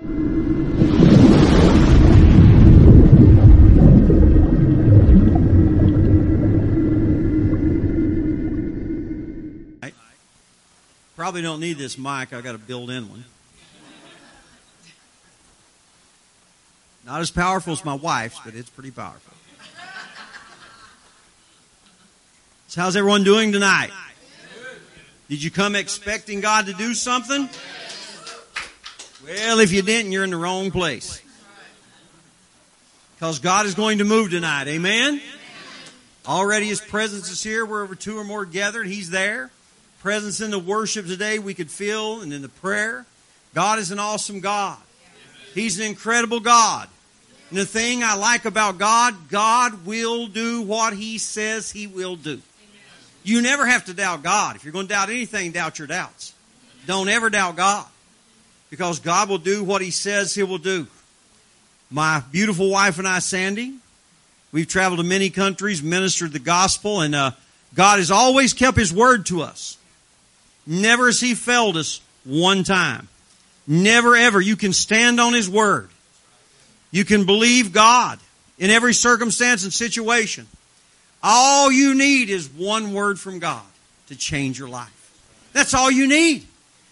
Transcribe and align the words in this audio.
Probably 0.00 0.12
don't 11.42 11.58
need 11.58 11.78
this 11.78 11.98
mic. 11.98 12.32
I 12.32 12.40
got 12.40 12.54
a 12.54 12.58
built-in 12.58 13.10
one. 13.10 13.24
Not 17.04 17.20
as 17.20 17.32
powerful 17.32 17.72
as 17.72 17.84
my 17.84 17.94
wife's, 17.94 18.38
but 18.44 18.54
it's 18.54 18.70
pretty 18.70 18.92
powerful. 18.92 19.34
So 22.68 22.82
how's 22.82 22.94
everyone 22.94 23.24
doing 23.24 23.50
tonight? 23.50 23.90
Did 25.28 25.42
you 25.42 25.50
come 25.50 25.74
expecting 25.74 26.40
God 26.40 26.66
to 26.66 26.72
do 26.72 26.94
something? 26.94 27.48
Well, 29.28 29.60
if 29.60 29.72
you 29.72 29.82
didn't, 29.82 30.12
you're 30.12 30.24
in 30.24 30.30
the 30.30 30.38
wrong 30.38 30.70
place. 30.70 31.20
Because 33.14 33.40
God 33.40 33.66
is 33.66 33.74
going 33.74 33.98
to 33.98 34.04
move 34.04 34.30
tonight. 34.30 34.68
Amen? 34.68 35.20
Already 36.26 36.68
His 36.68 36.80
presence 36.80 37.30
is 37.30 37.42
here. 37.42 37.66
Wherever 37.66 37.94
two 37.94 38.16
or 38.16 38.24
more 38.24 38.46
gathered, 38.46 38.86
He's 38.86 39.10
there. 39.10 39.50
Presence 40.00 40.40
in 40.40 40.50
the 40.50 40.58
worship 40.58 41.06
today 41.06 41.38
we 41.38 41.52
could 41.52 41.70
feel 41.70 42.22
and 42.22 42.32
in 42.32 42.40
the 42.40 42.48
prayer. 42.48 43.04
God 43.52 43.78
is 43.78 43.90
an 43.90 43.98
awesome 43.98 44.40
God. 44.40 44.78
He's 45.52 45.78
an 45.78 45.84
incredible 45.84 46.40
God. 46.40 46.88
And 47.50 47.58
the 47.58 47.66
thing 47.66 48.02
I 48.02 48.14
like 48.14 48.46
about 48.46 48.78
God, 48.78 49.28
God 49.28 49.84
will 49.84 50.26
do 50.26 50.62
what 50.62 50.94
He 50.94 51.18
says 51.18 51.70
He 51.70 51.86
will 51.86 52.16
do. 52.16 52.40
You 53.24 53.42
never 53.42 53.66
have 53.66 53.84
to 53.86 53.94
doubt 53.94 54.22
God. 54.22 54.56
If 54.56 54.64
you're 54.64 54.72
going 54.72 54.86
to 54.86 54.94
doubt 54.94 55.10
anything, 55.10 55.52
doubt 55.52 55.78
your 55.78 55.88
doubts. 55.88 56.32
Don't 56.86 57.10
ever 57.10 57.28
doubt 57.28 57.56
God. 57.56 57.84
Because 58.70 59.00
God 59.00 59.28
will 59.28 59.38
do 59.38 59.64
what 59.64 59.82
He 59.82 59.90
says 59.90 60.34
He 60.34 60.42
will 60.42 60.58
do. 60.58 60.86
My 61.90 62.22
beautiful 62.30 62.70
wife 62.70 62.98
and 62.98 63.08
I, 63.08 63.20
Sandy, 63.20 63.74
we've 64.52 64.68
traveled 64.68 65.00
to 65.00 65.06
many 65.06 65.30
countries, 65.30 65.82
ministered 65.82 66.32
the 66.32 66.38
gospel, 66.38 67.00
and 67.00 67.14
uh, 67.14 67.30
God 67.74 67.98
has 67.98 68.10
always 68.10 68.52
kept 68.52 68.76
His 68.76 68.92
word 68.92 69.26
to 69.26 69.42
us. 69.42 69.78
Never 70.66 71.06
has 71.06 71.20
He 71.20 71.34
failed 71.34 71.76
us 71.76 72.00
one 72.24 72.62
time. 72.64 73.08
Never 73.66 74.16
ever. 74.16 74.40
You 74.40 74.56
can 74.56 74.72
stand 74.72 75.20
on 75.20 75.32
His 75.32 75.48
word. 75.48 75.88
You 76.90 77.04
can 77.04 77.24
believe 77.24 77.72
God 77.72 78.18
in 78.58 78.70
every 78.70 78.94
circumstance 78.94 79.64
and 79.64 79.72
situation. 79.72 80.46
All 81.22 81.70
you 81.72 81.94
need 81.94 82.30
is 82.30 82.48
one 82.48 82.92
word 82.92 83.18
from 83.18 83.38
God 83.38 83.64
to 84.08 84.16
change 84.16 84.58
your 84.58 84.68
life. 84.68 84.94
That's 85.52 85.74
all 85.74 85.90
you 85.90 86.06
need 86.06 86.46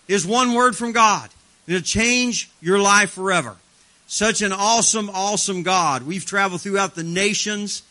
is 0.09 0.27
one 0.27 0.55
word 0.55 0.77
from 0.77 0.93
God 0.93 1.29
to 1.75 1.83
change 1.83 2.51
your 2.61 2.79
life 2.79 3.11
forever. 3.11 3.57
Such 4.07 4.43
an 4.43 4.53
awesome, 4.53 5.11
awesome 5.13 5.63
God. 5.63 6.05
We've 6.05 6.25
traveled 6.25 6.61
throughout 6.61 6.95
the 6.95 7.03
nations. 7.03 7.83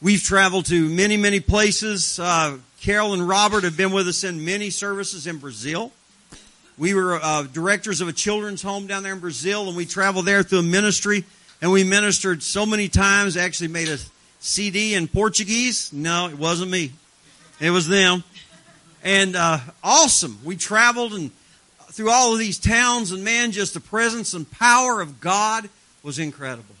We've 0.00 0.22
traveled 0.22 0.66
to 0.66 0.88
many, 0.88 1.16
many 1.16 1.40
places. 1.40 2.20
Uh, 2.20 2.58
Carol 2.80 3.14
and 3.14 3.26
Robert 3.26 3.64
have 3.64 3.76
been 3.76 3.90
with 3.90 4.06
us 4.06 4.22
in 4.22 4.44
many 4.44 4.70
services 4.70 5.26
in 5.26 5.38
Brazil. 5.38 5.92
We 6.78 6.94
were 6.94 7.18
uh, 7.20 7.44
directors 7.44 8.00
of 8.00 8.08
a 8.08 8.12
children's 8.12 8.62
home 8.62 8.86
down 8.86 9.02
there 9.02 9.14
in 9.14 9.18
Brazil, 9.18 9.66
and 9.66 9.76
we 9.76 9.86
traveled 9.86 10.26
there 10.26 10.42
through 10.42 10.58
a 10.58 10.62
ministry, 10.62 11.24
and 11.62 11.72
we 11.72 11.82
ministered 11.84 12.42
so 12.42 12.66
many 12.66 12.88
times. 12.88 13.36
Actually, 13.36 13.68
made 13.68 13.88
a 13.88 13.98
CD 14.40 14.94
in 14.94 15.08
Portuguese? 15.08 15.92
No, 15.92 16.28
it 16.28 16.38
wasn't 16.38 16.70
me. 16.70 16.92
It 17.60 17.70
was 17.70 17.88
them. 17.88 18.22
And 19.02 19.34
uh, 19.34 19.58
awesome. 19.82 20.38
We 20.44 20.56
traveled 20.56 21.14
and 21.14 21.30
through 21.96 22.10
all 22.10 22.34
of 22.34 22.38
these 22.38 22.58
towns, 22.58 23.10
and 23.10 23.24
man, 23.24 23.52
just 23.52 23.72
the 23.72 23.80
presence 23.80 24.34
and 24.34 24.48
power 24.50 25.00
of 25.00 25.18
God 25.18 25.70
was 26.02 26.18
incredible. 26.18 26.74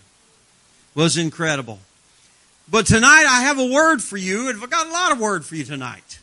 Was 0.94 1.16
incredible. 1.16 1.78
But 2.70 2.86
tonight 2.86 3.24
I 3.26 3.42
have 3.42 3.58
a 3.58 3.64
word 3.64 4.02
for 4.02 4.18
you, 4.18 4.50
and 4.50 4.62
I've 4.62 4.70
got 4.70 4.86
a 4.86 4.90
lot 4.90 5.12
of 5.12 5.18
word 5.18 5.44
for 5.44 5.54
you 5.56 5.64
tonight. 5.64 6.18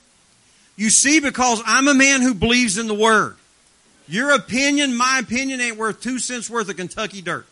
You 0.75 0.91
see, 0.91 1.19
because 1.19 1.61
I'm 1.65 1.87
a 1.87 1.93
man 1.95 2.21
who 2.21 2.35
believes 2.35 2.77
in 2.77 2.87
the 2.87 2.93
word. 2.93 3.35
Your 4.07 4.31
opinion, 4.31 4.95
my 4.95 5.19
opinion, 5.19 5.59
ain't 5.59 5.77
worth 5.77 6.01
two 6.01 6.19
cents 6.19 6.47
worth 6.47 6.69
of 6.69 6.77
Kentucky 6.77 7.21
dirt. 7.23 7.47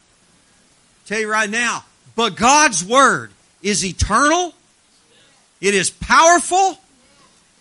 tell 1.07 1.19
you 1.19 1.31
right 1.31 1.49
now. 1.49 1.85
But 2.15 2.35
God's 2.35 2.85
word 2.85 3.31
is 3.63 3.83
eternal. 3.83 4.53
It 5.59 5.73
is 5.73 5.89
powerful 5.89 6.77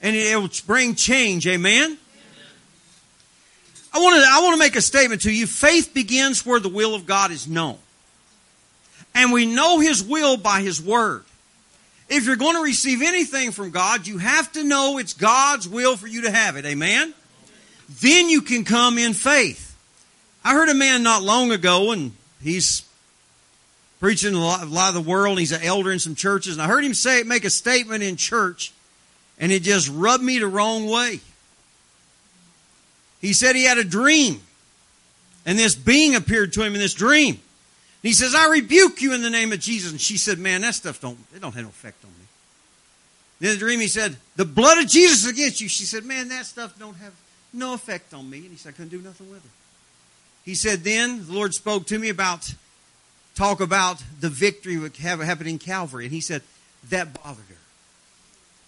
and 0.02 0.16
it 0.16 0.36
will 0.36 0.50
bring 0.66 0.96
change. 0.96 1.46
Amen. 1.46 1.96
I 3.92 3.98
want 3.98 4.22
to, 4.22 4.28
I 4.28 4.40
want 4.42 4.54
to 4.54 4.58
make 4.58 4.76
a 4.76 4.80
statement 4.80 5.22
to 5.22 5.32
you. 5.32 5.46
Faith 5.46 5.92
begins 5.92 6.46
where 6.46 6.60
the 6.60 6.68
will 6.68 6.94
of 6.94 7.06
God 7.06 7.30
is 7.30 7.48
known. 7.48 7.78
And 9.14 9.32
we 9.32 9.46
know 9.46 9.80
His 9.80 10.02
will 10.02 10.36
by 10.36 10.62
His 10.62 10.80
Word. 10.80 11.24
If 12.08 12.26
you're 12.26 12.36
going 12.36 12.56
to 12.56 12.62
receive 12.62 13.02
anything 13.02 13.52
from 13.52 13.70
God, 13.70 14.06
you 14.06 14.18
have 14.18 14.50
to 14.52 14.64
know 14.64 14.98
it's 14.98 15.14
God's 15.14 15.68
will 15.68 15.96
for 15.96 16.06
you 16.06 16.22
to 16.22 16.30
have 16.30 16.56
it. 16.56 16.64
Amen? 16.64 17.14
Then 18.00 18.28
you 18.28 18.42
can 18.42 18.64
come 18.64 18.98
in 18.98 19.14
faith. 19.14 19.76
I 20.44 20.54
heard 20.54 20.68
a 20.68 20.74
man 20.74 21.02
not 21.02 21.22
long 21.22 21.50
ago, 21.50 21.92
and 21.92 22.12
he's 22.42 22.82
preaching 23.98 24.34
a 24.34 24.40
lot, 24.40 24.62
a 24.62 24.66
lot 24.66 24.88
of 24.88 24.94
the 24.94 25.08
world. 25.08 25.38
He's 25.38 25.52
an 25.52 25.62
elder 25.62 25.92
in 25.92 25.98
some 25.98 26.14
churches, 26.14 26.54
and 26.54 26.62
I 26.62 26.66
heard 26.66 26.84
him 26.84 26.94
say 26.94 27.22
make 27.22 27.44
a 27.44 27.50
statement 27.50 28.02
in 28.02 28.16
church, 28.16 28.72
and 29.38 29.52
it 29.52 29.62
just 29.62 29.88
rubbed 29.88 30.24
me 30.24 30.38
the 30.38 30.46
wrong 30.46 30.88
way. 30.88 31.20
He 33.20 33.32
said 33.32 33.56
he 33.56 33.64
had 33.64 33.78
a 33.78 33.84
dream, 33.84 34.40
and 35.44 35.58
this 35.58 35.74
being 35.74 36.14
appeared 36.14 36.52
to 36.54 36.62
him 36.62 36.74
in 36.74 36.80
this 36.80 36.94
dream. 36.94 37.34
And 37.34 38.08
he 38.08 38.12
says, 38.12 38.34
"I 38.34 38.48
rebuke 38.48 39.02
you 39.02 39.12
in 39.12 39.22
the 39.22 39.30
name 39.30 39.52
of 39.52 39.60
Jesus." 39.60 39.90
And 39.90 40.00
she 40.00 40.16
said, 40.16 40.38
"Man, 40.38 40.62
that 40.62 40.74
stuff 40.74 41.00
don't 41.00 41.18
it 41.34 41.40
don't 41.40 41.54
have 41.54 41.64
no 41.64 41.68
effect 41.68 42.04
on 42.04 42.10
me." 42.10 43.48
In 43.48 43.54
the 43.54 43.58
dream, 43.58 43.80
he 43.80 43.88
said, 43.88 44.16
"The 44.36 44.44
blood 44.44 44.78
of 44.78 44.88
Jesus 44.88 45.26
against 45.26 45.60
you." 45.60 45.68
She 45.68 45.84
said, 45.84 46.04
"Man, 46.04 46.28
that 46.28 46.46
stuff 46.46 46.78
don't 46.78 46.96
have 46.96 47.12
no 47.52 47.74
effect 47.74 48.14
on 48.14 48.28
me." 48.28 48.38
And 48.38 48.50
he 48.50 48.56
said, 48.56 48.70
"I 48.70 48.72
couldn't 48.72 48.90
do 48.90 49.02
nothing 49.02 49.30
with 49.30 49.44
it." 49.44 49.50
He 50.44 50.54
said, 50.54 50.84
"Then 50.84 51.26
the 51.26 51.32
Lord 51.32 51.54
spoke 51.54 51.86
to 51.88 51.98
me 51.98 52.08
about 52.08 52.52
talk 53.34 53.60
about 53.60 54.02
the 54.20 54.28
victory 54.28 54.76
that 54.76 54.96
happened 54.96 55.48
in 55.48 55.58
Calvary. 55.58 56.04
And 56.04 56.12
he 56.12 56.20
said, 56.20 56.42
that 56.90 57.22
bothered 57.22 57.44
her. 57.48 57.56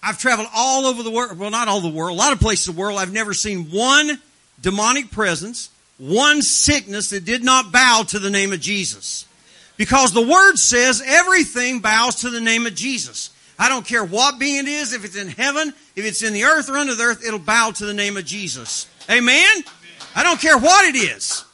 I've 0.03 0.19
traveled 0.19 0.49
all 0.55 0.87
over 0.87 1.03
the 1.03 1.11
world, 1.11 1.39
well, 1.39 1.51
not 1.51 1.69
all 1.69 1.81
the 1.81 1.89
world, 1.89 2.17
a 2.17 2.19
lot 2.19 2.33
of 2.33 2.41
places 2.41 2.69
in 2.69 2.75
the 2.75 2.81
world. 2.81 2.99
I've 2.99 3.13
never 3.13 3.35
seen 3.35 3.71
one 3.71 4.21
demonic 4.61 5.11
presence, 5.11 5.71
one 5.99 6.43
sickness 6.43 7.11
that 7.11 7.25
did 7.25 7.45
not 7.45 7.73
bow 7.73 8.05
to 8.09 8.19
the 8.19 8.31
name 8.31 8.53
of 8.53 8.61
Jesus. 8.61 9.27
Because 9.77 10.13
the 10.13 10.27
word 10.27 10.57
says 10.57 11.03
everything 11.05 11.81
bows 11.81 12.17
to 12.17 12.31
the 12.31 12.41
name 12.41 12.67
of 12.67 12.75
Jesus. 12.75 13.31
I 13.59 13.69
don't 13.69 13.87
care 13.87 14.05
what 14.05 14.39
being 14.39 14.67
it 14.67 14.69
is, 14.69 14.93
if 14.93 15.05
it's 15.05 15.17
in 15.17 15.29
heaven, 15.29 15.73
if 15.95 16.05
it's 16.05 16.23
in 16.23 16.33
the 16.33 16.45
earth 16.45 16.69
or 16.69 16.77
under 16.77 16.95
the 16.95 17.03
earth, 17.05 17.25
it'll 17.25 17.39
bow 17.39 17.71
to 17.71 17.87
the 17.87 17.95
name 17.95 18.17
of 18.17 18.25
Jesus. 18.25 18.89
Amen? 19.11 19.65
I 20.15 20.23
don't 20.23 20.41
care 20.41 20.59
what 20.59 20.85
it 20.85 20.97
is. 20.97 21.45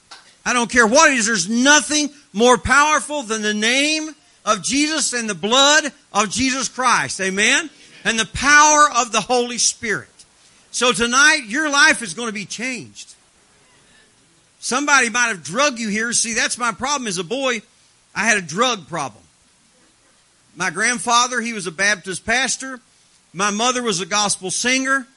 I 0.44 0.52
don't 0.52 0.70
care 0.70 0.86
what 0.86 1.10
it 1.10 1.18
is. 1.18 1.26
There's 1.26 1.48
nothing 1.48 2.10
more 2.32 2.56
powerful 2.56 3.22
than 3.22 3.42
the 3.42 3.54
name 3.54 4.14
of 4.44 4.62
Jesus 4.62 5.12
and 5.12 5.28
the 5.28 5.34
blood 5.34 5.92
of 6.12 6.30
Jesus 6.30 6.68
Christ. 6.68 7.20
Amen? 7.20 7.68
And 8.04 8.18
the 8.18 8.28
power 8.32 8.88
of 8.96 9.12
the 9.12 9.20
Holy 9.20 9.58
Spirit. 9.58 10.08
So 10.78 10.92
tonight, 10.92 11.40
your 11.48 11.68
life 11.68 12.02
is 12.02 12.14
going 12.14 12.28
to 12.28 12.32
be 12.32 12.44
changed. 12.44 13.16
Somebody 14.60 15.10
might 15.10 15.26
have 15.26 15.42
drugged 15.42 15.80
you 15.80 15.88
here. 15.88 16.12
See, 16.12 16.34
that's 16.34 16.56
my 16.56 16.70
problem 16.70 17.08
as 17.08 17.18
a 17.18 17.24
boy. 17.24 17.62
I 18.14 18.28
had 18.28 18.38
a 18.38 18.42
drug 18.42 18.86
problem. 18.86 19.24
My 20.54 20.70
grandfather, 20.70 21.40
he 21.40 21.52
was 21.52 21.66
a 21.66 21.72
Baptist 21.72 22.24
pastor. 22.24 22.78
My 23.32 23.50
mother 23.50 23.82
was 23.82 24.00
a 24.00 24.06
gospel 24.06 24.52
singer. 24.52 25.08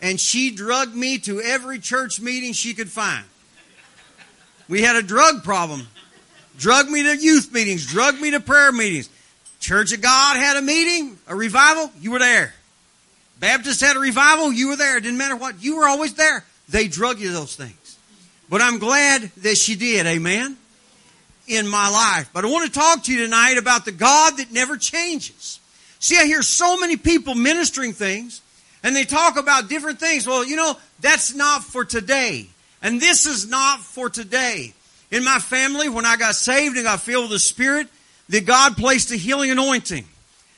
And 0.00 0.20
she 0.20 0.52
drugged 0.52 0.94
me 0.94 1.18
to 1.18 1.40
every 1.40 1.80
church 1.80 2.20
meeting 2.20 2.52
she 2.52 2.72
could 2.72 2.88
find. 2.88 3.24
We 4.68 4.82
had 4.82 4.94
a 4.94 5.02
drug 5.02 5.42
problem 5.42 5.88
drug 6.58 6.88
me 6.88 7.02
to 7.02 7.16
youth 7.16 7.52
meetings, 7.52 7.86
drug 7.86 8.20
me 8.20 8.30
to 8.30 8.38
prayer 8.38 8.70
meetings. 8.70 9.10
Church 9.58 9.92
of 9.92 10.00
God 10.00 10.36
had 10.36 10.58
a 10.58 10.62
meeting, 10.62 11.18
a 11.26 11.34
revival, 11.34 11.90
you 12.00 12.12
were 12.12 12.20
there. 12.20 12.54
Baptist 13.40 13.80
had 13.80 13.96
a 13.96 14.00
revival, 14.00 14.52
you 14.52 14.68
were 14.68 14.76
there. 14.76 14.96
It 14.96 15.02
didn't 15.02 15.18
matter 15.18 15.36
what, 15.36 15.62
you 15.62 15.76
were 15.76 15.86
always 15.86 16.14
there. 16.14 16.44
They 16.68 16.88
drug 16.88 17.20
you 17.20 17.32
those 17.32 17.54
things. 17.54 17.98
But 18.50 18.62
I'm 18.62 18.78
glad 18.78 19.22
that 19.38 19.56
she 19.56 19.74
did, 19.74 20.06
amen, 20.06 20.56
in 21.46 21.68
my 21.68 21.88
life. 21.88 22.30
But 22.32 22.44
I 22.44 22.48
want 22.48 22.66
to 22.66 22.78
talk 22.78 23.04
to 23.04 23.12
you 23.12 23.24
tonight 23.24 23.58
about 23.58 23.84
the 23.84 23.92
God 23.92 24.38
that 24.38 24.52
never 24.52 24.76
changes. 24.76 25.60
See, 26.00 26.16
I 26.16 26.24
hear 26.24 26.42
so 26.42 26.76
many 26.78 26.96
people 26.96 27.34
ministering 27.34 27.92
things, 27.92 28.40
and 28.82 28.94
they 28.94 29.04
talk 29.04 29.36
about 29.36 29.68
different 29.68 30.00
things. 30.00 30.26
Well, 30.26 30.44
you 30.44 30.56
know, 30.56 30.76
that's 31.00 31.34
not 31.34 31.62
for 31.64 31.84
today. 31.84 32.48
And 32.80 33.00
this 33.00 33.26
is 33.26 33.48
not 33.48 33.80
for 33.80 34.08
today 34.08 34.72
in 35.10 35.24
my 35.24 35.38
family 35.38 35.88
when 35.88 36.04
I 36.04 36.16
got 36.16 36.34
saved 36.34 36.76
and 36.76 36.84
got 36.84 37.00
filled 37.00 37.24
with 37.24 37.32
the 37.32 37.38
Spirit 37.38 37.88
that 38.28 38.46
God 38.46 38.76
placed 38.76 39.10
a 39.10 39.16
healing 39.16 39.50
anointing. 39.50 40.04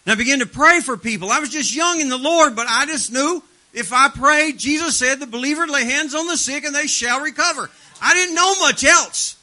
And 0.04 0.12
I 0.12 0.14
began 0.16 0.38
to 0.38 0.46
pray 0.46 0.80
for 0.80 0.96
people. 0.96 1.30
I 1.30 1.40
was 1.40 1.50
just 1.50 1.74
young 1.74 2.00
in 2.00 2.08
the 2.08 2.18
Lord, 2.18 2.56
but 2.56 2.66
I 2.68 2.86
just 2.86 3.12
knew 3.12 3.42
if 3.72 3.92
I 3.92 4.08
prayed, 4.08 4.58
Jesus 4.58 4.96
said 4.96 5.20
the 5.20 5.26
believer 5.26 5.66
lay 5.66 5.84
hands 5.84 6.14
on 6.14 6.26
the 6.26 6.36
sick 6.36 6.64
and 6.64 6.74
they 6.74 6.86
shall 6.86 7.20
recover. 7.20 7.70
I 8.02 8.14
didn't 8.14 8.34
know 8.34 8.54
much 8.60 8.84
else. 8.84 9.36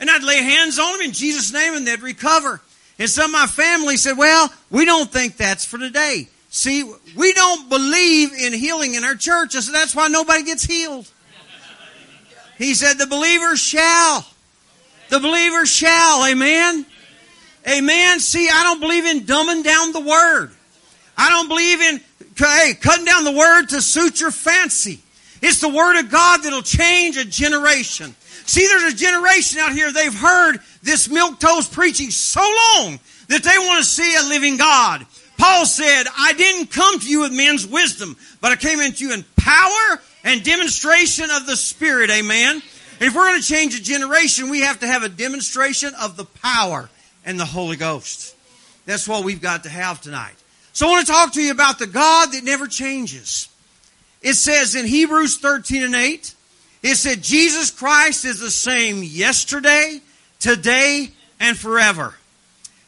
And 0.00 0.10
I'd 0.10 0.22
lay 0.22 0.42
hands 0.42 0.78
on 0.78 0.92
them 0.92 1.02
in 1.02 1.12
Jesus' 1.12 1.52
name 1.52 1.74
and 1.74 1.86
they'd 1.86 2.00
recover. 2.00 2.60
And 2.98 3.10
some 3.10 3.34
of 3.34 3.40
my 3.40 3.46
family 3.46 3.96
said, 3.96 4.16
well, 4.16 4.52
we 4.70 4.84
don't 4.84 5.10
think 5.10 5.36
that's 5.36 5.64
for 5.64 5.78
today. 5.78 6.28
See, 6.48 6.88
we 7.16 7.32
don't 7.32 7.68
believe 7.68 8.32
in 8.32 8.52
healing 8.52 8.94
in 8.94 9.04
our 9.04 9.16
church. 9.16 9.52
Said, 9.52 9.74
that's 9.74 9.94
why 9.94 10.08
nobody 10.08 10.44
gets 10.44 10.64
healed. 10.64 11.10
He 12.58 12.74
said, 12.74 12.94
the 12.94 13.08
believer 13.08 13.56
shall. 13.56 14.24
The 15.10 15.18
believer 15.18 15.66
shall. 15.66 16.24
Amen. 16.24 16.86
Amen. 17.68 18.20
See, 18.20 18.48
I 18.48 18.62
don't 18.62 18.80
believe 18.80 19.06
in 19.06 19.20
dumbing 19.20 19.64
down 19.64 19.92
the 19.92 20.00
word. 20.00 20.50
I 21.16 21.30
don't 21.30 21.48
believe 21.48 21.80
in 21.80 22.00
hey, 22.36 22.74
cutting 22.74 23.04
down 23.04 23.24
the 23.24 23.32
word 23.32 23.66
to 23.66 23.80
suit 23.80 24.20
your 24.20 24.30
fancy. 24.30 25.00
It's 25.40 25.60
the 25.60 25.68
word 25.68 26.00
of 26.00 26.10
God 26.10 26.42
that'll 26.42 26.62
change 26.62 27.16
a 27.16 27.24
generation. 27.24 28.14
See, 28.46 28.66
there's 28.66 28.92
a 28.92 28.96
generation 28.96 29.60
out 29.60 29.72
here, 29.72 29.92
they've 29.92 30.14
heard 30.14 30.58
this 30.82 31.08
milk 31.08 31.38
toast 31.38 31.72
preaching 31.72 32.10
so 32.10 32.40
long 32.40 32.98
that 33.28 33.42
they 33.42 33.58
want 33.58 33.82
to 33.82 33.88
see 33.88 34.16
a 34.16 34.22
living 34.22 34.56
God. 34.56 35.06
Paul 35.38 35.66
said, 35.66 36.04
I 36.16 36.32
didn't 36.34 36.70
come 36.70 36.98
to 37.00 37.06
you 37.06 37.20
with 37.20 37.32
men's 37.32 37.66
wisdom, 37.66 38.16
but 38.40 38.52
I 38.52 38.56
came 38.56 38.80
into 38.80 39.06
you 39.06 39.14
in 39.14 39.24
power 39.36 40.00
and 40.24 40.44
demonstration 40.44 41.30
of 41.30 41.46
the 41.46 41.56
Spirit. 41.56 42.10
Amen. 42.10 42.62
If 43.00 43.14
we're 43.14 43.28
going 43.28 43.40
to 43.40 43.46
change 43.46 43.78
a 43.78 43.82
generation, 43.82 44.50
we 44.50 44.60
have 44.60 44.80
to 44.80 44.86
have 44.86 45.02
a 45.02 45.08
demonstration 45.08 45.92
of 46.00 46.16
the 46.16 46.24
power 46.24 46.88
and 47.24 47.38
the 47.38 47.44
Holy 47.44 47.76
Ghost. 47.76 48.34
That's 48.86 49.08
what 49.08 49.24
we've 49.24 49.40
got 49.40 49.64
to 49.64 49.68
have 49.68 50.00
tonight. 50.00 50.34
So 50.72 50.86
I 50.86 50.90
want 50.90 51.06
to 51.06 51.12
talk 51.12 51.32
to 51.34 51.42
you 51.42 51.52
about 51.52 51.78
the 51.78 51.86
God 51.86 52.32
that 52.32 52.44
never 52.44 52.66
changes. 52.66 53.48
It 54.22 54.34
says 54.34 54.74
in 54.74 54.86
Hebrews 54.86 55.38
13 55.38 55.82
and 55.82 55.94
8, 55.94 56.34
it 56.82 56.96
said 56.96 57.22
Jesus 57.22 57.70
Christ 57.70 58.24
is 58.24 58.40
the 58.40 58.50
same 58.50 59.02
yesterday, 59.02 60.00
today, 60.38 61.10
and 61.40 61.56
forever. 61.56 62.14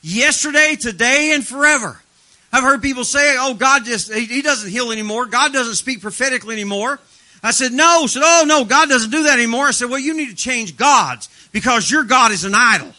Yesterday, 0.02 0.76
today, 0.76 1.32
and 1.34 1.46
forever. 1.46 2.00
I've 2.52 2.62
heard 2.62 2.82
people 2.82 3.04
say, 3.04 3.36
oh, 3.38 3.54
God 3.54 3.84
just, 3.84 4.12
He 4.12 4.42
doesn't 4.42 4.70
heal 4.70 4.92
anymore. 4.92 5.26
God 5.26 5.52
doesn't 5.52 5.74
speak 5.74 6.00
prophetically 6.00 6.54
anymore. 6.54 6.98
I 7.42 7.50
said, 7.50 7.72
no. 7.72 8.02
I 8.02 8.06
said, 8.06 8.22
oh, 8.24 8.44
no, 8.46 8.64
God 8.64 8.88
doesn't 8.88 9.10
do 9.10 9.24
that 9.24 9.38
anymore. 9.38 9.66
I 9.66 9.70
said, 9.70 9.90
well, 9.90 9.98
you 9.98 10.16
need 10.16 10.30
to 10.30 10.34
change 10.34 10.76
gods 10.76 11.28
because 11.52 11.90
your 11.90 12.04
God 12.04 12.32
is 12.32 12.44
an 12.44 12.54
idol. 12.54 12.92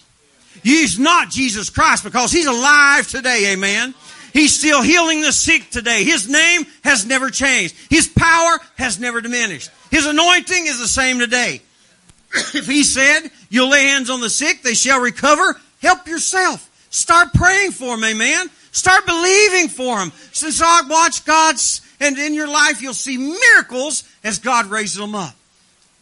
He's 0.64 1.00
not 1.00 1.30
Jesus 1.30 1.70
Christ 1.70 2.04
because 2.04 2.32
He's 2.32 2.48
alive 2.48 3.08
today. 3.08 3.54
Amen. 3.54 3.94
He's 4.34 4.58
still 4.58 4.82
healing 4.82 5.22
the 5.22 5.32
sick 5.32 5.70
today. 5.72 6.04
His 6.04 6.30
name 6.30 6.66
has 6.84 7.06
never 7.06 7.30
changed. 7.30 7.76
His 7.90 8.08
power 8.08 8.60
has 8.78 9.00
never 9.00 9.22
diminished. 9.22 9.72
His 9.90 10.06
anointing 10.06 10.68
is 10.68 10.80
the 10.80 10.88
same 10.88 11.20
today. 11.20 11.62
if 12.54 12.68
He 12.68 12.84
said, 12.84 13.32
you'll 13.50 13.70
lay 13.70 13.86
hands 13.86 14.10
on 14.10 14.22
the 14.22 14.30
sick, 14.30 14.62
they 14.62 14.74
shall 14.74 15.00
recover, 15.00 15.60
help 15.82 16.08
yourself. 16.08 16.70
Start 16.90 17.34
praying 17.34 17.72
for 17.72 17.96
them. 17.96 18.04
Amen. 18.04 18.48
Start 18.72 19.06
believing 19.06 19.70
for 19.70 19.98
them. 19.98 20.12
Since 20.34 20.62
I 20.62 20.82
watch 20.88 21.26
God's, 21.26 21.82
and 22.00 22.18
in 22.18 22.34
your 22.34 22.48
life 22.48 22.82
you'll 22.82 22.94
see 22.94 23.18
miracles 23.18 24.04
as 24.24 24.40
God 24.40 24.68
raises 24.68 24.98
them 24.98 25.16
up. 25.16 25.34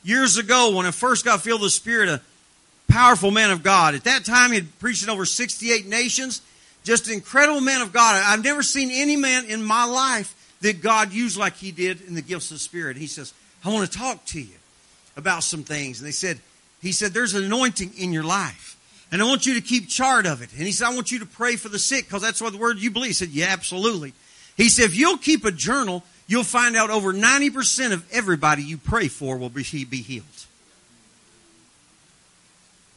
Years 0.04 0.38
ago, 0.38 0.76
when 0.76 0.86
I 0.86 0.92
first 0.92 1.26
got 1.26 1.42
filled 1.42 1.62
with 1.62 1.72
the 1.72 1.76
Spirit, 1.76 2.10
a 2.10 2.22
powerful 2.96 3.30
man 3.30 3.52
of 3.52 3.62
God. 3.62 3.94
At 3.94 4.06
that 4.06 4.24
time, 4.24 4.52
he 4.52 4.56
had 4.56 4.80
preached 4.80 5.04
in 5.04 5.10
over 5.10 5.26
68 5.26 5.86
nations. 5.86 6.42
Just 6.86 7.08
an 7.08 7.14
incredible 7.14 7.60
man 7.60 7.82
of 7.82 7.92
God. 7.92 8.24
I've 8.26 8.42
never 8.42 8.64
seen 8.64 8.90
any 8.90 9.18
man 9.18 9.44
in 9.46 9.62
my 9.62 9.84
life 9.84 10.34
that 10.62 10.82
God 10.82 11.12
used 11.12 11.38
like 11.38 11.58
he 11.58 11.72
did 11.72 12.00
in 12.02 12.16
the 12.16 12.22
gifts 12.22 12.52
of 12.52 12.56
the 12.56 12.60
Spirit. 12.60 12.96
He 12.96 13.08
says, 13.08 13.34
I 13.66 13.74
want 13.74 13.92
to 13.92 13.98
talk 13.98 14.24
to 14.28 14.40
you 14.40 14.56
about 15.18 15.44
some 15.44 15.64
things. 15.64 16.00
And 16.00 16.08
they 16.08 16.14
said, 16.14 16.40
he 16.82 16.94
said, 16.94 17.12
there's 17.12 17.34
an 17.34 17.44
anointing 17.44 17.92
in 17.98 18.14
your 18.14 18.24
life. 18.24 18.78
And 19.12 19.22
I 19.22 19.26
want 19.26 19.46
you 19.46 19.56
to 19.56 19.62
keep 19.62 19.90
chart 19.90 20.26
of 20.26 20.42
it. 20.42 20.54
And 20.54 20.62
he 20.62 20.72
said, 20.72 20.88
I 20.88 20.96
want 20.96 21.12
you 21.12 21.20
to 21.20 21.26
pray 21.26 21.58
for 21.58 21.68
the 21.68 21.80
sick 21.80 22.06
because 22.06 22.22
that's 22.22 22.42
what 22.42 22.54
the 22.54 22.60
word 22.60 22.80
you 22.80 22.92
believe. 22.92 23.10
He 23.10 23.14
said, 23.14 23.30
yeah, 23.30 23.48
absolutely. 23.48 24.14
He 24.56 24.70
said, 24.70 24.86
if 24.86 24.96
you'll 24.96 25.18
keep 25.18 25.44
a 25.44 25.52
journal, 25.52 26.04
you'll 26.28 26.46
find 26.46 26.78
out 26.78 26.92
over 26.92 27.14
90% 27.14 27.92
of 27.92 28.06
everybody 28.14 28.64
you 28.64 28.78
pray 28.78 29.10
for 29.10 29.38
will 29.38 29.50
be, 29.50 29.84
be 29.84 30.02
healed. 30.02 30.26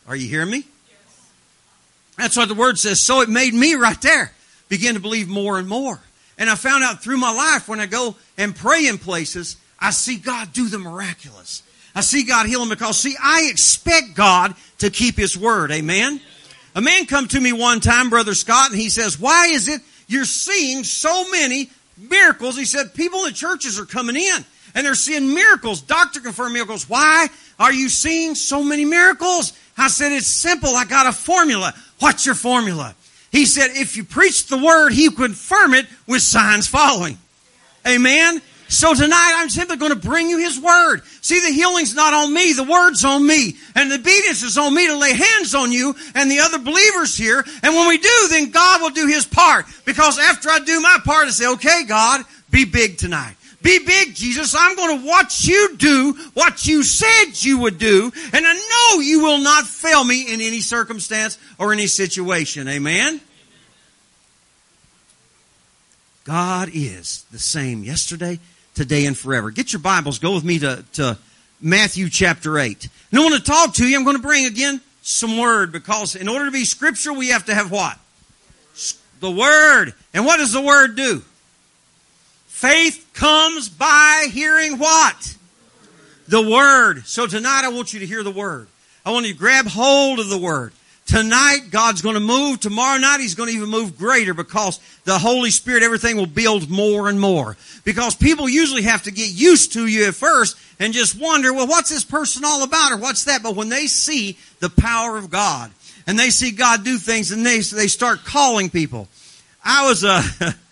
Are 0.09 0.17
you 0.17 0.27
hearing 0.27 0.51
me? 0.51 0.65
That's 2.17 2.37
what 2.37 2.49
the 2.49 2.55
word 2.55 2.79
says. 2.79 3.01
So 3.01 3.21
it 3.21 3.29
made 3.29 3.55
me 3.55 3.75
right 3.75 4.01
there 4.01 4.33
begin 4.69 4.95
to 4.95 5.01
believe 5.01 5.29
more 5.29 5.59
and 5.59 5.69
more. 5.69 6.01
And 6.39 6.49
I 6.49 6.55
found 6.55 6.83
out 6.83 7.03
through 7.03 7.19
my 7.19 7.33
life 7.33 7.69
when 7.69 7.79
I 7.79 7.87
go 7.87 8.17
and 8.37 8.57
pray 8.57 8.87
in 8.87 8.99
places, 8.99 9.57
I 9.79 9.91
see 9.91 10.17
God 10.17 10.53
do 10.53 10.69
the 10.69 10.79
miraculous. 10.79 11.63
I 11.95 12.01
see 12.01 12.25
God 12.25 12.47
heal 12.47 12.61
them 12.61 12.69
because 12.69 12.99
see, 12.99 13.17
I 13.23 13.49
expect 13.51 14.15
God 14.15 14.55
to 14.79 14.91
keep 14.91 15.17
His 15.17 15.37
word. 15.37 15.71
Amen. 15.71 16.21
A 16.75 16.81
man 16.81 17.07
come 17.07 17.29
to 17.29 17.41
me 17.41 17.53
one 17.53 17.81
time, 17.81 18.09
Brother 18.09 18.35
Scott, 18.35 18.71
and 18.71 18.81
he 18.81 18.89
says, 18.89 19.19
why 19.19 19.49
is 19.49 19.69
it 19.69 19.81
you're 20.07 20.25
seeing 20.25 20.85
so 20.85 21.29
many 21.31 21.71
miracles? 21.97 22.57
He 22.57 22.65
said, 22.65 22.95
people 22.95 23.21
in 23.21 23.27
the 23.27 23.33
churches 23.33 23.81
are 23.81 23.85
coming 23.85 24.17
in 24.17 24.45
and 24.75 24.87
they're 24.87 24.95
seeing 24.95 25.35
miracles, 25.35 25.81
doctor 25.81 26.21
confirmed 26.21 26.53
miracles. 26.53 26.89
Why 26.89 27.29
are 27.59 27.73
you 27.73 27.89
seeing 27.89 28.35
so 28.35 28.63
many 28.63 28.85
miracles? 28.85 29.53
I 29.77 29.89
said, 29.89 30.13
it's 30.13 30.27
simple. 30.27 30.77
I 30.77 30.85
got 30.85 31.07
a 31.07 31.13
formula. 31.13 31.75
What's 31.99 32.27
your 32.27 32.35
formula? 32.35 32.95
He 33.31 33.47
said, 33.47 33.71
if 33.73 33.97
you 33.97 34.05
preach 34.05 34.47
the 34.47 34.59
word, 34.59 34.93
he 34.93 35.11
confirm 35.11 35.75
it 35.75 35.87
with 36.07 36.23
signs 36.23 36.67
following. 36.67 37.19
Amen. 37.87 38.41
So 38.69 38.93
tonight 38.93 39.33
I'm 39.37 39.49
simply 39.49 39.79
going 39.79 39.93
to 39.93 40.09
bring 40.09 40.29
you 40.29 40.39
His 40.39 40.61
Word. 40.61 41.03
See, 41.23 41.41
the 41.41 41.51
healing's 41.51 41.95
not 41.95 42.13
on 42.13 42.33
me, 42.35 42.53
the 42.53 42.65
Word's 42.65 43.03
on 43.03 43.27
me. 43.27 43.57
And 43.75 43.91
the 43.91 43.95
obedience 43.95 44.43
is 44.43 44.59
on 44.59 44.75
me 44.75 44.87
to 44.87 44.97
lay 44.97 45.15
hands 45.15 45.55
on 45.55 45.73
you 45.73 45.97
and 46.15 46.31
the 46.31 46.41
other 46.41 46.59
believers 46.59 47.17
here. 47.17 47.43
And 47.63 47.75
when 47.75 47.89
we 47.89 47.97
do, 47.97 48.27
then 48.29 48.51
God 48.51 48.83
will 48.83 48.91
do 48.91 49.07
His 49.07 49.25
part. 49.25 49.65
Because 49.87 50.19
after 50.19 50.51
I 50.51 50.59
do 50.59 50.81
my 50.81 50.99
part, 51.03 51.29
I 51.29 51.31
say, 51.31 51.49
okay, 51.53 51.85
God, 51.89 52.25
be 52.51 52.67
big 52.67 52.99
tonight. 52.99 53.37
Be 53.61 53.81
big, 53.85 54.15
Jesus. 54.15 54.55
I'm 54.57 54.77
going 54.77 55.01
to 55.01 55.07
watch 55.07 55.45
you 55.45 55.77
do 55.77 56.13
what 56.35 56.67
you 56.67 56.85
said 56.85 57.33
you 57.43 57.59
would 57.59 57.79
do. 57.79 58.13
And 58.33 58.47
I 58.47 58.55
know 58.55 59.01
you 59.01 59.25
will 59.25 59.39
not 59.39 59.67
fail 59.67 60.05
me 60.05 60.33
in 60.33 60.41
any 60.41 60.61
circumstance 60.61 61.39
or 61.59 61.73
any 61.73 61.89
situation. 61.89 62.69
Amen. 62.69 63.21
God 66.23 66.71
is 66.73 67.25
the 67.33 67.39
same 67.39 67.83
yesterday, 67.83 68.39
today 68.75 69.07
and 69.07 69.17
forever. 69.17 69.51
Get 69.51 69.73
your 69.73 69.81
Bibles. 69.81 70.19
Go 70.19 70.35
with 70.35 70.45
me 70.45 70.61
to, 70.61 70.85
to 70.93 71.19
Matthew 71.61 72.09
chapter 72.09 72.59
8. 72.59 72.89
And 73.11 73.19
I 73.19 73.25
want 73.25 73.35
to 73.35 73.43
talk 73.43 73.75
to 73.75 73.87
you. 73.87 73.97
I'm 73.97 74.05
going 74.05 74.17
to 74.17 74.23
bring 74.23 74.45
again 74.45 74.81
some 75.03 75.39
word 75.39 75.73
because 75.73 76.15
in 76.15 76.29
order 76.29 76.45
to 76.45 76.51
be 76.51 76.65
scriptural, 76.65 77.17
we 77.17 77.31
have 77.31 77.47
to 77.47 77.55
have 77.55 77.73
what? 77.73 77.99
The 79.21 79.31
word. 79.31 79.95
And 80.15 80.25
what 80.25 80.37
does 80.37 80.53
the 80.53 80.61
word 80.61 80.95
do? 80.95 81.23
Faith 82.59 83.09
comes 83.15 83.69
by 83.69 84.27
hearing 84.33 84.79
what? 84.79 85.37
The 86.27 86.43
word. 86.43 87.07
So 87.07 87.29
tonight 87.29 87.63
I 87.63 87.69
want 87.69 87.93
you 87.93 88.01
to 88.01 88.07
hear 88.07 88.25
the 88.25 88.33
word. 88.33 88.67
I 89.07 89.13
want 89.13 89.27
you 89.27 89.33
to 89.33 89.39
grab 89.39 89.67
hold 89.69 90.19
of 90.19 90.29
the 90.29 90.39
word. 90.39 90.73
Tonight, 91.07 91.69
God's 91.71 92.03
going 92.03 92.17
to 92.17 92.21
move. 92.21 92.59
Tomorrow 92.59 92.99
night, 92.99 93.21
He's 93.21 93.37
going 93.37 93.49
to 93.49 93.55
even 93.55 93.71
move 93.71 93.97
greater 93.97 94.35
because 94.35 94.81
the 95.05 95.21
Holy 95.21 95.53
Spirit, 95.53 95.85
everything 95.85 96.17
will 96.17 96.27
build 96.27 96.69
more 96.69 97.09
and 97.09 97.21
more. 97.21 97.57
Because 97.85 98.17
people 98.17 98.49
usually 98.49 98.83
have 98.83 99.05
to 99.05 99.13
get 99.13 99.31
used 99.31 99.75
to 99.75 99.87
you 99.87 100.09
at 100.09 100.17
first 100.17 100.59
and 100.81 100.93
just 100.93 101.15
wonder, 101.17 101.55
well, 101.55 101.69
what's 101.69 101.91
this 101.91 102.05
person 102.05 102.43
all 102.45 102.65
about 102.65 102.91
or 102.91 102.97
what's 102.97 103.27
that? 103.27 103.41
But 103.41 103.55
when 103.55 103.69
they 103.69 103.87
see 103.87 104.37
the 104.59 104.69
power 104.69 105.17
of 105.17 105.31
God 105.31 105.71
and 106.09 106.19
they 106.19 106.31
see 106.31 106.51
God 106.51 106.83
do 106.83 106.99
things 106.99 107.31
and 107.31 107.47
they, 107.47 107.61
they 107.61 107.87
start 107.87 108.25
calling 108.25 108.69
people. 108.69 109.07
I 109.65 109.89
was, 109.89 110.03
uh, 110.03 110.25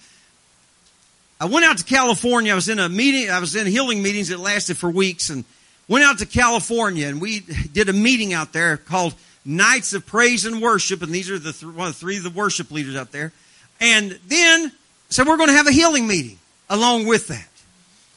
I 1.38 1.47
went 1.47 1.64
out 1.64 1.78
to 1.78 1.85
California. 1.85 2.52
I 2.52 2.55
was 2.55 2.69
in 2.69 2.78
a 2.78 2.88
meeting, 2.88 3.31
I 3.31 3.40
was 3.40 3.55
in 3.57 3.66
healing 3.66 4.02
meetings 4.02 4.28
that 4.28 4.40
lasted 4.40 4.76
for 4.76 4.90
weeks 4.90 5.31
and 5.31 5.45
went 5.88 6.05
out 6.05 6.19
to 6.19 6.26
California 6.26 7.07
and 7.09 7.21
we 7.21 7.40
did 7.40 7.88
a 7.88 7.93
meeting 7.93 8.33
out 8.33 8.52
there 8.52 8.76
called 8.76 9.14
nights 9.47 9.93
of 9.93 10.05
praise 10.05 10.45
and 10.45 10.61
worship, 10.61 11.02
and 11.02 11.12
these 11.12 11.31
are 11.31 11.38
the 11.38 11.52
th- 11.52 11.73
one 11.73 11.88
of 11.88 11.97
three 11.97 12.16
of 12.16 12.25
the 12.25 12.31
worship 12.31 12.71
leaders 12.71 12.97
out 12.97 13.12
there. 13.12 13.33
And 13.81 14.19
then 14.26 14.73
said 15.09 15.26
we're 15.26 15.37
going 15.37 15.49
to 15.49 15.55
have 15.55 15.69
a 15.69 15.73
healing 15.73 16.07
meeting 16.07 16.38
along 16.69 17.07
with 17.07 17.28
that. 17.28 17.49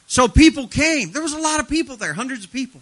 So 0.06 0.26
people 0.26 0.66
came. 0.66 1.12
There 1.12 1.22
was 1.22 1.32
a 1.32 1.38
lot 1.38 1.60
of 1.60 1.68
people 1.68 1.96
there, 1.96 2.12
hundreds 2.12 2.44
of 2.44 2.52
people. 2.52 2.80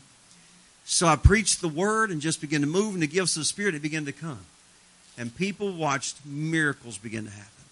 So 0.87 1.07
I 1.07 1.16
preached 1.16 1.61
the 1.61 1.68
word 1.68 2.11
and 2.11 2.23
just 2.23 2.40
began 2.40 2.62
to 2.62 2.66
move, 2.66 2.95
and 2.95 3.02
the 3.02 3.07
gifts 3.07 3.37
of 3.37 3.42
the 3.42 3.45
Spirit 3.45 3.75
had 3.75 3.83
begun 3.83 4.07
to 4.07 4.12
come. 4.12 4.40
And 5.18 5.35
people 5.35 5.73
watched 5.73 6.25
miracles 6.25 6.97
begin 6.97 7.26
to 7.26 7.30
happen. 7.30 7.64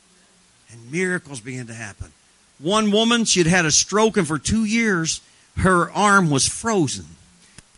And 0.70 0.92
miracles 0.92 1.40
began 1.40 1.68
to 1.68 1.75
happen. 1.75 2.12
One 2.58 2.90
woman, 2.90 3.25
she 3.25 3.40
had 3.40 3.46
had 3.46 3.66
a 3.66 3.70
stroke, 3.70 4.16
and 4.16 4.26
for 4.26 4.38
two 4.38 4.64
years, 4.64 5.20
her 5.58 5.90
arm 5.90 6.30
was 6.30 6.48
frozen. 6.48 7.04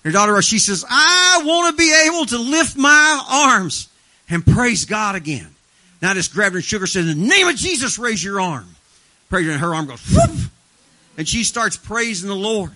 Her 0.05 0.13
daughter, 0.13 0.41
she 0.43 0.59
says, 0.59 0.85
I 0.89 1.43
want 1.45 1.77
to 1.77 1.77
be 1.77 1.93
able 2.07 2.27
to 2.27 2.39
lift 2.39 2.77
my 2.77 3.25
arms 3.29 3.89
and 4.31 4.47
praise 4.47 4.85
God 4.85 5.17
again. 5.17 5.49
Now 6.01 6.13
I 6.13 6.15
just 6.15 6.33
grabbed 6.33 6.53
her 6.53 6.59
and 6.59 6.65
shook 6.65 6.81
her 6.81 6.87
said, 6.87 7.07
in 7.07 7.21
the 7.21 7.29
name 7.29 7.49
of 7.49 7.57
Jesus, 7.57 7.99
raise 7.99 8.23
your 8.23 8.41
arm. 8.41 8.69
Praise 9.29 9.47
her, 9.47 9.53
and 9.53 9.61
her 9.61 9.75
arm 9.75 9.87
goes, 9.87 10.01
whoop, 10.15 10.51
and 11.17 11.29
she 11.29 11.43
starts 11.43 11.77
praising 11.77 12.29
the 12.29 12.37
Lord. 12.37 12.73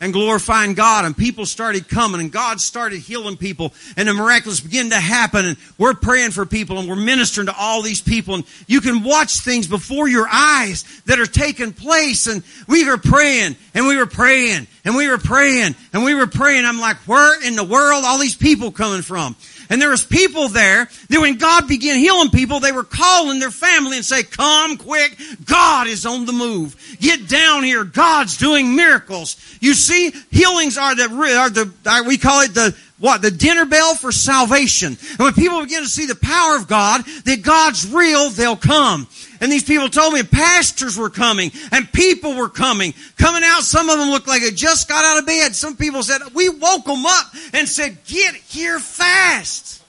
And 0.00 0.12
glorifying 0.12 0.74
God 0.74 1.04
and 1.04 1.16
people 1.16 1.46
started 1.46 1.88
coming 1.88 2.20
and 2.20 2.30
God 2.30 2.60
started 2.60 3.00
healing 3.00 3.36
people 3.36 3.72
and 3.96 4.08
the 4.08 4.14
miraculous 4.14 4.60
began 4.60 4.90
to 4.90 4.96
happen 4.96 5.46
and 5.46 5.56
we're 5.78 5.94
praying 5.94 6.30
for 6.30 6.46
people 6.46 6.78
and 6.78 6.88
we're 6.88 6.96
ministering 6.96 7.46
to 7.46 7.54
all 7.56 7.82
these 7.82 8.00
people 8.00 8.34
and 8.34 8.44
you 8.66 8.80
can 8.80 9.02
watch 9.02 9.40
things 9.40 9.66
before 9.66 10.08
your 10.08 10.28
eyes 10.30 10.84
that 11.06 11.18
are 11.18 11.26
taking 11.26 11.72
place 11.72 12.26
and 12.26 12.42
we 12.68 12.84
were 12.84 12.98
praying 12.98 13.56
and 13.74 13.86
we 13.86 13.96
were 13.96 14.06
praying 14.06 14.66
and 14.84 14.94
we 14.94 15.08
were 15.08 15.18
praying 15.18 15.74
and 15.92 16.04
we 16.04 16.14
were 16.14 16.26
praying. 16.26 16.64
I'm 16.64 16.80
like, 16.80 16.96
where 17.08 17.42
in 17.46 17.56
the 17.56 17.64
world 17.64 18.04
all 18.04 18.18
these 18.18 18.36
people 18.36 18.70
coming 18.70 19.02
from? 19.02 19.34
And 19.68 19.80
there 19.80 19.90
was 19.90 20.04
people 20.04 20.48
there 20.48 20.88
that 21.08 21.20
when 21.20 21.38
God 21.38 21.68
began 21.68 21.98
healing 21.98 22.30
people, 22.30 22.60
they 22.60 22.72
were 22.72 22.84
calling 22.84 23.40
their 23.40 23.50
family 23.50 23.96
and 23.96 24.04
say, 24.04 24.22
come 24.22 24.76
quick. 24.76 25.18
God 25.44 25.86
is 25.86 26.06
on 26.06 26.26
the 26.26 26.32
move. 26.32 26.76
Get 27.00 27.28
down 27.28 27.64
here. 27.64 27.84
God's 27.84 28.36
doing 28.36 28.74
miracles. 28.74 29.36
You 29.60 29.74
see, 29.74 30.12
healings 30.30 30.78
are 30.78 30.94
the, 30.94 31.04
are 31.04 31.50
the, 31.50 31.72
uh, 31.84 32.02
we 32.06 32.18
call 32.18 32.42
it 32.42 32.54
the, 32.54 32.76
what? 32.98 33.20
The 33.20 33.30
dinner 33.30 33.66
bell 33.66 33.94
for 33.94 34.10
salvation. 34.10 34.96
And 35.10 35.18
when 35.18 35.34
people 35.34 35.60
begin 35.60 35.82
to 35.82 35.88
see 35.88 36.06
the 36.06 36.14
power 36.14 36.56
of 36.56 36.66
God, 36.66 37.04
that 37.24 37.42
God's 37.42 37.92
real, 37.92 38.30
they'll 38.30 38.56
come. 38.56 39.06
And 39.40 39.52
these 39.52 39.64
people 39.64 39.90
told 39.90 40.14
me 40.14 40.22
pastors 40.22 40.96
were 40.96 41.10
coming 41.10 41.50
and 41.72 41.92
people 41.92 42.34
were 42.36 42.48
coming, 42.48 42.94
coming 43.18 43.42
out. 43.44 43.62
Some 43.62 43.90
of 43.90 43.98
them 43.98 44.08
looked 44.08 44.26
like 44.26 44.40
they 44.40 44.50
just 44.50 44.88
got 44.88 45.04
out 45.04 45.18
of 45.18 45.26
bed. 45.26 45.54
Some 45.54 45.76
people 45.76 46.02
said, 46.02 46.22
we 46.34 46.48
woke 46.48 46.86
them 46.86 47.04
up 47.04 47.26
and 47.52 47.68
said, 47.68 47.98
get 48.06 48.34
here 48.34 48.78
fast. 48.78 49.82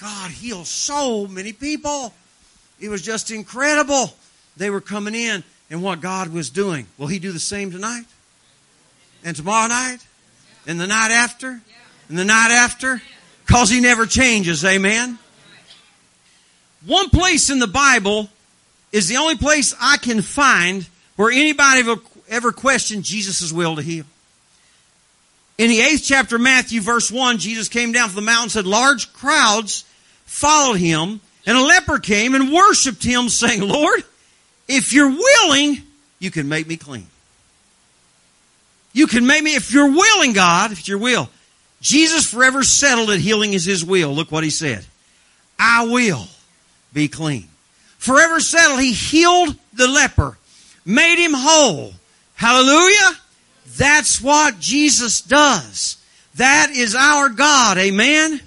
God 0.00 0.32
healed 0.32 0.66
so 0.66 1.28
many 1.28 1.52
people. 1.52 2.12
It 2.80 2.88
was 2.88 3.00
just 3.00 3.30
incredible. 3.30 4.12
They 4.56 4.70
were 4.70 4.80
coming 4.80 5.14
in 5.14 5.44
and 5.70 5.82
what 5.82 6.00
God 6.00 6.32
was 6.32 6.50
doing. 6.50 6.86
Will 6.98 7.06
He 7.06 7.20
do 7.20 7.30
the 7.30 7.38
same 7.38 7.70
tonight? 7.70 8.04
And 9.24 9.36
tomorrow 9.36 9.68
night? 9.68 9.98
And 10.66 10.80
the 10.80 10.86
night 10.88 11.12
after? 11.12 11.60
And 12.08 12.18
the 12.18 12.24
night 12.24 12.50
after? 12.50 13.02
Cause 13.46 13.70
He 13.70 13.80
never 13.80 14.06
changes. 14.06 14.64
Amen. 14.64 15.18
One 16.84 17.10
place 17.10 17.50
in 17.50 17.58
the 17.58 17.66
Bible 17.66 18.28
is 18.92 19.08
the 19.08 19.16
only 19.16 19.36
place 19.36 19.74
I 19.80 19.96
can 19.96 20.22
find 20.22 20.86
where 21.16 21.30
anybody 21.30 21.82
ever, 22.28 22.52
questioned 22.52 23.04
Jesus' 23.04 23.52
will 23.52 23.76
to 23.76 23.82
heal. 23.82 24.04
In 25.58 25.68
the 25.68 25.80
eighth 25.80 26.04
chapter 26.04 26.36
of 26.36 26.42
Matthew, 26.42 26.80
verse 26.80 27.10
1, 27.10 27.38
Jesus 27.38 27.68
came 27.68 27.92
down 27.92 28.08
from 28.08 28.16
the 28.16 28.22
mountain 28.22 28.44
and 28.44 28.52
said, 28.52 28.66
Large 28.66 29.12
crowds 29.14 29.84
followed 30.26 30.74
him, 30.74 31.20
and 31.46 31.56
a 31.56 31.62
leper 31.62 31.98
came 31.98 32.34
and 32.34 32.52
worshiped 32.52 33.02
him, 33.02 33.28
saying, 33.28 33.62
Lord, 33.66 34.04
if 34.68 34.92
you're 34.92 35.10
willing, 35.10 35.78
you 36.18 36.30
can 36.30 36.48
make 36.48 36.66
me 36.66 36.76
clean. 36.76 37.06
You 38.92 39.06
can 39.06 39.26
make 39.26 39.42
me, 39.42 39.54
if 39.54 39.72
you're 39.72 39.90
willing, 39.90 40.34
God, 40.34 40.72
if 40.72 40.86
you're 40.88 40.98
will. 40.98 41.28
Jesus 41.80 42.30
forever 42.30 42.62
settled 42.62 43.08
that 43.10 43.20
healing 43.20 43.52
is 43.52 43.64
his 43.64 43.84
will. 43.84 44.12
Look 44.12 44.32
what 44.32 44.44
he 44.44 44.50
said. 44.50 44.84
I 45.58 45.86
will 45.86 46.26
be 46.92 47.08
clean. 47.08 47.48
Forever 47.98 48.40
settled, 48.40 48.80
he 48.80 48.92
healed 48.92 49.56
the 49.72 49.88
leper, 49.88 50.38
made 50.84 51.22
him 51.22 51.32
whole. 51.34 51.92
Hallelujah. 52.34 53.18
That's 53.76 54.22
what 54.22 54.60
Jesus 54.60 55.20
does. 55.20 55.96
That 56.36 56.70
is 56.70 56.94
our 56.94 57.28
God. 57.28 57.78
Amen. 57.78 58.40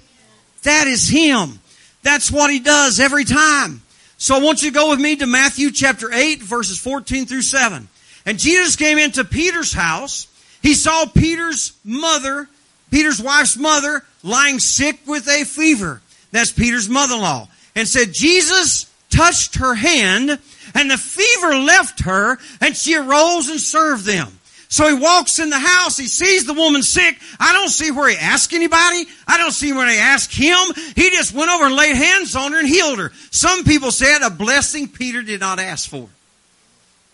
That 0.62 0.86
is 0.86 1.08
him. 1.08 1.60
That's 2.02 2.30
what 2.30 2.50
he 2.50 2.60
does 2.60 3.00
every 3.00 3.24
time. 3.24 3.82
So 4.16 4.36
I 4.36 4.40
want 4.40 4.62
you 4.62 4.70
to 4.70 4.74
go 4.74 4.90
with 4.90 5.00
me 5.00 5.16
to 5.16 5.26
Matthew 5.26 5.70
chapter 5.70 6.12
8 6.12 6.42
verses 6.42 6.78
14 6.78 7.26
through 7.26 7.42
7. 7.42 7.88
And 8.26 8.38
Jesus 8.38 8.76
came 8.76 8.98
into 8.98 9.24
Peter's 9.24 9.72
house. 9.72 10.26
He 10.62 10.74
saw 10.74 11.06
Peter's 11.06 11.72
mother, 11.84 12.48
Peter's 12.90 13.22
wife's 13.22 13.56
mother, 13.56 14.02
lying 14.22 14.58
sick 14.58 15.00
with 15.06 15.28
a 15.28 15.44
fever. 15.44 16.00
That's 16.32 16.52
Peter's 16.52 16.88
mother-in-law 16.88 17.48
and 17.74 17.88
said, 17.88 18.12
Jesus 18.12 18.90
touched 19.10 19.56
her 19.56 19.74
hand 19.74 20.38
and 20.74 20.90
the 20.90 20.98
fever 20.98 21.56
left 21.56 22.00
her 22.00 22.38
and 22.60 22.76
she 22.76 22.96
arose 22.96 23.48
and 23.48 23.60
served 23.60 24.04
them. 24.04 24.28
So 24.68 24.86
he 24.86 24.94
walks 24.94 25.40
in 25.40 25.50
the 25.50 25.58
house. 25.58 25.96
He 25.96 26.06
sees 26.06 26.46
the 26.46 26.54
woman 26.54 26.84
sick. 26.84 27.18
I 27.40 27.52
don't 27.52 27.70
see 27.70 27.90
where 27.90 28.08
he 28.08 28.16
asked 28.16 28.52
anybody. 28.52 29.04
I 29.26 29.36
don't 29.36 29.50
see 29.50 29.72
where 29.72 29.84
they 29.84 29.98
asked 29.98 30.32
him. 30.32 30.56
He 30.94 31.10
just 31.10 31.34
went 31.34 31.50
over 31.50 31.66
and 31.66 31.74
laid 31.74 31.96
hands 31.96 32.36
on 32.36 32.52
her 32.52 32.60
and 32.60 32.68
healed 32.68 33.00
her. 33.00 33.10
Some 33.32 33.64
people 33.64 33.90
said 33.90 34.22
a 34.22 34.30
blessing 34.30 34.86
Peter 34.86 35.22
did 35.22 35.40
not 35.40 35.58
ask 35.58 35.90
for. 35.90 36.08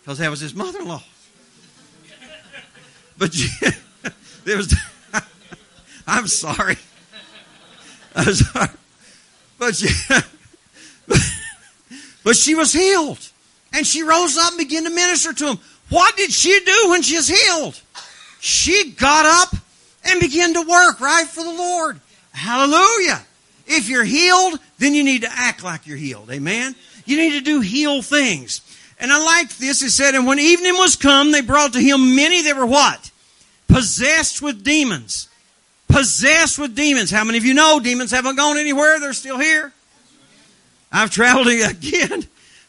Because 0.03 0.19
that 0.19 0.31
was 0.31 0.41
his 0.41 0.55
mother-in-law. 0.55 1.03
But 3.17 3.35
there 4.45 4.59
was, 4.59 4.75
I'm 6.07 6.27
sorry. 6.29 6.77
I'm 8.15 8.35
sorry. 8.35 8.69
But 9.59 9.75
she, 9.75 9.89
but 12.25 12.37
she 12.37 12.55
was 12.55 12.73
healed. 12.73 13.31
And 13.73 13.87
she 13.87 14.03
rose 14.03 14.39
up 14.39 14.51
and 14.51 14.59
began 14.59 14.85
to 14.85 14.91
minister 14.91 15.33
to 15.33 15.49
him. 15.49 15.59
What 15.89 16.17
did 16.17 16.33
she 16.33 16.61
do 16.65 16.91
when 16.91 17.03
she 17.03 17.17
was 17.17 17.29
healed? 17.29 17.81
She 18.41 18.93
got 18.93 19.27
up 19.27 19.61
and 20.05 20.21
began 20.21 20.55
to 20.55 20.63
work 20.63 21.01
right 21.01 21.27
for 21.27 21.43
the 21.43 21.53
Lord. 21.53 22.01
Hallelujah. 22.33 23.23
If 23.67 23.89
you're 23.89 24.05
healed, 24.05 24.61
then 24.79 24.95
you 24.95 25.03
need 25.03 25.23
to 25.23 25.31
act 25.31 25.65
like 25.65 25.87
you're 25.87 25.97
healed. 25.97 26.31
Amen. 26.31 26.75
You 27.05 27.17
need 27.17 27.33
to 27.33 27.41
do 27.41 27.61
heal 27.61 28.03
things. 28.03 28.61
And 28.99 29.13
I 29.13 29.23
like 29.23 29.57
this. 29.57 29.83
It 29.83 29.91
said, 29.91 30.15
and 30.15 30.27
when 30.27 30.39
evening 30.39 30.75
was 30.75 30.97
come, 30.97 31.33
they 31.33 31.41
brought 31.41 31.73
to 31.75 31.81
him 31.81 32.17
many 32.17 32.43
that 32.43 32.57
were 32.57 32.67
what? 32.67 33.11
Possessed 33.69 34.41
with 34.41 34.65
demons. 34.65 35.29
Possessed 35.89 36.59
with 36.59 36.75
demons. 36.75 37.11
How 37.11 37.25
many 37.25 37.39
of 37.39 37.45
you 37.45 37.55
know 37.55 37.81
demons 37.81 38.11
haven't 38.11 38.37
gone 38.37 38.59
anywhere? 38.59 38.99
They're 39.01 39.13
still 39.13 39.39
here. 39.39 39.73
I've 40.93 41.11
traveled 41.11 41.47
again 41.49 42.27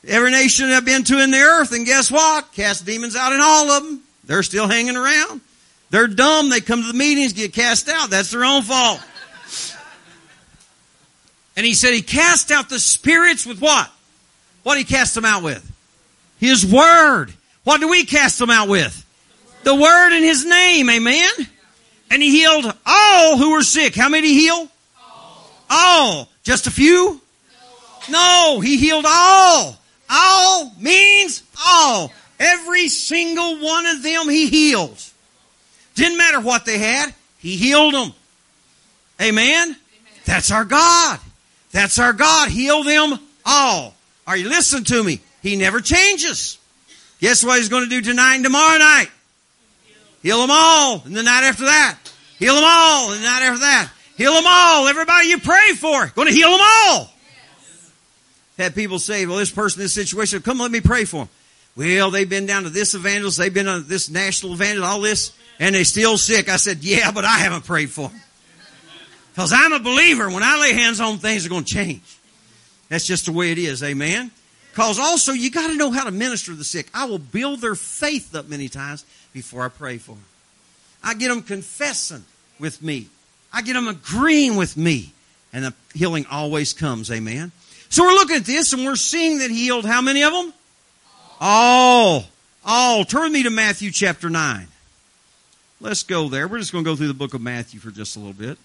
every 0.07 0.31
nation 0.31 0.67
I've 0.67 0.85
been 0.85 1.03
to 1.05 1.21
in 1.21 1.31
the 1.31 1.39
earth, 1.39 1.71
and 1.73 1.85
guess 1.85 2.11
what? 2.11 2.51
Cast 2.53 2.85
demons 2.85 3.15
out 3.15 3.33
in 3.33 3.39
all 3.41 3.69
of 3.71 3.83
them. 3.83 4.01
They're 4.25 4.43
still 4.43 4.67
hanging 4.67 4.95
around. 4.95 5.41
They're 5.89 6.07
dumb. 6.07 6.49
They 6.49 6.61
come 6.61 6.81
to 6.81 6.87
the 6.87 6.97
meetings, 6.97 7.33
get 7.33 7.53
cast 7.53 7.87
out. 7.89 8.09
That's 8.09 8.31
their 8.31 8.43
own 8.43 8.61
fault. 8.61 9.01
And 11.55 11.65
he 11.65 11.73
said 11.73 11.93
he 11.93 12.01
cast 12.01 12.51
out 12.51 12.69
the 12.69 12.79
spirits 12.79 13.45
with 13.45 13.59
what? 13.59 13.89
What 14.63 14.75
did 14.75 14.85
he 14.85 14.93
cast 14.93 15.15
them 15.15 15.25
out 15.25 15.43
with? 15.43 15.63
His 16.39 16.65
word. 16.65 17.33
What 17.63 17.81
do 17.81 17.87
we 17.87 18.05
cast 18.05 18.37
them 18.37 18.49
out 18.49 18.69
with? 18.69 19.03
The 19.63 19.73
word 19.73 20.15
in 20.15 20.23
his 20.23 20.45
name. 20.45 20.89
Amen. 20.89 21.31
And 22.09 22.23
he 22.23 22.31
healed 22.31 22.73
all 22.85 23.37
who 23.37 23.51
were 23.51 23.63
sick. 23.63 23.95
How 23.95 24.09
many 24.09 24.33
heal? 24.33 24.69
All. 24.99 25.51
all. 25.69 26.29
Just 26.43 26.67
a 26.67 26.71
few? 26.71 27.21
No, 28.09 28.59
he 28.61 28.77
healed 28.77 29.05
all. 29.07 29.77
All 30.09 30.71
means 30.79 31.43
all. 31.65 32.11
Every 32.39 32.87
single 32.87 33.59
one 33.59 33.85
of 33.85 34.03
them 34.03 34.29
he 34.29 34.47
healed. 34.47 35.03
Didn't 35.95 36.17
matter 36.17 36.39
what 36.39 36.65
they 36.65 36.77
had, 36.77 37.13
he 37.39 37.57
healed 37.57 37.93
them. 37.93 38.13
Amen? 39.21 39.75
That's 40.25 40.51
our 40.51 40.65
God. 40.65 41.19
That's 41.71 41.99
our 41.99 42.13
God. 42.13 42.49
Heal 42.49 42.83
them 42.83 43.19
all. 43.45 43.95
Are 44.25 44.37
you 44.37 44.49
listening 44.49 44.83
to 44.85 45.03
me? 45.03 45.21
He 45.41 45.55
never 45.55 45.81
changes. 45.81 46.57
Guess 47.19 47.43
what 47.43 47.57
he's 47.57 47.69
going 47.69 47.83
to 47.83 47.89
do 47.89 48.01
tonight 48.01 48.35
and 48.35 48.43
tomorrow 48.43 48.77
night? 48.77 49.09
Heal 50.27 50.41
them 50.41 50.51
all. 50.51 51.03
And 51.05 51.15
the 51.15 51.23
night 51.23 51.45
after 51.45 51.63
that. 51.63 51.97
Heal 52.37 52.55
them 52.55 52.65
all. 52.65 53.13
And 53.13 53.21
the 53.21 53.25
night 53.25 53.43
after 53.43 53.59
that. 53.61 53.89
Heal 54.17 54.33
them 54.33 54.43
all. 54.45 54.87
Everybody 54.87 55.29
you 55.29 55.39
pray 55.39 55.71
for. 55.71 56.07
Going 56.07 56.27
to 56.27 56.33
heal 56.33 56.51
them 56.51 56.59
all 56.61 57.09
had 58.57 58.75
people 58.75 58.99
say, 58.99 59.25
well, 59.25 59.37
this 59.37 59.51
person, 59.51 59.81
this 59.81 59.93
situation, 59.93 60.41
come 60.41 60.59
let 60.59 60.71
me 60.71 60.81
pray 60.81 61.05
for 61.05 61.17
them. 61.17 61.29
Well, 61.75 62.09
they've 62.09 62.29
been 62.29 62.47
down 62.47 62.63
to 62.63 62.69
this 62.69 62.95
evangelist, 62.95 63.37
they've 63.37 63.53
been 63.53 63.67
on 63.67 63.87
this 63.87 64.09
national 64.09 64.53
evangelist, 64.53 64.91
all 64.91 64.99
this, 65.01 65.31
and 65.59 65.75
they're 65.75 65.83
still 65.83 66.17
sick. 66.17 66.49
I 66.49 66.57
said, 66.57 66.83
yeah, 66.83 67.11
but 67.11 67.23
I 67.23 67.37
haven't 67.37 67.65
prayed 67.65 67.91
for 67.91 68.09
them. 68.09 68.19
Because 69.33 69.53
I'm 69.53 69.71
a 69.71 69.79
believer. 69.79 70.29
When 70.29 70.41
I 70.41 70.59
lay 70.59 70.73
hands 70.73 70.99
on 70.99 71.19
things 71.19 71.45
are 71.45 71.49
going 71.49 71.63
to 71.63 71.73
change. 71.73 72.17
That's 72.89 73.05
just 73.05 73.27
the 73.27 73.31
way 73.31 73.51
it 73.51 73.59
is. 73.59 73.83
Amen. 73.83 74.31
Because 74.71 74.97
also 74.97 75.31
you 75.31 75.51
got 75.51 75.67
to 75.67 75.75
know 75.75 75.91
how 75.91 76.05
to 76.05 76.11
minister 76.11 76.51
to 76.51 76.57
the 76.57 76.63
sick. 76.63 76.89
I 76.93 77.05
will 77.05 77.19
build 77.19 77.61
their 77.61 77.75
faith 77.75 78.33
up 78.33 78.47
many 78.47 78.69
times 78.69 79.05
before 79.37 79.63
I 79.63 79.67
pray 79.67 79.99
for 79.99 80.13
them. 80.13 80.23
I 81.03 81.13
get 81.13 81.27
them 81.27 81.43
confessing 81.43 82.25
with 82.59 82.81
me. 82.81 83.07
I 83.53 83.61
get 83.61 83.73
them 83.73 83.87
agreeing 83.87 84.55
with 84.55 84.75
me. 84.75 85.11
And 85.53 85.63
the 85.63 85.73
healing 85.93 86.25
always 86.31 86.73
comes. 86.73 87.11
Amen. 87.11 87.51
So 87.89 88.03
we're 88.03 88.13
looking 88.13 88.37
at 88.37 88.45
this 88.45 88.73
and 88.73 88.83
we're 88.83 88.95
seeing 88.95 89.37
that 89.37 89.51
he 89.51 89.65
healed 89.65 89.85
how 89.85 90.01
many 90.01 90.23
of 90.23 90.33
them? 90.33 90.53
All. 91.39 92.25
All. 92.65 93.05
Turn 93.05 93.31
me 93.31 93.43
to 93.43 93.51
Matthew 93.51 93.91
chapter 93.91 94.27
9. 94.27 94.67
Let's 95.79 96.01
go 96.01 96.29
there. 96.29 96.47
We're 96.47 96.57
just 96.57 96.71
going 96.71 96.83
to 96.83 96.89
go 96.89 96.95
through 96.95 97.09
the 97.09 97.13
book 97.13 97.35
of 97.35 97.41
Matthew 97.41 97.79
for 97.79 97.91
just 97.91 98.15
a 98.15 98.19
little 98.19 98.33
bit. 98.33 98.57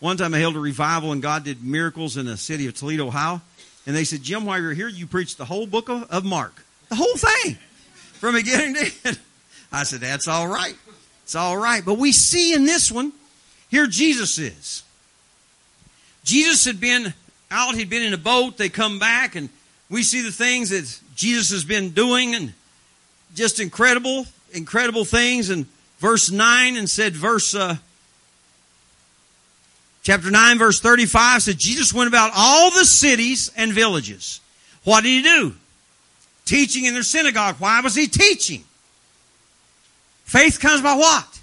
One 0.00 0.18
time 0.18 0.34
I 0.34 0.38
held 0.38 0.54
a 0.54 0.60
revival 0.60 1.12
and 1.12 1.22
God 1.22 1.44
did 1.44 1.64
miracles 1.64 2.18
in 2.18 2.26
the 2.26 2.36
city 2.36 2.66
of 2.66 2.74
Toledo, 2.74 3.06
Ohio. 3.06 3.40
And 3.86 3.96
they 3.96 4.04
said, 4.04 4.22
Jim, 4.22 4.44
while 4.44 4.60
you're 4.60 4.74
here, 4.74 4.88
you 4.88 5.06
preached 5.06 5.38
the 5.38 5.46
whole 5.46 5.66
book 5.66 5.88
of, 5.88 6.10
of 6.10 6.26
Mark. 6.26 6.62
The 6.90 6.96
whole 6.96 7.16
thing. 7.16 7.56
From 8.20 8.34
beginning 8.34 8.74
to 8.74 8.92
end. 9.06 9.18
I 9.70 9.82
said, 9.84 10.00
that's 10.00 10.28
all 10.28 10.48
right. 10.48 10.76
It's 11.24 11.34
all 11.34 11.56
right. 11.56 11.84
But 11.84 11.98
we 11.98 12.12
see 12.12 12.54
in 12.54 12.64
this 12.64 12.90
one, 12.90 13.12
here 13.68 13.86
Jesus 13.86 14.38
is. 14.38 14.82
Jesus 16.24 16.64
had 16.64 16.80
been 16.80 17.12
out, 17.50 17.74
he'd 17.74 17.90
been 17.90 18.02
in 18.02 18.14
a 18.14 18.18
boat, 18.18 18.56
they 18.56 18.68
come 18.68 18.98
back, 18.98 19.34
and 19.34 19.48
we 19.90 20.02
see 20.02 20.22
the 20.22 20.32
things 20.32 20.70
that 20.70 21.00
Jesus 21.14 21.50
has 21.50 21.64
been 21.64 21.90
doing, 21.90 22.34
and 22.34 22.52
just 23.34 23.60
incredible, 23.60 24.26
incredible 24.52 25.04
things. 25.04 25.50
And 25.50 25.66
verse 25.98 26.30
9 26.30 26.76
and 26.76 26.88
said, 26.88 27.14
verse, 27.14 27.54
uh, 27.54 27.76
chapter 30.02 30.30
9, 30.30 30.58
verse 30.58 30.80
35 30.80 31.42
said, 31.42 31.58
Jesus 31.58 31.92
went 31.92 32.08
about 32.08 32.32
all 32.34 32.70
the 32.70 32.84
cities 32.84 33.50
and 33.56 33.72
villages. 33.72 34.40
What 34.84 35.04
did 35.04 35.10
he 35.10 35.22
do? 35.22 35.54
Teaching 36.44 36.84
in 36.84 36.94
their 36.94 37.02
synagogue. 37.02 37.56
Why 37.58 37.80
was 37.80 37.94
he 37.94 38.06
teaching? 38.06 38.64
Faith 40.28 40.60
comes 40.60 40.82
by 40.82 40.94
what? 40.94 41.40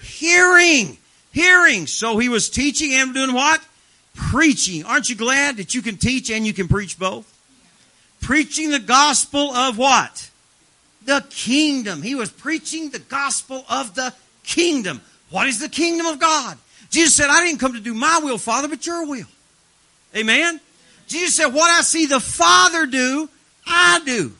Hearing. 0.00 0.96
Hearing. 1.32 1.88
So 1.88 2.16
he 2.18 2.28
was 2.28 2.48
teaching 2.48 2.92
and 2.92 3.12
doing 3.12 3.34
what? 3.34 3.60
Preaching. 4.14 4.84
Aren't 4.84 5.10
you 5.10 5.16
glad 5.16 5.56
that 5.56 5.74
you 5.74 5.82
can 5.82 5.96
teach 5.96 6.30
and 6.30 6.46
you 6.46 6.52
can 6.52 6.68
preach 6.68 6.96
both? 6.96 7.26
Preaching 8.20 8.70
the 8.70 8.78
gospel 8.78 9.52
of 9.52 9.76
what? 9.78 10.30
The 11.04 11.26
kingdom. 11.28 12.02
He 12.02 12.14
was 12.14 12.30
preaching 12.30 12.90
the 12.90 13.00
gospel 13.00 13.64
of 13.68 13.96
the 13.96 14.14
kingdom. 14.44 15.00
What 15.30 15.48
is 15.48 15.58
the 15.58 15.68
kingdom 15.68 16.06
of 16.06 16.20
God? 16.20 16.56
Jesus 16.90 17.16
said, 17.16 17.30
I 17.30 17.44
didn't 17.44 17.58
come 17.58 17.72
to 17.72 17.80
do 17.80 17.94
my 17.94 18.20
will, 18.22 18.38
Father, 18.38 18.68
but 18.68 18.86
your 18.86 19.08
will. 19.08 19.26
Amen? 20.14 20.60
Jesus 21.08 21.34
said, 21.34 21.48
what 21.48 21.68
I 21.68 21.82
see 21.82 22.06
the 22.06 22.20
Father 22.20 22.86
do, 22.86 23.28
I 23.66 24.00
do. 24.06 24.34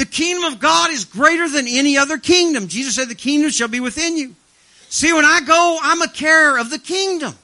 The 0.00 0.06
kingdom 0.06 0.50
of 0.50 0.60
God 0.60 0.90
is 0.92 1.04
greater 1.04 1.46
than 1.46 1.68
any 1.68 1.98
other 1.98 2.16
kingdom. 2.16 2.68
Jesus 2.68 2.94
said, 2.94 3.10
the 3.10 3.14
kingdom 3.14 3.50
shall 3.50 3.68
be 3.68 3.80
within 3.80 4.16
you. 4.16 4.34
See, 4.88 5.12
when 5.12 5.26
I 5.26 5.42
go, 5.42 5.78
I'm 5.82 6.00
a 6.00 6.08
carrier 6.08 6.56
of 6.56 6.70
the 6.70 6.78
kingdom. 6.78 7.34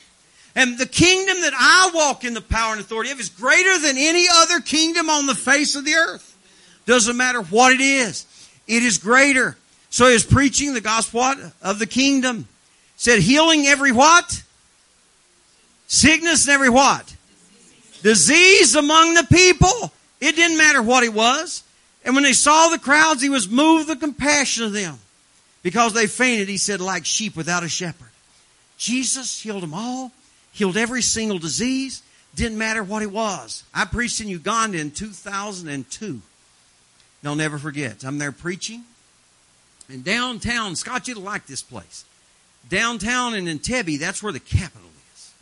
And 0.55 0.79
the 0.79 0.87
kingdom 0.87 1.43
that 1.43 1.53
I 1.55 1.91
walk 1.93 2.25
in 2.25 2.33
the 2.33 2.41
power 2.41 2.73
and 2.73 2.81
authority 2.81 3.11
of 3.11 3.21
is 3.21 3.29
greater 3.29 3.79
than 3.79 3.99
any 3.99 4.25
other 4.33 4.61
kingdom 4.61 5.11
on 5.11 5.27
the 5.27 5.35
face 5.35 5.77
of 5.77 5.85
the 5.85 5.97
earth. 5.97 6.35
Doesn't 6.87 7.19
matter 7.19 7.43
what 7.43 7.75
it 7.75 7.83
is. 7.83 8.25
It 8.67 8.83
is 8.83 8.97
greater. 8.97 9.59
So 9.91 10.07
he 10.07 10.15
was 10.15 10.25
preaching 10.25 10.73
the 10.73 10.81
gospel 10.81 11.21
of 11.61 11.79
the 11.79 11.87
kingdom. 11.87 12.49
Said 12.97 13.19
healing 13.19 13.67
every 13.67 13.93
what? 13.93 14.43
Sickness 15.89 16.47
and 16.47 16.55
every 16.55 16.71
what? 16.71 17.15
Disease 18.03 18.75
among 18.77 19.13
the 19.13 19.25
people. 19.25 19.93
It 20.23 20.37
didn't 20.37 20.57
matter 20.57 20.81
what 20.81 21.05
it 21.05 21.13
was. 21.13 21.63
And 22.07 22.15
when 22.15 22.23
they 22.23 22.33
saw 22.33 22.69
the 22.69 22.79
crowds, 22.79 23.21
he 23.21 23.29
was 23.29 23.49
moved 23.49 23.89
with 23.89 24.01
compassion 24.01 24.65
of 24.65 24.73
them. 24.73 24.99
Because 25.63 25.93
they 25.93 26.07
fainted, 26.07 26.49
he 26.49 26.57
said, 26.57 26.81
like 26.81 27.05
sheep 27.05 27.35
without 27.35 27.65
a 27.65 27.69
shepherd. 27.69 28.11
Jesus 28.79 29.41
healed 29.41 29.65
them 29.65 29.75
all, 29.75 30.13
healed 30.53 30.77
every 30.77 31.03
single 31.03 31.39
disease, 31.39 32.03
didn't 32.37 32.59
matter 32.59 32.85
what 32.85 33.03
it 33.03 33.11
was. 33.11 33.65
I 33.75 33.87
preached 33.87 34.21
in 34.21 34.29
Uganda 34.29 34.79
in 34.79 34.93
2002. 34.93 36.23
They'll 37.23 37.35
never 37.35 37.59
forget. 37.59 38.05
I'm 38.05 38.19
there 38.19 38.31
preaching. 38.31 38.85
And 39.89 40.05
downtown, 40.05 40.77
Scott, 40.77 41.09
you'd 41.09 41.19
like 41.19 41.47
this 41.47 41.63
place. 41.63 42.05
Downtown 42.69 43.35
in 43.35 43.47
Entebbe, 43.47 43.99
that's 43.99 44.23
where 44.23 44.33
the 44.33 44.39
capital 44.39 44.89
is. 45.15 45.33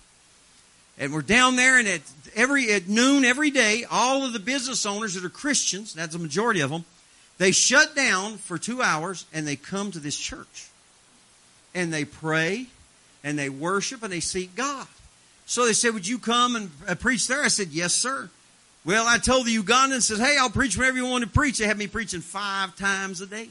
And 0.99 1.13
we're 1.13 1.23
down 1.23 1.57
there, 1.57 1.79
and 1.79 1.89
at 1.89 2.01
every 2.35 2.73
at 2.73 2.89
noon 2.89 3.25
every 3.25 3.51
day, 3.51 3.85
all 3.91 4.25
of 4.25 4.33
the 4.33 4.39
business 4.39 4.87
owners 4.87 5.15
that 5.15 5.25
are 5.25 5.31
Christians, 5.31 5.95
that's 5.95 6.13
the 6.13 6.19
majority 6.19 6.61
of 6.61 6.71
them, 6.71 6.85
they 7.39 7.53
shut 7.53 7.97
down 7.97 8.37
for 8.37 8.59
two 8.59 8.83
hours 8.83 9.27
and 9.33 9.47
they 9.47 9.57
come 9.57 9.91
to 9.91 9.99
this 9.99 10.17
church. 10.17 10.69
And 11.75 11.93
they 11.93 12.05
pray 12.05 12.67
and 13.25 13.39
they 13.39 13.49
worship 13.49 14.03
and 14.03 14.13
they 14.13 14.21
seek 14.21 14.55
God. 14.55 14.87
So 15.47 15.67
they 15.67 15.73
said, 15.73 15.95
Would 15.95 16.07
you 16.07 16.19
come 16.19 16.57
and 16.57 16.71
uh, 16.87 16.95
preach 16.95 17.27
there? 17.27 17.43
I 17.43 17.49
said, 17.49 17.69
Yes, 17.69 17.95
sir. 17.95 18.31
Well, 18.85 19.07
I 19.07 19.19
told 19.19 19.47
the 19.47 19.57
Ugandans, 19.57 20.03
says, 20.03 20.19
Hey, 20.19 20.37
I'll 20.39 20.51
preach 20.51 20.77
whenever 20.77 20.97
you 20.97 21.07
want 21.07 21.25
to 21.25 21.31
preach. 21.31 21.59
They 21.59 21.67
had 21.67 21.79
me 21.79 21.87
preaching 21.87 22.21
five 22.21 22.77
times 22.77 23.21
a 23.21 23.27
day. 23.27 23.49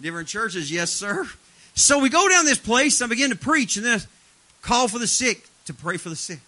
Different 0.00 0.28
churches, 0.28 0.72
yes, 0.72 0.90
sir. 0.90 1.28
So 1.74 1.98
we 1.98 2.08
go 2.08 2.28
down 2.28 2.44
this 2.44 2.58
place 2.58 3.00
and 3.00 3.08
I 3.08 3.14
begin 3.14 3.30
to 3.30 3.36
preach 3.36 3.76
and 3.76 3.84
then 3.84 4.00
call 4.62 4.88
for 4.88 4.98
the 4.98 5.06
sick 5.06 5.46
to 5.66 5.74
pray 5.74 5.96
for 5.96 6.08
the 6.08 6.16
sick 6.16 6.40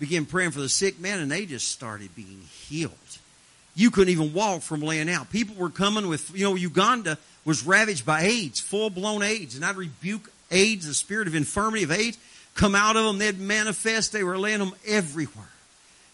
began 0.00 0.24
praying 0.24 0.50
for 0.50 0.60
the 0.60 0.68
sick 0.68 0.98
man, 0.98 1.20
and 1.20 1.30
they 1.30 1.46
just 1.46 1.68
started 1.68 2.16
being 2.16 2.40
healed. 2.66 2.92
You 3.76 3.92
couldn't 3.92 4.10
even 4.10 4.32
walk 4.32 4.62
from 4.62 4.80
laying 4.80 5.08
out. 5.08 5.30
People 5.30 5.54
were 5.54 5.70
coming 5.70 6.08
with, 6.08 6.34
you 6.34 6.44
know, 6.44 6.56
Uganda 6.56 7.18
was 7.44 7.64
ravaged 7.64 8.04
by 8.04 8.22
AIDS, 8.22 8.58
full 8.58 8.90
blown 8.90 9.22
AIDS, 9.22 9.54
and 9.54 9.64
I'd 9.64 9.76
rebuke 9.76 10.32
AIDS, 10.50 10.88
the 10.88 10.94
spirit 10.94 11.28
of 11.28 11.34
infirmity 11.34 11.84
of 11.84 11.92
AIDS, 11.92 12.18
come 12.54 12.74
out 12.74 12.96
of 12.96 13.04
them. 13.04 13.18
They'd 13.18 13.38
manifest. 13.38 14.12
They 14.12 14.24
were 14.24 14.38
laying 14.38 14.58
them 14.58 14.72
everywhere, 14.86 15.48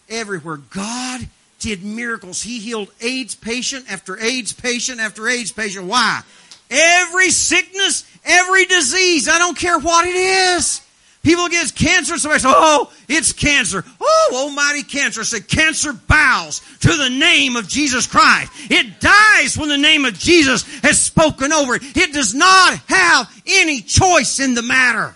everywhere. 0.09 0.57
God 0.57 1.27
did 1.59 1.83
miracles. 1.83 2.41
He 2.41 2.59
healed 2.59 2.89
AIDS 3.01 3.35
patient 3.35 3.91
after 3.91 4.19
AIDS 4.21 4.53
patient 4.53 4.99
after 4.99 5.27
AIDS 5.27 5.51
patient. 5.51 5.85
Why? 5.85 6.21
Every 6.69 7.29
sickness, 7.29 8.05
every 8.23 8.65
disease, 8.65 9.27
I 9.27 9.39
don't 9.39 9.57
care 9.57 9.79
what 9.79 10.05
it 10.05 10.15
is. 10.15 10.81
People 11.27 11.49
get 11.49 11.75
cancer, 11.75 12.17
somebody 12.17 12.39
says, 12.39 12.53
oh, 12.55 12.89
it's 13.09 13.33
cancer. 13.33 13.83
Oh, 13.99 14.31
almighty 14.33 14.81
cancer. 14.81 15.25
Said, 15.25 15.49
cancer 15.49 15.91
bows 15.91 16.61
to 16.79 16.87
the 16.87 17.09
name 17.09 17.57
of 17.57 17.67
Jesus 17.67 18.07
Christ. 18.07 18.49
It 18.71 19.01
dies 19.01 19.57
when 19.57 19.67
the 19.67 19.77
name 19.77 20.05
of 20.05 20.17
Jesus 20.17 20.63
has 20.83 21.01
spoken 21.01 21.51
over 21.51 21.75
it. 21.75 21.81
It 21.97 22.13
does 22.13 22.33
not 22.33 22.79
have 22.87 23.43
any 23.45 23.81
choice 23.81 24.39
in 24.39 24.53
the 24.53 24.61
matter. 24.61 25.13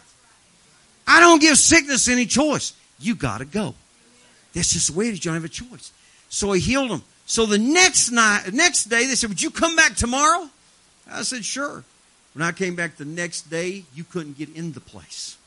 I 1.08 1.22
don't 1.22 1.40
give 1.40 1.58
sickness 1.58 2.10
any 2.10 2.26
choice. 2.26 2.74
You 3.00 3.16
gotta 3.16 3.46
go. 3.46 3.74
That's 4.54 4.74
just 4.74 4.92
the 4.92 5.00
way 5.00 5.08
it 5.08 5.14
is. 5.14 5.24
You 5.24 5.32
don't 5.32 5.36
have 5.36 5.46
a 5.46 5.48
choice. 5.48 5.94
So 6.28 6.52
he 6.52 6.60
healed 6.60 6.92
him. 6.92 7.04
So 7.26 7.46
the 7.46 7.58
next 7.58 8.12
night, 8.12 8.52
next 8.52 8.90
day, 8.90 9.06
they 9.06 9.16
said, 9.16 9.30
would 9.30 9.42
you 9.42 9.50
come 9.50 9.78
back 9.78 9.96
tomorrow? 9.96 10.50
I 11.10 11.22
said, 11.22 11.46
sure. 11.46 11.86
When 12.34 12.44
I 12.44 12.52
came 12.52 12.76
back 12.76 12.98
the 12.98 13.06
next 13.06 13.44
day, 13.44 13.86
you 13.96 14.04
couldn't 14.04 14.38
get 14.38 14.54
in 14.54 14.74
the 14.74 14.82
place. 14.82 15.38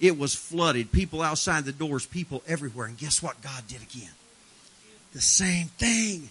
It 0.00 0.18
was 0.18 0.34
flooded. 0.34 0.90
People 0.90 1.20
outside 1.20 1.64
the 1.64 1.72
doors, 1.72 2.06
people 2.06 2.42
everywhere. 2.48 2.86
And 2.86 2.96
guess 2.96 3.22
what 3.22 3.40
God 3.42 3.62
did 3.68 3.82
again? 3.82 4.10
The 5.12 5.20
same 5.20 5.66
thing. 5.66 6.30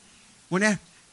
When 0.50 0.64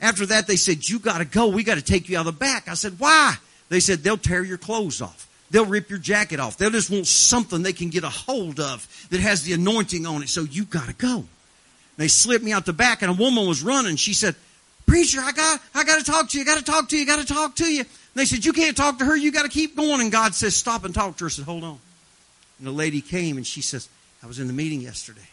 after 0.01 0.27
that 0.27 0.47
they 0.47 0.57
said, 0.57 0.89
you 0.89 0.99
gotta 0.99 1.27
go. 1.27 1.49
We 1.49 1.63
gotta 1.65 1.83
take 1.83 2.09
you 2.09 2.17
out 2.17 2.27
of 2.27 2.35
the 2.35 2.39
back. 2.39 2.69
I 2.69 2.75
said, 2.75 2.95
why? 2.99 3.35
They 3.69 3.81
said, 3.81 3.99
they'll 3.99 4.17
tear 4.17 4.43
your 4.43 4.59
clothes 4.59 5.03
off. 5.03 5.29
They'll 5.51 5.67
rip 5.67 5.91
your 5.91 5.99
jacket 5.99 6.41
off. 6.41 6.57
They'll 6.57 6.71
just 6.71 6.91
want 6.91 7.07
something 7.07 7.63
they 7.63 7.73
can 7.73 7.91
get 7.91 8.05
a 8.05 8.09
hold 8.09 8.59
of 8.59 8.87
that 9.11 9.21
has 9.21 9.43
the 9.43 9.53
anointing 9.53 10.07
on 10.07 10.23
it. 10.23 10.29
So 10.29 10.43
you 10.43 10.65
gotta 10.65 10.95
go. 10.95 11.25
They 11.99 12.09
slipped 12.09 12.45
me 12.45 12.53
out 12.53 12.67
the 12.67 12.73
back 12.73 13.03
and 13.03 13.11
a 13.11 13.15
woman 13.15 13.47
was 13.47 13.63
running. 13.63 13.97
She 13.97 14.15
said, 14.15 14.35
preacher, 14.87 15.21
I 15.23 15.33
got, 15.33 15.61
I 15.75 15.85
gotta 15.85 16.05
talk 16.05 16.31
to 16.31 16.39
you. 16.39 16.43
I 16.43 16.47
gotta 16.47 16.65
talk 16.65 16.89
to 16.89 16.97
you. 16.97 17.03
I 17.03 17.07
gotta 17.07 17.27
talk 17.27 17.57
to 17.57 17.67
you. 17.67 17.81
And 17.81 17.89
they 18.15 18.25
said, 18.25 18.45
you 18.45 18.53
can't 18.53 18.77
talk 18.77 18.99
to 18.99 19.05
her. 19.05 19.17
You 19.17 19.31
gotta 19.31 19.49
keep 19.51 19.77
going. 19.77 20.01
And 20.01 20.11
God 20.11 20.35
says, 20.35 20.57
stop 20.57 20.85
and 20.85 20.95
talk 20.95 21.17
to 21.19 21.25
her. 21.25 21.29
I 21.29 21.31
said, 21.31 21.45
hold 21.45 21.65
on. 21.65 21.79
And 22.59 22.67
the 22.67 22.73
lady 22.73 23.01
came 23.01 23.37
and 23.37 23.47
she 23.47 23.61
says, 23.61 23.89
I 24.23 24.27
was 24.27 24.39
in 24.39 24.47
the 24.47 24.53
meeting 24.53 24.81
yesterday. 24.81 25.29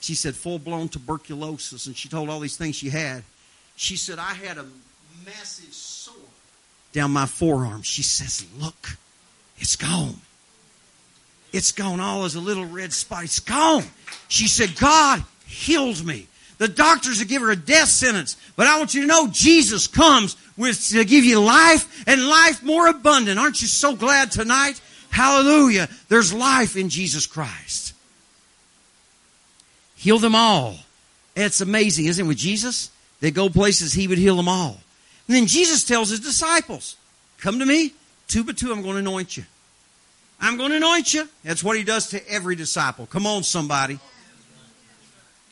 She 0.00 0.14
said 0.14 0.34
full 0.34 0.58
blown 0.58 0.88
tuberculosis 0.88 1.86
and 1.86 1.96
she 1.96 2.08
told 2.08 2.30
all 2.30 2.40
these 2.40 2.56
things 2.56 2.76
she 2.76 2.90
had. 2.90 3.24
She 3.76 3.96
said, 3.96 4.18
I 4.18 4.34
had 4.34 4.58
a 4.58 4.64
massive 5.24 5.72
sore 5.72 6.14
down 6.92 7.10
my 7.10 7.26
forearm. 7.26 7.82
She 7.82 8.02
says, 8.02 8.46
Look, 8.58 8.96
it's 9.58 9.76
gone. 9.76 10.16
It's 11.52 11.72
gone. 11.72 12.00
All 12.00 12.24
as 12.24 12.34
a 12.34 12.40
little 12.40 12.66
red 12.66 12.92
spot. 12.92 13.24
It's 13.24 13.40
gone. 13.40 13.84
She 14.28 14.48
said, 14.48 14.76
God 14.78 15.22
healed 15.46 16.04
me. 16.04 16.26
The 16.58 16.68
doctors 16.68 17.20
have 17.20 17.28
given 17.28 17.46
her 17.46 17.52
a 17.52 17.56
death 17.56 17.88
sentence. 17.88 18.36
But 18.56 18.66
I 18.66 18.78
want 18.78 18.92
you 18.92 19.02
to 19.02 19.06
know 19.06 19.28
Jesus 19.28 19.86
comes 19.86 20.36
with 20.56 20.88
to 20.88 21.04
give 21.04 21.24
you 21.24 21.40
life 21.40 22.04
and 22.06 22.26
life 22.26 22.62
more 22.62 22.88
abundant. 22.88 23.38
Aren't 23.38 23.62
you 23.62 23.68
so 23.68 23.94
glad 23.94 24.32
tonight 24.32 24.80
Hallelujah. 25.10 25.88
There's 26.08 26.32
life 26.32 26.76
in 26.76 26.88
Jesus 26.88 27.26
Christ. 27.26 27.94
Heal 29.96 30.18
them 30.18 30.34
all. 30.34 30.76
It's 31.34 31.60
amazing, 31.60 32.06
isn't 32.06 32.24
it? 32.24 32.28
With 32.28 32.38
Jesus, 32.38 32.90
they 33.20 33.30
go 33.30 33.48
places, 33.48 33.92
he 33.92 34.06
would 34.06 34.18
heal 34.18 34.36
them 34.36 34.48
all. 34.48 34.80
And 35.26 35.36
then 35.36 35.46
Jesus 35.46 35.84
tells 35.84 36.10
his 36.10 36.20
disciples, 36.20 36.96
Come 37.38 37.58
to 37.58 37.66
me, 37.66 37.92
two 38.26 38.44
by 38.44 38.52
two, 38.52 38.72
I'm 38.72 38.82
going 38.82 38.94
to 38.94 39.00
anoint 39.00 39.36
you. 39.36 39.44
I'm 40.40 40.56
going 40.56 40.70
to 40.70 40.76
anoint 40.76 41.14
you. 41.14 41.28
That's 41.44 41.64
what 41.64 41.76
he 41.76 41.84
does 41.84 42.10
to 42.10 42.28
every 42.28 42.54
disciple. 42.54 43.06
Come 43.06 43.26
on, 43.26 43.42
somebody. 43.42 43.98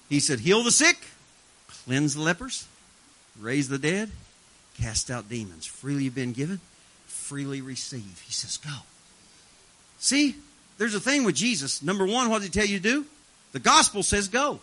He 0.08 0.20
said, 0.20 0.40
Heal 0.40 0.62
the 0.62 0.70
sick, 0.70 0.96
cleanse 1.84 2.14
the 2.14 2.20
lepers, 2.20 2.66
raise 3.40 3.68
the 3.68 3.78
dead, 3.78 4.10
cast 4.80 5.10
out 5.10 5.28
demons. 5.28 5.66
Freely 5.66 6.04
you've 6.04 6.14
been 6.14 6.32
given, 6.32 6.60
freely 7.06 7.60
receive. 7.60 8.22
He 8.24 8.32
says, 8.32 8.56
Go. 8.56 8.70
See, 10.06 10.36
there's 10.78 10.94
a 10.94 11.00
thing 11.00 11.24
with 11.24 11.34
Jesus. 11.34 11.82
Number 11.82 12.06
one, 12.06 12.30
what 12.30 12.40
did 12.40 12.54
he 12.54 12.60
tell 12.60 12.68
you 12.68 12.78
to 12.78 12.82
do? 12.82 13.06
The 13.50 13.58
gospel 13.58 14.04
says 14.04 14.28
go. 14.28 14.60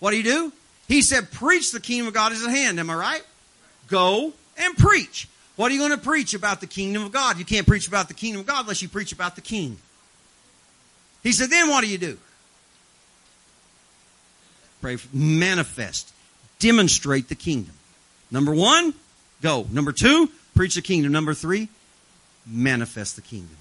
What 0.00 0.10
do 0.10 0.16
you 0.16 0.24
do? 0.24 0.52
He 0.88 1.02
said, 1.02 1.30
preach 1.30 1.70
the 1.70 1.78
kingdom 1.78 2.08
of 2.08 2.14
God 2.14 2.32
is 2.32 2.44
at 2.44 2.50
hand. 2.50 2.80
Am 2.80 2.90
I 2.90 2.96
right? 2.96 3.22
Go 3.86 4.32
and 4.58 4.76
preach. 4.76 5.28
What 5.54 5.70
are 5.70 5.74
you 5.74 5.78
going 5.78 5.92
to 5.92 6.04
preach 6.04 6.34
about 6.34 6.60
the 6.60 6.66
kingdom 6.66 7.04
of 7.04 7.12
God? 7.12 7.38
You 7.38 7.44
can't 7.44 7.64
preach 7.64 7.86
about 7.86 8.08
the 8.08 8.14
kingdom 8.14 8.40
of 8.40 8.46
God 8.48 8.62
unless 8.62 8.82
you 8.82 8.88
preach 8.88 9.12
about 9.12 9.36
the 9.36 9.40
king. 9.40 9.76
He 11.22 11.30
said, 11.30 11.48
then 11.48 11.68
what 11.68 11.82
do 11.82 11.86
you 11.86 11.98
do? 11.98 12.18
Pray, 14.80 14.96
for, 14.96 15.16
manifest, 15.16 16.12
demonstrate 16.58 17.28
the 17.28 17.36
kingdom. 17.36 17.74
Number 18.32 18.52
one, 18.52 18.94
go. 19.42 19.64
Number 19.70 19.92
two, 19.92 20.28
preach 20.56 20.74
the 20.74 20.82
kingdom. 20.82 21.12
Number 21.12 21.34
three, 21.34 21.68
manifest 22.44 23.14
the 23.14 23.22
kingdom. 23.22 23.56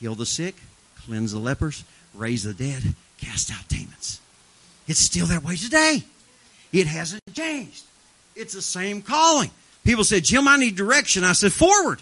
Heal 0.00 0.14
the 0.14 0.26
sick, 0.26 0.56
cleanse 1.04 1.32
the 1.32 1.38
lepers, 1.38 1.84
raise 2.14 2.44
the 2.44 2.54
dead, 2.54 2.82
cast 3.18 3.52
out 3.52 3.68
demons. 3.68 4.20
It's 4.86 5.00
still 5.00 5.26
that 5.26 5.44
way 5.44 5.56
today. 5.56 6.02
It 6.72 6.86
hasn't 6.86 7.22
changed. 7.34 7.84
It's 8.34 8.54
the 8.54 8.62
same 8.62 9.02
calling. 9.02 9.50
People 9.84 10.04
said, 10.04 10.24
Jim, 10.24 10.48
I 10.48 10.56
need 10.56 10.76
direction. 10.76 11.24
I 11.24 11.32
said, 11.32 11.52
forward. 11.52 12.00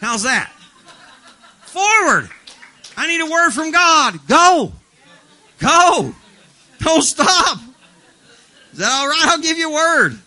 How's 0.00 0.24
that? 0.24 0.50
forward. 1.76 2.30
I 2.96 3.06
need 3.06 3.20
a 3.20 3.30
word 3.30 3.50
from 3.50 3.70
God. 3.70 4.18
Go. 4.26 4.72
Go. 5.58 6.14
Don't 6.80 7.02
stop. 7.02 7.58
Is 8.72 8.78
that 8.78 8.90
all 8.90 9.08
right? 9.08 9.22
I'll 9.26 9.40
give 9.40 9.58
you 9.58 9.70
a 9.70 9.74
word. 9.74 10.18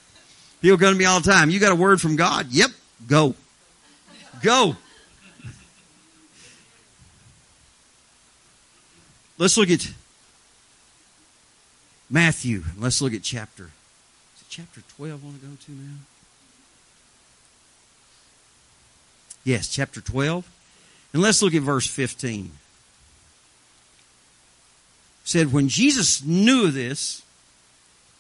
People 0.62 0.78
come 0.78 0.94
to 0.94 0.98
me 0.98 1.06
all 1.06 1.20
the 1.20 1.32
time. 1.32 1.50
You 1.50 1.60
got 1.60 1.72
a 1.72 1.76
word 1.76 2.00
from 2.02 2.16
God? 2.16 2.48
Yep. 2.52 2.70
Go. 3.08 3.36
Go. 4.42 4.76
Let's 9.40 9.58
look 9.58 9.72
at 9.72 9.92
Matthew. 12.10 12.64
Let's 12.78 13.02
look 13.02 13.14
at 13.14 13.24
chapter. 13.24 13.64
Is 14.36 14.42
it 14.42 14.48
chapter 14.50 14.82
12 14.98 15.24
I 15.24 15.26
want 15.26 15.42
to 15.42 15.48
go 15.48 15.54
to 15.66 15.72
now? 15.72 15.96
Yes, 19.46 19.70
chapter 19.70 20.02
12. 20.02 20.46
And 21.14 21.22
let's 21.22 21.42
look 21.42 21.56
at 21.56 21.62
verse 21.62 21.88
15. 21.88 22.46
It 22.46 22.52
said, 25.24 25.54
when 25.54 25.70
Jesus 25.70 26.22
knew 26.22 26.66
of 26.66 26.74
this, 26.74 27.22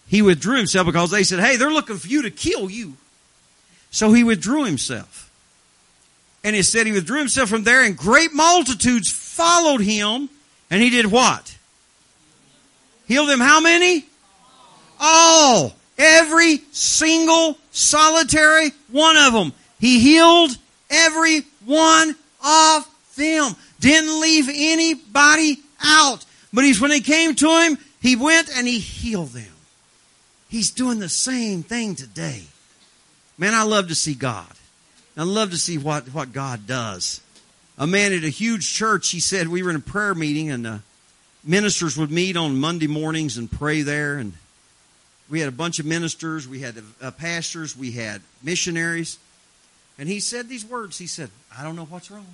he 0.07 0.21
withdrew 0.21 0.55
himself 0.55 0.87
because 0.87 1.11
they 1.11 1.23
said, 1.23 1.41
hey, 1.41 1.57
they're 1.57 1.69
looking 1.69 1.97
for 1.97 2.07
you 2.07 2.21
to 2.21 2.31
kill 2.31 2.69
you. 2.69 2.93
So 3.91 4.13
he 4.13 4.23
withdrew 4.23 4.63
himself. 4.63 5.29
And 6.45 6.55
he 6.55 6.61
said 6.61 6.85
he 6.85 6.93
withdrew 6.93 7.19
himself 7.19 7.49
from 7.49 7.63
there 7.63 7.83
and 7.83 7.97
great 7.97 8.33
multitudes 8.33 9.11
followed 9.11 9.81
him. 9.81 10.29
And 10.69 10.81
he 10.81 10.89
did 10.89 11.07
what? 11.07 11.57
Healed 13.07 13.29
them 13.29 13.39
how 13.39 13.59
many? 13.59 14.05
All. 14.99 15.73
Every 15.97 16.61
single 16.71 17.57
solitary 17.71 18.71
one 18.91 19.17
of 19.17 19.33
them. 19.33 19.53
He 19.79 19.99
healed 19.99 20.51
every 20.89 21.41
one 21.65 22.15
of 22.45 22.87
them. 23.15 23.55
Didn't 23.79 24.21
leave 24.21 24.49
anybody 24.53 25.59
out. 25.83 26.23
But 26.53 26.63
he's, 26.63 26.79
when 26.79 26.91
they 26.91 26.99
came 26.99 27.35
to 27.35 27.61
him, 27.61 27.77
he 28.01 28.15
went 28.15 28.49
and 28.55 28.67
he 28.67 28.79
healed 28.79 29.29
them. 29.29 29.51
He's 30.49 30.71
doing 30.71 30.99
the 30.99 31.09
same 31.09 31.63
thing 31.63 31.95
today. 31.95 32.43
Man, 33.37 33.53
I 33.53 33.63
love 33.63 33.87
to 33.89 33.95
see 33.95 34.13
God. 34.13 34.51
I 35.15 35.23
love 35.23 35.51
to 35.51 35.57
see 35.57 35.77
what, 35.77 36.07
what 36.13 36.31
God 36.31 36.65
does. 36.65 37.21
A 37.79 37.87
man 37.87 38.13
at 38.13 38.23
a 38.23 38.29
huge 38.29 38.71
church, 38.71 39.09
he 39.09 39.19
said, 39.19 39.47
we 39.47 39.63
were 39.63 39.71
in 39.71 39.77
a 39.77 39.79
prayer 39.79 40.13
meeting 40.13 40.51
and 40.51 40.67
uh, 40.67 40.77
ministers 41.43 41.97
would 41.97 42.11
meet 42.11 42.37
on 42.37 42.59
Monday 42.59 42.87
mornings 42.87 43.37
and 43.37 43.49
pray 43.49 43.81
there. 43.81 44.17
And 44.17 44.33
we 45.29 45.39
had 45.39 45.49
a 45.49 45.53
bunch 45.53 45.79
of 45.79 45.85
ministers, 45.85 46.47
we 46.47 46.59
had 46.59 46.75
uh, 47.01 47.11
pastors, 47.11 47.77
we 47.77 47.91
had 47.91 48.21
missionaries. 48.43 49.17
And 49.97 50.07
he 50.07 50.19
said 50.19 50.49
these 50.49 50.65
words. 50.65 50.97
He 50.97 51.07
said, 51.07 51.29
I 51.57 51.63
don't 51.63 51.75
know 51.75 51.85
what's 51.85 52.11
wrong. 52.11 52.27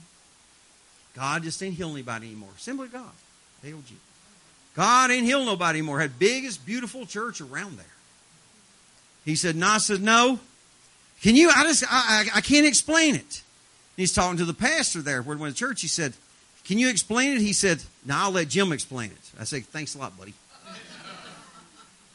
God 1.16 1.44
just 1.44 1.62
ain't 1.64 1.76
healing 1.76 1.94
anybody 1.94 2.28
anymore. 2.28 2.50
Simply 2.58 2.88
God 2.88 3.12
you. 3.66 3.98
God 4.76 5.12
ain't 5.12 5.26
healed 5.26 5.46
nobody 5.46 5.80
anymore. 5.80 6.00
Had 6.00 6.20
biggest, 6.20 6.66
beautiful 6.66 7.06
church 7.06 7.42
around 7.42 7.78
there. 7.78 7.86
He 9.24 9.36
said, 9.36 9.56
no. 9.56 9.68
I 9.68 9.78
said, 9.80 10.02
no. 10.02 10.40
Can 11.22 11.36
you, 11.36 11.50
I 11.50 11.64
just, 11.64 11.84
I, 11.90 12.30
I, 12.34 12.38
I 12.38 12.42
can't 12.42 12.66
explain 12.66 13.16
it. 13.16 13.42
He's 13.98 14.14
talking 14.14 14.38
to 14.38 14.46
the 14.46 14.54
pastor 14.54 15.02
there 15.02 15.22
where 15.22 15.38
went 15.38 15.56
to 15.56 15.60
church. 15.60 15.82
He 15.82 15.88
said, 15.88 16.14
can 16.66 16.80
you 16.80 16.90
explain 16.90 17.34
it? 17.34 17.42
He 17.42 17.54
said, 17.54 17.84
no, 18.06 18.16
I'll 18.18 18.32
let 18.32 18.50
Jim 18.50 18.72
explain 18.72 19.12
it. 19.12 19.32
I 19.40 19.44
said, 19.44 19.66
thanks 19.66 19.96
a 19.96 20.00
lot, 20.00 20.18
buddy. 20.18 20.34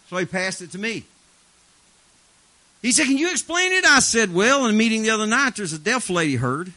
so 0.08 0.16
he 0.16 0.26
passed 0.26 0.60
it 0.60 0.72
to 0.72 0.78
me. 0.78 1.04
He 2.82 2.92
said, 2.92 3.06
can 3.06 3.18
you 3.18 3.30
explain 3.30 3.72
it? 3.72 3.84
I 3.84 4.00
said, 4.00 4.34
well, 4.34 4.64
in 4.64 4.74
a 4.74 4.76
meeting 4.76 5.02
the 5.02 5.10
other 5.10 5.26
night, 5.26 5.56
there's 5.56 5.72
a 5.72 5.78
deaf 5.78 6.10
lady 6.10 6.36
heard. 6.36 6.72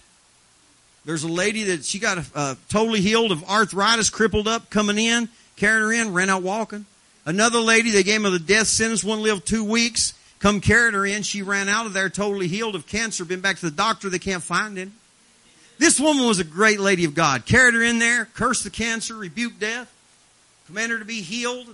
There's 1.05 1.23
a 1.23 1.29
lady 1.29 1.63
that 1.63 1.83
she 1.83 1.99
got 1.99 2.23
uh, 2.35 2.55
totally 2.69 3.01
healed 3.01 3.31
of 3.31 3.43
arthritis, 3.49 4.09
crippled 4.09 4.47
up, 4.47 4.69
coming 4.69 4.97
in, 4.97 5.29
carried 5.55 5.81
her 5.81 5.93
in, 5.93 6.13
ran 6.13 6.29
out 6.29 6.43
walking. 6.43 6.85
Another 7.25 7.59
lady, 7.59 7.89
they 7.91 8.03
gave 8.03 8.21
her 8.23 8.29
the 8.29 8.39
death 8.39 8.67
sentence, 8.67 9.03
one 9.03 9.21
lived 9.21 9.47
two 9.47 9.63
weeks, 9.63 10.13
come 10.43 10.59
carried 10.59 10.93
her 10.93 11.05
in. 11.05 11.23
She 11.23 11.41
ran 11.41 11.69
out 11.69 11.85
of 11.85 11.93
there 11.93 12.09
totally 12.09 12.49
healed 12.49 12.75
of 12.75 12.85
cancer, 12.85 13.23
been 13.23 13.39
back 13.39 13.59
to 13.59 13.65
the 13.65 13.71
doctor, 13.71 14.09
they 14.09 14.19
can't 14.19 14.43
find 14.43 14.77
it. 14.77 14.89
This 15.79 16.01
woman 16.01 16.27
was 16.27 16.39
a 16.39 16.43
great 16.43 16.81
lady 16.81 17.05
of 17.05 17.15
God. 17.15 17.45
Carried 17.45 17.73
her 17.75 17.81
in 17.81 17.97
there, 17.97 18.25
cursed 18.25 18.65
the 18.65 18.69
cancer, 18.69 19.15
rebuked 19.15 19.61
death, 19.61 19.89
commanded 20.67 20.95
her 20.95 20.99
to 20.99 21.05
be 21.05 21.21
healed. 21.21 21.67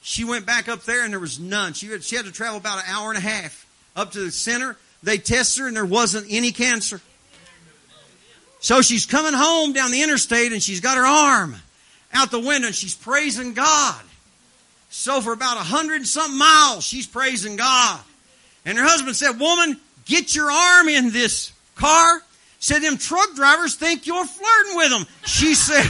She 0.00 0.24
went 0.24 0.46
back 0.46 0.70
up 0.70 0.84
there 0.84 1.04
and 1.04 1.12
there 1.12 1.20
was 1.20 1.38
none. 1.38 1.74
She 1.74 1.86
had, 1.88 2.02
she 2.02 2.16
had 2.16 2.24
to 2.24 2.32
travel 2.32 2.56
about 2.56 2.78
an 2.78 2.84
hour 2.88 3.10
and 3.10 3.18
a 3.18 3.20
half 3.20 3.66
up 3.94 4.12
to 4.12 4.20
the 4.20 4.30
center. 4.30 4.78
They 5.02 5.18
tested 5.18 5.60
her 5.60 5.68
and 5.68 5.76
there 5.76 5.84
wasn't 5.84 6.26
any 6.30 6.50
cancer. 6.50 7.02
So 8.60 8.80
she's 8.80 9.04
coming 9.04 9.34
home 9.34 9.74
down 9.74 9.90
the 9.90 10.02
interstate 10.02 10.52
and 10.54 10.62
she's 10.62 10.80
got 10.80 10.96
her 10.96 11.04
arm 11.04 11.56
out 12.14 12.30
the 12.30 12.40
window 12.40 12.68
and 12.68 12.74
she's 12.74 12.94
praising 12.94 13.52
God. 13.52 14.02
So 14.88 15.20
for 15.20 15.34
about 15.34 15.58
a 15.58 15.64
hundred 15.64 15.96
and 15.96 16.08
something 16.08 16.38
miles, 16.38 16.84
she's 16.84 17.06
praising 17.06 17.56
God. 17.56 18.00
And 18.64 18.78
her 18.78 18.84
husband 18.84 19.16
said, 19.16 19.38
woman, 19.38 19.78
get 20.04 20.34
your 20.34 20.50
arm 20.50 20.88
in 20.88 21.10
this 21.10 21.52
car. 21.74 22.22
Said 22.58 22.80
them 22.80 22.96
truck 22.96 23.34
drivers 23.34 23.74
think 23.74 24.06
you're 24.06 24.24
flirting 24.24 24.76
with 24.76 24.90
them. 24.90 25.06
She 25.26 25.54
said, 25.54 25.84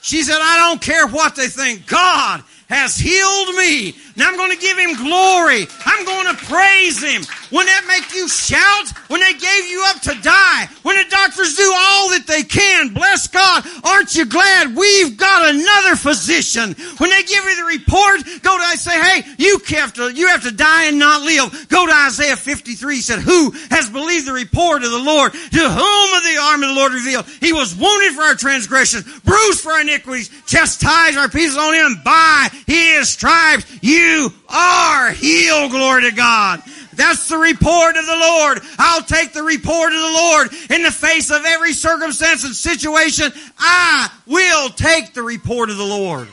she 0.00 0.22
said, 0.22 0.38
I 0.40 0.68
don't 0.68 0.80
care 0.80 1.06
what 1.08 1.34
they 1.34 1.48
think. 1.48 1.86
God 1.86 2.44
has 2.68 2.96
healed 2.96 3.56
me. 3.56 3.96
Now 4.20 4.28
I'm 4.28 4.36
going 4.36 4.52
to 4.52 4.60
give 4.60 4.76
him 4.76 5.00
glory. 5.00 5.66
I'm 5.86 6.04
going 6.04 6.28
to 6.28 6.44
praise 6.44 7.00
him. 7.02 7.24
Wouldn't 7.50 7.72
that 7.72 7.88
make 7.88 8.12
you 8.14 8.28
shout? 8.28 8.92
When 9.08 9.20
they 9.20 9.32
gave 9.32 9.64
you 9.64 9.82
up 9.88 10.00
to 10.02 10.14
die, 10.20 10.68
when 10.82 11.00
the 11.00 11.08
doctors 11.08 11.56
do 11.56 11.64
all 11.64 12.10
that 12.10 12.26
they 12.28 12.42
can, 12.42 12.92
bless 12.92 13.26
God, 13.26 13.64
aren't 13.82 14.14
you 14.14 14.26
glad 14.26 14.76
we've 14.76 15.16
got 15.16 15.48
another 15.48 15.96
physician? 15.96 16.76
When 16.98 17.08
they 17.08 17.22
give 17.24 17.42
you 17.42 17.56
the 17.56 17.80
report, 17.80 18.22
go 18.44 18.60
to, 18.60 18.62
I 18.62 18.76
say, 18.76 18.92
hey, 19.00 19.34
you 19.38 19.58
have 19.80 19.94
to, 19.94 20.12
you 20.12 20.28
have 20.28 20.44
to 20.44 20.52
die 20.52 20.84
and 20.92 20.98
not 20.98 21.22
live. 21.22 21.68
Go 21.68 21.86
to 21.86 21.92
Isaiah 22.06 22.36
53, 22.36 22.94
he 22.94 23.00
said, 23.00 23.20
who 23.20 23.50
has 23.70 23.88
believed 23.88 24.28
the 24.28 24.36
report 24.36 24.84
of 24.84 24.90
the 24.90 25.02
Lord? 25.02 25.32
To 25.32 25.64
whom 25.64 26.08
of 26.12 26.22
the 26.28 26.38
arm 26.42 26.62
of 26.62 26.68
the 26.68 26.76
Lord 26.76 26.92
revealed? 26.92 27.24
He 27.40 27.54
was 27.54 27.74
wounded 27.74 28.12
for 28.12 28.22
our 28.22 28.36
transgressions, 28.36 29.08
bruised 29.20 29.60
for 29.60 29.72
our 29.72 29.80
iniquities, 29.80 30.30
chastised 30.44 31.16
our 31.16 31.30
pieces 31.30 31.56
on 31.56 31.72
him. 31.72 32.02
By 32.04 32.50
his 32.66 33.08
stripes 33.08 33.64
you 33.80 34.09
are 34.48 35.10
healed, 35.12 35.70
glory 35.70 36.02
to 36.02 36.12
God. 36.12 36.62
That's 36.92 37.28
the 37.28 37.38
report 37.38 37.96
of 37.96 38.04
the 38.04 38.16
Lord. 38.20 38.60
I'll 38.78 39.02
take 39.02 39.32
the 39.32 39.42
report 39.42 39.92
of 39.92 40.00
the 40.00 40.12
Lord 40.12 40.48
in 40.70 40.82
the 40.82 40.90
face 40.90 41.30
of 41.30 41.44
every 41.46 41.72
circumstance 41.72 42.44
and 42.44 42.54
situation. 42.54 43.32
I 43.58 44.10
will 44.26 44.68
take 44.70 45.14
the 45.14 45.22
report 45.22 45.70
of 45.70 45.76
the 45.76 45.84
Lord. 45.84 46.28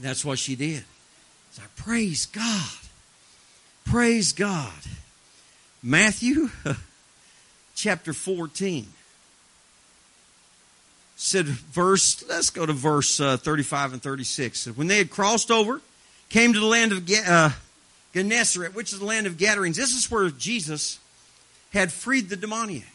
That's 0.00 0.24
what 0.24 0.38
she 0.38 0.54
did. 0.54 0.84
So 1.50 1.62
praise 1.76 2.26
God. 2.26 2.70
Praise 3.84 4.32
God. 4.32 4.72
Matthew 5.82 6.50
chapter 7.74 8.12
14 8.12 8.86
said 11.16 11.46
verse 11.46 12.24
let's 12.28 12.50
go 12.50 12.64
to 12.64 12.72
verse 12.72 13.18
uh, 13.18 13.36
35 13.36 13.94
and 13.94 14.02
36 14.02 14.66
when 14.76 14.86
they 14.86 14.98
had 14.98 15.10
crossed 15.10 15.50
over 15.50 15.80
came 16.28 16.52
to 16.52 16.60
the 16.60 16.66
land 16.66 16.92
of 16.92 17.08
uh, 17.26 17.50
Gennesaret, 18.14 18.74
which 18.74 18.92
is 18.92 18.98
the 18.98 19.04
land 19.04 19.26
of 19.26 19.38
Gadarenes. 19.38 19.76
This 19.76 19.94
is 19.94 20.10
where 20.10 20.28
Jesus 20.30 20.98
had 21.72 21.92
freed 21.92 22.28
the 22.28 22.36
demoniac. 22.36 22.86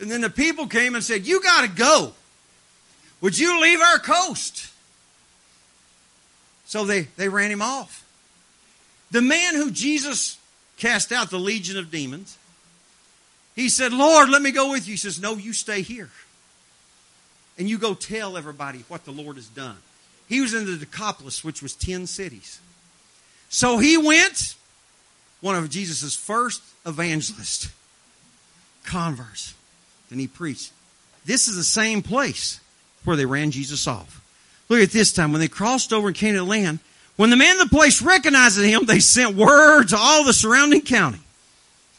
And 0.00 0.10
then 0.10 0.20
the 0.20 0.30
people 0.30 0.66
came 0.66 0.94
and 0.94 1.04
said, 1.04 1.26
You 1.26 1.42
got 1.42 1.62
to 1.62 1.68
go. 1.68 2.12
Would 3.20 3.38
you 3.38 3.60
leave 3.60 3.80
our 3.80 3.98
coast? 3.98 4.70
So 6.66 6.84
they, 6.84 7.02
they 7.16 7.28
ran 7.28 7.50
him 7.50 7.62
off. 7.62 8.04
The 9.10 9.22
man 9.22 9.54
who 9.54 9.70
Jesus 9.70 10.38
cast 10.76 11.12
out 11.12 11.30
the 11.30 11.38
legion 11.38 11.78
of 11.78 11.90
demons, 11.90 12.36
he 13.54 13.68
said, 13.68 13.92
Lord, 13.92 14.28
let 14.28 14.42
me 14.42 14.50
go 14.50 14.70
with 14.72 14.86
you. 14.86 14.94
He 14.94 14.96
says, 14.98 15.20
No, 15.20 15.36
you 15.36 15.52
stay 15.52 15.82
here. 15.82 16.10
And 17.56 17.68
you 17.68 17.78
go 17.78 17.94
tell 17.94 18.36
everybody 18.36 18.84
what 18.88 19.04
the 19.04 19.12
Lord 19.12 19.36
has 19.36 19.46
done. 19.46 19.76
He 20.28 20.40
was 20.40 20.54
in 20.54 20.66
the 20.66 20.76
Decapolis, 20.76 21.44
which 21.44 21.62
was 21.62 21.74
10 21.74 22.06
cities. 22.06 22.60
So 23.48 23.78
he 23.78 23.96
went, 23.96 24.54
one 25.40 25.54
of 25.54 25.70
Jesus' 25.70 26.16
first 26.16 26.62
evangelist, 26.86 27.70
converts. 28.84 29.54
And 30.10 30.20
he 30.20 30.26
preached. 30.26 30.72
This 31.24 31.48
is 31.48 31.56
the 31.56 31.64
same 31.64 32.02
place 32.02 32.60
where 33.04 33.16
they 33.16 33.26
ran 33.26 33.50
Jesus 33.50 33.86
off. 33.86 34.22
Look 34.68 34.80
at 34.80 34.90
this 34.90 35.12
time. 35.12 35.32
When 35.32 35.40
they 35.40 35.48
crossed 35.48 35.92
over 35.92 36.08
and 36.08 36.16
came 36.16 36.34
to 36.34 36.40
the 36.40 36.44
land, 36.44 36.78
when 37.16 37.30
the 37.30 37.36
man 37.36 37.60
of 37.60 37.70
the 37.70 37.76
place 37.76 38.02
recognized 38.02 38.58
him, 38.58 38.86
they 38.86 38.98
sent 38.98 39.36
word 39.36 39.88
to 39.88 39.96
all 39.96 40.24
the 40.24 40.32
surrounding 40.32 40.80
county, 40.80 41.20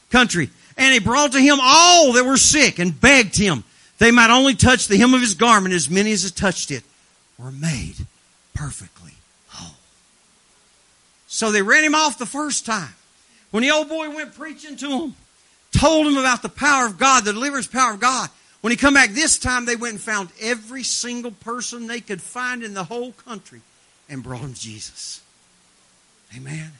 country, 0.10 0.50
and 0.78 0.94
they 0.94 1.00
brought 1.00 1.32
to 1.34 1.40
him 1.40 1.58
all 1.62 2.14
that 2.14 2.26
were 2.26 2.38
sick 2.38 2.80
and 2.80 3.00
begged 3.00 3.38
him 3.38 3.64
they 3.98 4.12
might 4.12 4.30
only 4.30 4.56
touch 4.56 4.88
the 4.88 4.98
hem 4.98 5.14
of 5.14 5.22
his 5.22 5.34
garment. 5.34 5.74
As 5.74 5.90
many 5.90 6.12
as 6.12 6.24
had 6.24 6.36
touched 6.36 6.72
it 6.72 6.84
were 7.38 7.52
made 7.52 7.96
perfectly 8.56 9.12
whole. 9.50 9.76
So 11.28 11.52
they 11.52 11.62
ran 11.62 11.84
him 11.84 11.94
off 11.94 12.18
the 12.18 12.26
first 12.26 12.66
time. 12.66 12.96
When 13.52 13.62
the 13.62 13.72
old 13.72 13.88
boy 13.88 14.10
went 14.10 14.34
preaching 14.34 14.76
to 14.78 14.90
him, 14.90 15.16
told 15.72 16.08
him 16.08 16.18
about 16.18 16.42
the 16.42 16.50
power 16.50 16.88
of 16.88 16.98
God, 16.98 17.24
the 17.24 17.34
deliverance 17.34 17.68
power 17.68 17.94
of 17.94 18.00
God. 18.00 18.30
When 18.62 18.72
he 18.72 18.78
come 18.78 18.96
back 18.96 19.12
this 19.12 19.38
time, 19.38 19.66
they 19.66 19.76
went 19.76 19.94
and 19.94 20.02
found 20.02 20.30
every 20.42 20.82
single 20.82 21.32
person 21.32 21.86
they 21.86 22.02
could 22.02 22.22
find 22.22 22.64
in 22.64 22.74
the 22.74 22.84
whole 22.84 23.12
country 23.12 23.62
and 24.10 24.24
brought 24.24 24.42
him 24.42 24.56
Jesus. 24.56 25.22
Amen. 26.36 26.72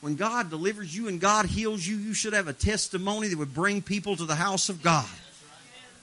When 0.00 0.16
God 0.16 0.50
delivers 0.50 0.96
you 0.96 1.08
and 1.08 1.20
God 1.20 1.46
heals 1.46 1.86
you, 1.86 1.96
you 1.96 2.14
should 2.14 2.32
have 2.32 2.48
a 2.48 2.52
testimony 2.52 3.28
that 3.28 3.38
would 3.38 3.54
bring 3.54 3.82
people 3.82 4.16
to 4.16 4.24
the 4.24 4.34
house 4.34 4.68
of 4.68 4.82
God. 4.82 5.06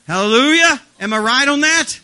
Hallelujah. 0.08 0.80
Am 1.00 1.14
I 1.14 1.20
right 1.20 1.48
on 1.48 1.62
that? 1.62 2.00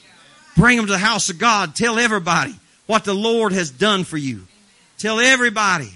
Bring 0.57 0.77
them 0.77 0.87
to 0.87 0.91
the 0.91 0.97
house 0.97 1.29
of 1.29 1.37
God. 1.37 1.75
Tell 1.75 1.99
everybody 1.99 2.55
what 2.87 3.03
the 3.03 3.13
Lord 3.13 3.51
has 3.51 3.71
done 3.71 4.03
for 4.03 4.17
you. 4.17 4.43
Tell 4.97 5.19
everybody 5.19 5.89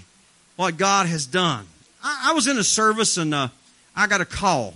what 0.56 0.76
God 0.76 1.06
has 1.06 1.26
done. 1.26 1.66
I, 2.02 2.30
I 2.30 2.32
was 2.34 2.46
in 2.46 2.58
a 2.58 2.64
service 2.64 3.16
and 3.16 3.34
uh, 3.34 3.48
I 3.96 4.06
got 4.06 4.20
a 4.20 4.26
call. 4.26 4.74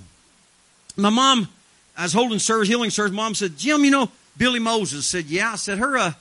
My 0.96 1.10
mom, 1.10 1.48
I 1.96 2.04
was 2.04 2.12
holding 2.12 2.38
service, 2.38 2.68
healing 2.68 2.90
service. 2.90 3.14
Mom 3.14 3.34
said, 3.34 3.56
Jim, 3.56 3.84
you 3.84 3.90
know, 3.90 4.10
Billy 4.36 4.60
Moses 4.60 5.06
said, 5.06 5.26
yeah. 5.26 5.52
I 5.52 5.56
said, 5.56 5.78
her, 5.78 5.96
uh, 5.96 6.12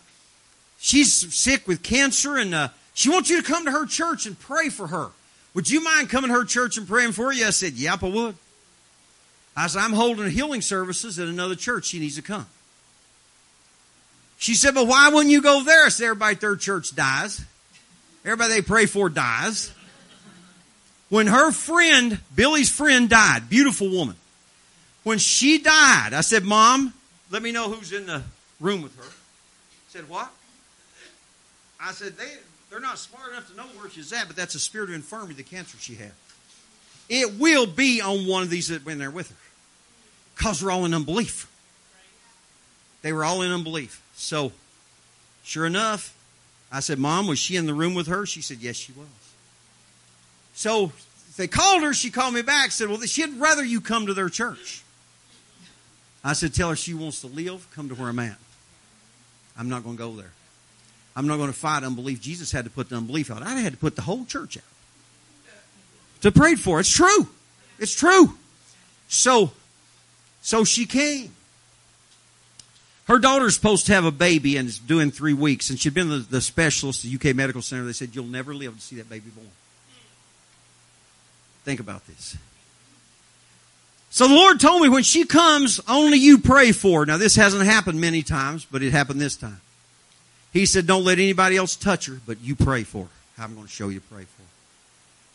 she's 0.80 1.34
sick 1.34 1.68
with 1.68 1.84
cancer 1.84 2.38
and 2.38 2.54
uh, 2.54 2.68
she 2.94 3.10
wants 3.10 3.30
you 3.30 3.42
to 3.42 3.48
come 3.48 3.66
to 3.66 3.72
her 3.72 3.86
church 3.86 4.26
and 4.26 4.38
pray 4.40 4.70
for 4.70 4.88
her. 4.88 5.10
Would 5.54 5.70
you 5.70 5.84
mind 5.84 6.10
coming 6.10 6.30
to 6.30 6.36
her 6.36 6.46
church 6.46 6.78
and 6.78 6.88
praying 6.88 7.12
for 7.12 7.32
you? 7.32 7.46
I 7.46 7.52
said, 7.52 7.74
yep, 7.74 8.04
I 8.04 8.10
would. 8.10 8.36
I 9.56 9.68
said, 9.68 9.80
I'm 9.80 9.94
holding 9.94 10.30
healing 10.32 10.62
services 10.62 11.20
at 11.20 11.28
another 11.28 11.56
church. 11.56 11.86
She 11.86 12.00
needs 12.00 12.16
to 12.16 12.24
come. 12.24 12.48
She 14.38 14.56
said, 14.56 14.74
but 14.74 14.88
why 14.88 15.10
wouldn't 15.10 15.32
you 15.32 15.42
go 15.42 15.64
there? 15.64 15.86
I 15.86 15.90
said, 15.90 16.06
everybody 16.06 16.36
at 16.36 16.42
their 16.42 16.56
church 16.56 16.96
dies. 16.96 17.44
Everybody 18.26 18.56
they 18.56 18.62
pray 18.62 18.86
for 18.86 19.10
dies. 19.10 19.72
When 21.10 21.28
her 21.28 21.52
friend, 21.52 22.20
Billy's 22.34 22.70
friend 22.70 23.10
died, 23.10 23.50
beautiful 23.50 23.90
woman. 23.90 24.16
When 25.04 25.18
she 25.18 25.60
died, 25.60 26.14
I 26.14 26.22
said, 26.22 26.44
Mom, 26.44 26.94
let 27.30 27.42
me 27.42 27.52
know 27.52 27.70
who's 27.70 27.92
in 27.94 28.06
the 28.06 28.24
room 28.60 28.82
with 28.82 28.96
her. 28.98 29.12
said, 29.90 30.10
what? 30.10 30.32
I 31.80 31.92
said, 31.92 32.18
they, 32.18 32.32
they're 32.70 32.80
not 32.80 32.98
smart 32.98 33.32
enough 33.32 33.50
to 33.50 33.58
know 33.58 33.64
where 33.80 33.90
she's 33.90 34.14
at, 34.14 34.28
but 34.28 34.36
that's 34.36 34.56
a 34.56 34.60
spirit 34.60 34.90
of 34.90 34.96
infirmity, 34.96 35.34
the 35.34 35.44
cancer 35.44 35.78
she 35.80 35.96
had. 35.96 36.12
It 37.10 37.34
will 37.40 37.66
be 37.66 38.02
on 38.02 38.26
one 38.26 38.44
of 38.44 38.50
these 38.50 38.70
that 38.70 38.86
went 38.86 39.00
there 39.00 39.12
with 39.12 39.30
her. 39.30 39.36
Because 40.36 40.62
they're 40.62 40.72
all 40.72 40.86
in 40.86 40.94
unbelief. 40.94 41.50
They 43.02 43.14
were 43.14 43.26
all 43.26 43.42
in 43.42 43.52
unbelief. 43.52 44.02
So, 44.24 44.52
sure 45.44 45.66
enough, 45.66 46.16
I 46.72 46.80
said, 46.80 46.98
Mom, 46.98 47.28
was 47.28 47.40
she 47.40 47.56
in 47.56 47.66
the 47.66 47.74
room 47.74 47.94
with 47.94 48.08
her? 48.08 48.26
She 48.26 48.42
said, 48.42 48.58
Yes, 48.60 48.78
she 48.78 48.94
was. 48.94 49.08
So 50.54 50.92
they 51.36 51.48
called 51.48 51.84
her. 51.84 51.94
She 51.94 52.10
called 52.10 52.34
me 52.34 52.42
back. 52.42 52.72
Said, 52.72 52.90
Well, 52.90 53.02
she'd 53.02 53.38
rather 53.38 53.64
you 53.64 53.82
come 53.82 54.08
to 54.08 54.14
their 54.14 54.30
church. 54.30 54.82
I 56.24 56.34
said, 56.34 56.54
Tell 56.54 56.70
her 56.70 56.76
she 56.76 56.94
wants 56.94 57.22
to 57.22 57.28
live. 57.28 57.68
Come 57.76 57.90
to 57.90 57.96
where 57.96 58.10
I'm 58.10 58.20
at. 58.20 58.38
I'm 59.58 59.70
not 59.70 59.84
going 59.84 59.98
to 59.98 60.02
go 60.02 60.14
there. 60.14 60.32
I'm 61.16 61.28
not 61.28 61.38
going 61.38 61.52
to 61.52 61.58
fight 61.58 61.84
unbelief. 61.84 62.22
Jesus 62.22 62.52
had 62.52 62.64
to 62.64 62.72
put 62.72 62.90
the 62.90 62.96
unbelief 62.96 63.30
out. 63.30 63.44
I 63.44 63.52
had 63.60 63.74
to 63.74 63.78
put 63.78 63.96
the 63.96 64.02
whole 64.02 64.26
church 64.26 64.58
out 64.58 64.64
to 66.22 66.32
pray 66.32 66.56
for. 66.56 66.80
It's 66.80 66.90
true. 66.90 67.28
It's 67.78 67.94
true. 67.94 68.36
So 69.10 69.52
so 70.42 70.64
she 70.64 70.86
came. 70.86 71.34
Her 73.06 73.20
daughter's 73.20 73.54
supposed 73.54 73.86
to 73.88 73.94
have 73.94 74.06
a 74.06 74.12
baby 74.12 74.56
and 74.56 74.68
it's 74.68 74.80
due 74.80 75.00
in 75.00 75.12
three 75.12 75.34
weeks. 75.34 75.70
And 75.70 75.80
she'd 75.80 75.94
been 75.94 76.10
the, 76.10 76.18
the 76.20 76.42
specialist 76.42 77.04
at 77.04 77.12
the 77.12 77.30
UK 77.30 77.36
Medical 77.36 77.62
Center. 77.62 77.84
They 77.84 77.94
said, 77.94 78.16
You'll 78.16 78.26
never 78.26 78.54
live 78.54 78.76
to 78.76 78.82
see 78.82 78.96
that 78.98 79.10
baby 79.10 79.30
born. 79.30 79.50
Think 81.66 81.80
about 81.80 82.06
this. 82.08 82.38
So 84.10 84.28
the 84.28 84.36
Lord 84.36 84.60
told 84.60 84.82
me 84.84 84.90
when 84.90 85.04
she 85.04 85.26
comes, 85.26 85.82
only 85.88 86.18
you 86.18 86.38
pray 86.38 86.72
for 86.72 87.00
her. 87.00 87.06
Now 87.06 87.18
this 87.18 87.36
hasn't 87.36 87.66
happened 87.66 88.00
many 88.00 88.22
times, 88.22 88.66
but 88.70 88.84
it 88.84 88.92
happened 88.92 89.20
this 89.20 89.36
time. 89.36 89.60
He 90.54 90.66
said, 90.66 90.86
Don't 90.86 91.04
let 91.04 91.18
anybody 91.18 91.58
else 91.58 91.76
touch 91.76 92.06
her, 92.06 92.22
but 92.26 92.40
you 92.42 92.56
pray 92.56 92.84
for 92.84 93.06
her. 93.06 93.44
I'm 93.44 93.56
going 93.56 93.66
to 93.66 93.72
show 93.72 93.90
you 93.90 94.00
to 94.00 94.06
pray 94.06 94.24
for 94.24 94.42
her. 94.42 94.48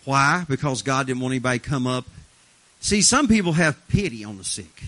Why? 0.05 0.45
Because 0.49 0.83
God 0.83 1.07
didn't 1.07 1.21
want 1.21 1.33
anybody 1.33 1.59
to 1.59 1.69
come 1.69 1.87
up. 1.87 2.07
See, 2.81 3.03
some 3.03 3.29
people 3.29 3.53
have 3.53 3.87
pity 3.89 4.25
on 4.25 4.39
the 4.39 4.45
sick. 4.45 4.85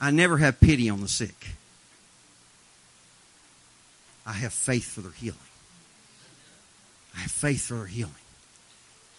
I 0.00 0.10
never 0.10 0.38
have 0.38 0.60
pity 0.60 0.88
on 0.88 1.00
the 1.00 1.08
sick. 1.08 1.48
I 4.26 4.32
have 4.32 4.52
faith 4.52 4.92
for 4.92 5.00
their 5.00 5.12
healing. 5.12 5.38
I 7.16 7.20
have 7.20 7.30
faith 7.30 7.66
for 7.66 7.74
their 7.74 7.86
healing. 7.86 8.12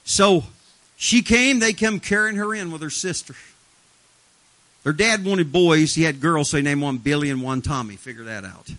So 0.04 0.43
she 0.98 1.22
came, 1.22 1.60
they 1.60 1.74
come 1.74 2.00
carrying 2.00 2.36
her 2.36 2.54
in 2.54 2.72
with 2.72 2.82
her 2.82 2.89
sister. 2.89 3.36
Her 4.84 4.93
dad 4.93 5.26
wanted 5.26 5.52
boys. 5.52 5.96
He 5.96 6.04
had 6.04 6.22
girls, 6.22 6.50
so 6.50 6.58
he 6.58 6.63
named 6.63 6.82
one 6.82 6.98
Billy 6.98 7.30
and 7.30 7.41
one 7.41 7.62
Tommy. 7.62 7.96
Figure 7.96 8.26
that 8.26 8.46
out. 8.46 8.70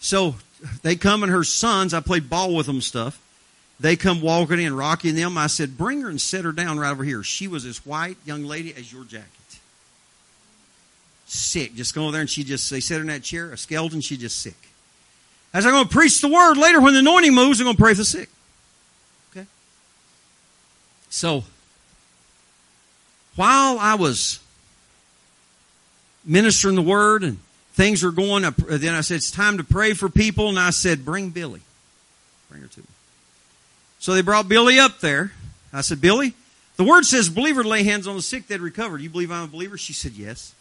So 0.00 0.36
they 0.82 0.96
come 0.96 1.22
and 1.22 1.32
her 1.32 1.44
sons, 1.44 1.92
I 1.92 2.00
played 2.00 2.30
ball 2.30 2.54
with 2.54 2.66
them 2.66 2.80
stuff. 2.80 3.20
They 3.80 3.96
come 3.96 4.20
walking 4.20 4.60
in, 4.60 4.76
rocking 4.76 5.14
them. 5.14 5.36
I 5.36 5.48
said, 5.48 5.76
bring 5.76 6.00
her 6.02 6.08
and 6.08 6.20
set 6.20 6.44
her 6.44 6.52
down 6.52 6.78
right 6.78 6.90
over 6.90 7.04
here. 7.04 7.22
She 7.22 7.48
was 7.48 7.66
as 7.66 7.84
white, 7.84 8.16
young 8.24 8.44
lady, 8.44 8.72
as 8.74 8.92
your 8.92 9.04
jacket 9.04 9.28
sick. 11.26 11.74
Just 11.74 11.94
go 11.94 12.04
over 12.04 12.12
there 12.12 12.20
and 12.20 12.30
she 12.30 12.44
just, 12.44 12.70
they 12.70 12.80
sit 12.80 12.96
her 12.96 13.00
in 13.00 13.08
that 13.08 13.22
chair, 13.22 13.50
a 13.50 13.56
skeleton, 13.56 14.00
she 14.00 14.16
just 14.16 14.38
sick. 14.40 14.56
As 15.54 15.64
I'm 15.64 15.72
going 15.72 15.84
to 15.84 15.90
preach 15.90 16.20
the 16.20 16.28
word 16.28 16.56
later, 16.56 16.80
when 16.80 16.94
the 16.94 16.98
anointing 16.98 17.32
moves, 17.32 17.60
I'm 17.60 17.64
going 17.64 17.76
to 17.76 17.82
pray 17.82 17.92
for 17.92 17.98
the 17.98 18.04
sick. 18.04 18.28
Okay? 19.30 19.46
So, 21.08 21.44
while 23.36 23.78
I 23.78 23.94
was 23.94 24.40
ministering 26.24 26.74
the 26.74 26.82
word 26.82 27.22
and 27.22 27.38
things 27.74 28.02
were 28.02 28.10
going, 28.10 28.42
then 28.42 28.94
I 28.94 29.00
said, 29.00 29.16
it's 29.16 29.30
time 29.30 29.58
to 29.58 29.64
pray 29.64 29.94
for 29.94 30.08
people. 30.08 30.48
And 30.48 30.58
I 30.58 30.70
said, 30.70 31.04
bring 31.04 31.30
Billy. 31.30 31.62
Bring 32.50 32.62
her 32.62 32.68
to 32.68 32.80
me. 32.80 32.86
So 34.00 34.12
they 34.12 34.22
brought 34.22 34.48
Billy 34.48 34.80
up 34.80 34.98
there. 34.98 35.32
I 35.72 35.82
said, 35.82 36.00
Billy, 36.00 36.34
the 36.76 36.84
word 36.84 37.04
says 37.04 37.28
believer 37.28 37.62
lay 37.62 37.84
hands 37.84 38.08
on 38.08 38.16
the 38.16 38.22
sick, 38.22 38.48
they'd 38.48 38.60
recover. 38.60 38.96
Do 38.96 39.04
you 39.04 39.10
believe 39.10 39.30
I'm 39.30 39.44
a 39.44 39.48
believer? 39.48 39.78
She 39.78 39.92
said, 39.92 40.12
yes. 40.12 40.52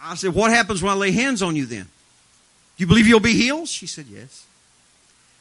I 0.00 0.14
said, 0.14 0.34
What 0.34 0.50
happens 0.52 0.82
when 0.82 0.92
I 0.92 0.94
lay 0.94 1.10
hands 1.10 1.42
on 1.42 1.56
you 1.56 1.66
then? 1.66 1.88
Do 2.78 2.84
you 2.84 2.86
believe 2.86 3.06
you'll 3.08 3.20
be 3.20 3.34
healed? 3.34 3.68
She 3.68 3.86
said, 3.86 4.06
Yes. 4.08 4.46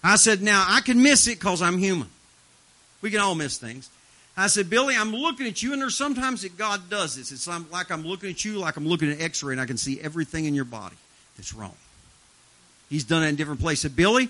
I 0.03 0.17
said, 0.17 0.41
Now 0.41 0.65
I 0.67 0.81
can 0.81 1.01
miss 1.01 1.27
it 1.27 1.39
because 1.39 1.61
I'm 1.61 1.77
human. 1.77 2.09
We 3.01 3.11
can 3.11 3.19
all 3.19 3.35
miss 3.35 3.57
things. 3.57 3.89
I 4.35 4.47
said, 4.47 4.69
Billy, 4.69 4.95
I'm 4.95 5.11
looking 5.11 5.47
at 5.47 5.63
you, 5.63 5.73
and 5.73 5.81
there's 5.81 5.95
sometimes 5.95 6.43
that 6.43 6.57
God 6.57 6.91
does 6.91 7.15
this. 7.15 7.31
It's 7.31 7.47
like 7.71 7.89
I'm 7.89 8.05
looking 8.05 8.29
at 8.29 8.45
you, 8.45 8.59
like 8.59 8.77
I'm 8.77 8.87
looking 8.87 9.11
at 9.11 9.19
X 9.19 9.41
ray, 9.41 9.53
and 9.53 9.61
I 9.61 9.65
can 9.65 9.77
see 9.77 9.99
everything 9.99 10.45
in 10.45 10.53
your 10.53 10.65
body 10.65 10.95
that's 11.35 11.55
wrong. 11.55 11.73
He's 12.89 13.03
done 13.03 13.23
it 13.23 13.29
in 13.29 13.35
different 13.35 13.61
places. 13.61 13.91
Billy, 13.91 14.29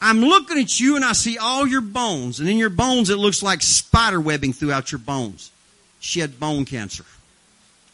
I'm 0.00 0.20
looking 0.20 0.58
at 0.58 0.78
you, 0.78 0.96
and 0.96 1.04
I 1.04 1.12
see 1.12 1.38
all 1.38 1.66
your 1.66 1.80
bones, 1.80 2.40
and 2.40 2.48
in 2.48 2.58
your 2.58 2.68
bones, 2.68 3.08
it 3.08 3.16
looks 3.16 3.42
like 3.42 3.62
spider 3.62 4.20
webbing 4.20 4.52
throughout 4.52 4.92
your 4.92 4.98
bones. 4.98 5.50
She 6.00 6.20
had 6.20 6.38
bone 6.38 6.66
cancer. 6.66 7.04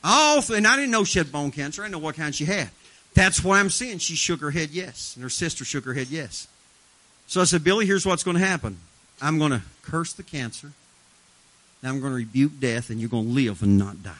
Oh, 0.03 0.43
and 0.53 0.67
I 0.67 0.75
didn't 0.75 0.91
know 0.91 1.05
she 1.05 1.21
had 1.21 1.31
bone 1.31 1.53
cancer. 1.53 1.83
I 1.83 1.87
didn't 1.87 1.93
know 1.93 2.05
what 2.05 2.17
kind 2.17 2.35
she 2.35 2.45
had. 2.45 2.69
That's 3.15 3.43
why 3.43 3.61
I'm 3.61 3.71
saying 3.71 3.99
She 3.99 4.17
shook 4.17 4.41
her 4.41 4.51
head 4.51 4.71
yes. 4.71 5.15
And 5.17 5.23
her 5.23 5.31
sister 5.31 5.65
shook 5.65 5.85
her 5.85 5.95
head 5.95 6.09
yes. 6.09 6.49
So 7.27 7.41
I 7.41 7.45
said, 7.45 7.65
Billy, 7.65 7.87
here's 7.87 8.05
what's 8.05 8.25
going 8.25 8.37
to 8.37 8.45
happen. 8.45 8.77
I'm 9.23 9.39
going 9.39 9.53
to 9.53 9.63
curse 9.83 10.13
the 10.13 10.23
cancer. 10.23 10.73
And 11.81 11.91
I'm 11.91 12.01
going 12.01 12.13
to 12.13 12.17
rebuke 12.17 12.61
death, 12.61 12.91
and 12.91 13.01
you're 13.01 13.09
going 13.09 13.27
to 13.27 13.33
live 13.33 13.63
and 13.63 13.79
not 13.79 14.03
die. 14.03 14.13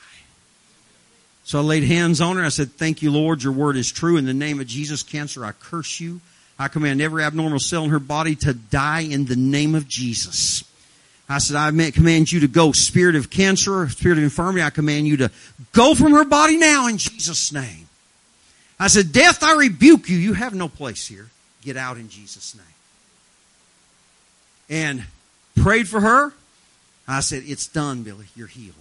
So 1.45 1.59
I 1.59 1.63
laid 1.63 1.85
hands 1.85 2.21
on 2.21 2.37
her. 2.37 2.45
I 2.45 2.49
said, 2.49 2.73
Thank 2.73 3.03
you, 3.03 3.11
Lord. 3.11 3.43
Your 3.43 3.53
word 3.53 3.77
is 3.77 3.93
true. 3.93 4.17
In 4.17 4.25
the 4.25 4.35
name 4.35 4.61
of 4.61 4.67
Jesus, 4.67 5.03
cancer, 5.03 5.45
I 5.45 5.53
curse 5.53 6.01
you. 6.01 6.21
I 6.59 6.69
command 6.69 7.03
every 7.03 7.23
abnormal 7.25 7.59
cell 7.59 7.85
in 7.85 7.91
her 7.91 7.99
body 7.99 8.37
to 8.37 8.55
die 8.55 9.01
in 9.01 9.27
the 9.27 9.37
name 9.37 9.75
of 9.75 9.89
Jesus. 9.89 10.65
I 11.29 11.39
said, 11.39 11.57
I 11.57 11.91
command 11.91 12.31
you 12.31 12.41
to 12.41 12.49
go. 12.49 12.73
Spirit 12.73 13.17
of 13.17 13.31
cancer, 13.31 13.89
spirit 13.89 14.19
of 14.19 14.25
infirmity, 14.25 14.63
I 14.63 14.71
command 14.71 15.09
you 15.09 15.17
to 15.19 15.31
go 15.73 15.95
from 15.95 16.13
her 16.13 16.25
body 16.25 16.57
now 16.57 16.87
in 16.87 16.99
Jesus' 16.99 17.51
name. 17.53 17.89
I 18.79 18.89
said, 18.89 19.13
Death, 19.13 19.43
I 19.43 19.55
rebuke 19.55 20.09
you. 20.09 20.17
You 20.17 20.33
have 20.35 20.55
no 20.55 20.69
place 20.69 21.07
here. 21.07 21.31
Get 21.63 21.77
out 21.77 21.97
in 21.97 22.09
Jesus' 22.09 22.55
name. 22.55 22.65
And 24.69 25.05
prayed 25.57 25.89
for 25.89 26.01
her. 26.01 26.33
I 27.07 27.21
said, 27.21 27.43
It's 27.47 27.67
done, 27.67 28.03
Billy. 28.03 28.27
You're 28.35 28.47
healed. 28.47 28.75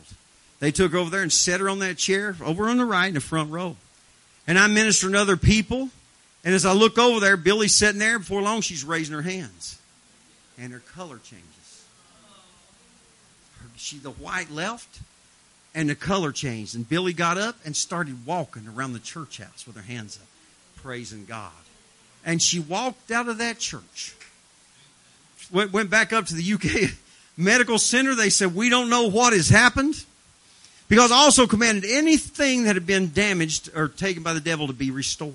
They 0.59 0.71
took 0.71 0.93
her 0.93 0.97
over 0.97 1.09
there 1.09 1.21
and 1.21 1.31
set 1.31 1.59
her 1.59 1.69
on 1.69 1.79
that 1.79 1.97
chair 1.97 2.35
over 2.43 2.69
on 2.69 2.77
the 2.77 2.85
right 2.85 3.07
in 3.07 3.15
the 3.15 3.19
front 3.19 3.51
row. 3.51 3.75
And 4.47 4.57
I 4.57 4.67
ministered 4.67 5.13
to 5.13 5.19
other 5.19 5.37
people. 5.37 5.89
And 6.45 6.53
as 6.53 6.65
I 6.65 6.73
look 6.73 6.97
over 6.97 7.19
there, 7.19 7.37
Billy's 7.37 7.75
sitting 7.75 7.99
there. 7.99 8.19
Before 8.19 8.41
long, 8.41 8.61
she's 8.61 8.83
raising 8.83 9.15
her 9.15 9.21
hands. 9.21 9.79
And 10.57 10.73
her 10.73 10.79
color 10.79 11.19
changes. 11.23 11.85
Her, 13.59 13.67
she, 13.75 13.97
the 13.97 14.11
white 14.11 14.51
left, 14.51 14.99
and 15.75 15.89
the 15.89 15.95
color 15.95 16.31
changed. 16.31 16.75
And 16.75 16.87
Billy 16.87 17.13
got 17.13 17.37
up 17.37 17.55
and 17.65 17.75
started 17.75 18.25
walking 18.25 18.67
around 18.67 18.93
the 18.93 18.99
church 18.99 19.39
house 19.39 19.65
with 19.65 19.75
her 19.75 19.81
hands 19.81 20.17
up, 20.21 20.27
praising 20.81 21.25
God. 21.25 21.51
And 22.25 22.41
she 22.41 22.59
walked 22.59 23.11
out 23.11 23.27
of 23.27 23.39
that 23.39 23.59
church. 23.59 24.15
Went, 25.51 25.73
went 25.73 25.89
back 25.89 26.13
up 26.13 26.25
to 26.27 26.35
the 26.35 26.53
UK 26.53 26.91
Medical 27.37 27.77
Center. 27.79 28.15
They 28.15 28.29
said, 28.29 28.55
We 28.55 28.69
don't 28.69 28.89
know 28.89 29.09
what 29.09 29.33
has 29.33 29.49
happened. 29.49 30.03
Because 30.89 31.11
also 31.11 31.47
commanded 31.47 31.85
anything 31.89 32.65
that 32.65 32.75
had 32.75 32.85
been 32.85 33.11
damaged 33.13 33.69
or 33.75 33.87
taken 33.87 34.21
by 34.21 34.33
the 34.33 34.41
devil 34.41 34.67
to 34.67 34.73
be 34.73 34.91
restored. 34.91 35.33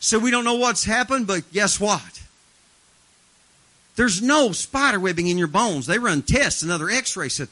So 0.00 0.18
we 0.18 0.30
don't 0.30 0.44
know 0.44 0.56
what's 0.56 0.84
happened, 0.84 1.26
but 1.26 1.50
guess 1.52 1.80
what? 1.80 2.22
There's 3.94 4.20
no 4.20 4.52
spider 4.52 5.00
webbing 5.00 5.28
in 5.28 5.38
your 5.38 5.46
bones. 5.46 5.86
They 5.86 5.98
run 5.98 6.20
tests, 6.22 6.62
another 6.62 6.90
x-ray 6.90 7.30
said, 7.30 7.48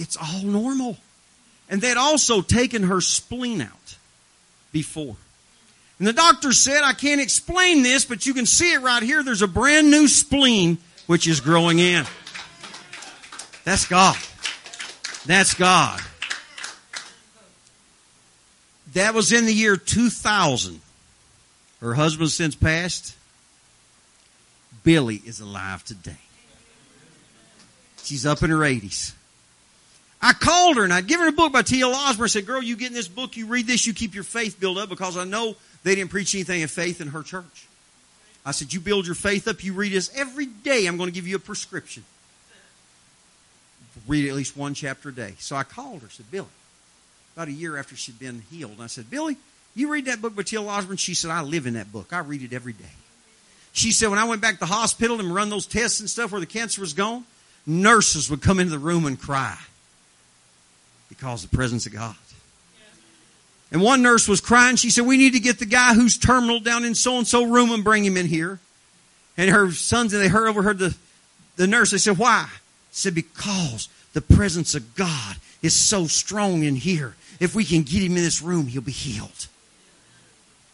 it's 0.00 0.16
all 0.16 0.42
normal. 0.42 0.96
And 1.68 1.80
they'd 1.80 1.96
also 1.96 2.40
taken 2.40 2.84
her 2.84 3.00
spleen 3.00 3.60
out 3.60 3.96
before. 4.72 5.16
And 5.98 6.08
the 6.08 6.12
doctor 6.12 6.52
said, 6.52 6.82
I 6.82 6.94
can't 6.94 7.20
explain 7.20 7.82
this, 7.82 8.04
but 8.04 8.24
you 8.24 8.34
can 8.34 8.46
see 8.46 8.72
it 8.72 8.80
right 8.80 9.02
here. 9.02 9.22
There's 9.22 9.42
a 9.42 9.48
brand 9.48 9.90
new 9.90 10.08
spleen 10.08 10.78
which 11.06 11.28
is 11.28 11.40
growing 11.40 11.78
in. 11.78 12.04
That's 13.64 13.86
God. 13.86 14.16
That's 15.26 15.54
God. 15.54 16.00
That 18.94 19.14
was 19.14 19.32
in 19.32 19.44
the 19.44 19.52
year 19.52 19.76
2000. 19.76 20.80
Her 21.80 21.94
husband 21.94 22.30
since 22.30 22.54
passed. 22.54 23.14
Billy 24.82 25.20
is 25.24 25.40
alive 25.40 25.84
today. 25.84 26.16
She's 28.02 28.24
up 28.24 28.42
in 28.42 28.50
her 28.50 28.56
80s. 28.56 29.12
I 30.22 30.32
called 30.34 30.76
her 30.76 30.84
and 30.84 30.92
I'd 30.92 31.06
given 31.06 31.24
her 31.24 31.30
a 31.30 31.32
book 31.32 31.52
by 31.52 31.62
T.L. 31.62 31.94
Osborn. 31.94 32.24
I 32.24 32.28
said, 32.28 32.46
girl, 32.46 32.62
you 32.62 32.76
get 32.76 32.88
in 32.88 32.94
this 32.94 33.08
book, 33.08 33.36
you 33.36 33.46
read 33.46 33.66
this, 33.66 33.86
you 33.86 33.94
keep 33.94 34.14
your 34.14 34.24
faith 34.24 34.60
built 34.60 34.76
up 34.76 34.88
because 34.88 35.16
I 35.16 35.24
know 35.24 35.56
they 35.82 35.94
didn't 35.94 36.10
preach 36.10 36.34
anything 36.34 36.62
of 36.62 36.70
faith 36.70 37.00
in 37.00 37.08
her 37.08 37.22
church. 37.22 37.66
I 38.44 38.52
said, 38.52 38.72
you 38.72 38.80
build 38.80 39.06
your 39.06 39.14
faith 39.14 39.48
up, 39.48 39.64
you 39.64 39.72
read 39.72 39.92
this 39.92 40.10
every 40.14 40.46
day. 40.46 40.86
I'm 40.86 40.96
going 40.96 41.08
to 41.08 41.14
give 41.14 41.26
you 41.26 41.36
a 41.36 41.40
prescription 41.40 42.04
read 44.06 44.28
at 44.28 44.34
least 44.34 44.56
one 44.56 44.74
chapter 44.74 45.10
a 45.10 45.12
day. 45.12 45.34
So 45.38 45.56
I 45.56 45.62
called 45.62 46.02
her, 46.02 46.08
said, 46.08 46.30
Billy, 46.30 46.46
about 47.36 47.48
a 47.48 47.52
year 47.52 47.76
after 47.76 47.96
she'd 47.96 48.18
been 48.18 48.42
healed. 48.50 48.72
And 48.72 48.82
I 48.82 48.86
said, 48.86 49.10
Billy, 49.10 49.36
you 49.74 49.90
read 49.90 50.06
that 50.06 50.20
book 50.20 50.34
by 50.34 50.42
T.L. 50.42 50.68
Osborn? 50.68 50.96
She 50.96 51.14
said, 51.14 51.30
I 51.30 51.42
live 51.42 51.66
in 51.66 51.74
that 51.74 51.92
book. 51.92 52.12
I 52.12 52.18
read 52.18 52.42
it 52.42 52.52
every 52.52 52.72
day. 52.72 52.84
She 53.72 53.92
said, 53.92 54.08
when 54.08 54.18
I 54.18 54.24
went 54.24 54.42
back 54.42 54.54
to 54.54 54.60
the 54.60 54.66
hospital 54.66 55.20
and 55.20 55.32
run 55.32 55.48
those 55.48 55.66
tests 55.66 56.00
and 56.00 56.10
stuff 56.10 56.32
where 56.32 56.40
the 56.40 56.46
cancer 56.46 56.80
was 56.80 56.92
gone, 56.92 57.24
nurses 57.66 58.28
would 58.28 58.42
come 58.42 58.58
into 58.58 58.72
the 58.72 58.78
room 58.78 59.06
and 59.06 59.20
cry 59.20 59.56
because 61.20 61.42
the 61.42 61.54
presence 61.54 61.84
of 61.84 61.92
God. 61.92 62.16
And 63.70 63.82
one 63.82 64.00
nurse 64.00 64.26
was 64.26 64.40
crying. 64.40 64.76
She 64.76 64.88
said, 64.88 65.04
we 65.04 65.18
need 65.18 65.34
to 65.34 65.40
get 65.40 65.58
the 65.58 65.66
guy 65.66 65.92
who's 65.92 66.16
terminal 66.16 66.60
down 66.60 66.82
in 66.82 66.94
so-and-so 66.94 67.44
room 67.44 67.72
and 67.72 67.84
bring 67.84 68.04
him 68.04 68.16
in 68.16 68.24
here. 68.24 68.58
And 69.36 69.50
her 69.50 69.70
sons, 69.70 70.14
and 70.14 70.22
they 70.22 70.28
heard 70.28 70.48
overheard 70.48 70.78
the, 70.78 70.96
the 71.56 71.66
nurse. 71.66 71.90
They 71.90 71.98
said, 71.98 72.16
why? 72.16 72.48
She 72.90 73.02
said, 73.02 73.14
because 73.14 73.90
the 74.14 74.22
presence 74.22 74.74
of 74.74 74.94
God 74.94 75.36
is 75.60 75.76
so 75.76 76.06
strong 76.06 76.62
in 76.64 76.74
here. 76.74 77.14
If 77.38 77.54
we 77.54 77.64
can 77.64 77.82
get 77.82 78.02
him 78.02 78.16
in 78.16 78.24
this 78.24 78.40
room, 78.40 78.66
he'll 78.66 78.80
be 78.80 78.90
healed. 78.90 79.46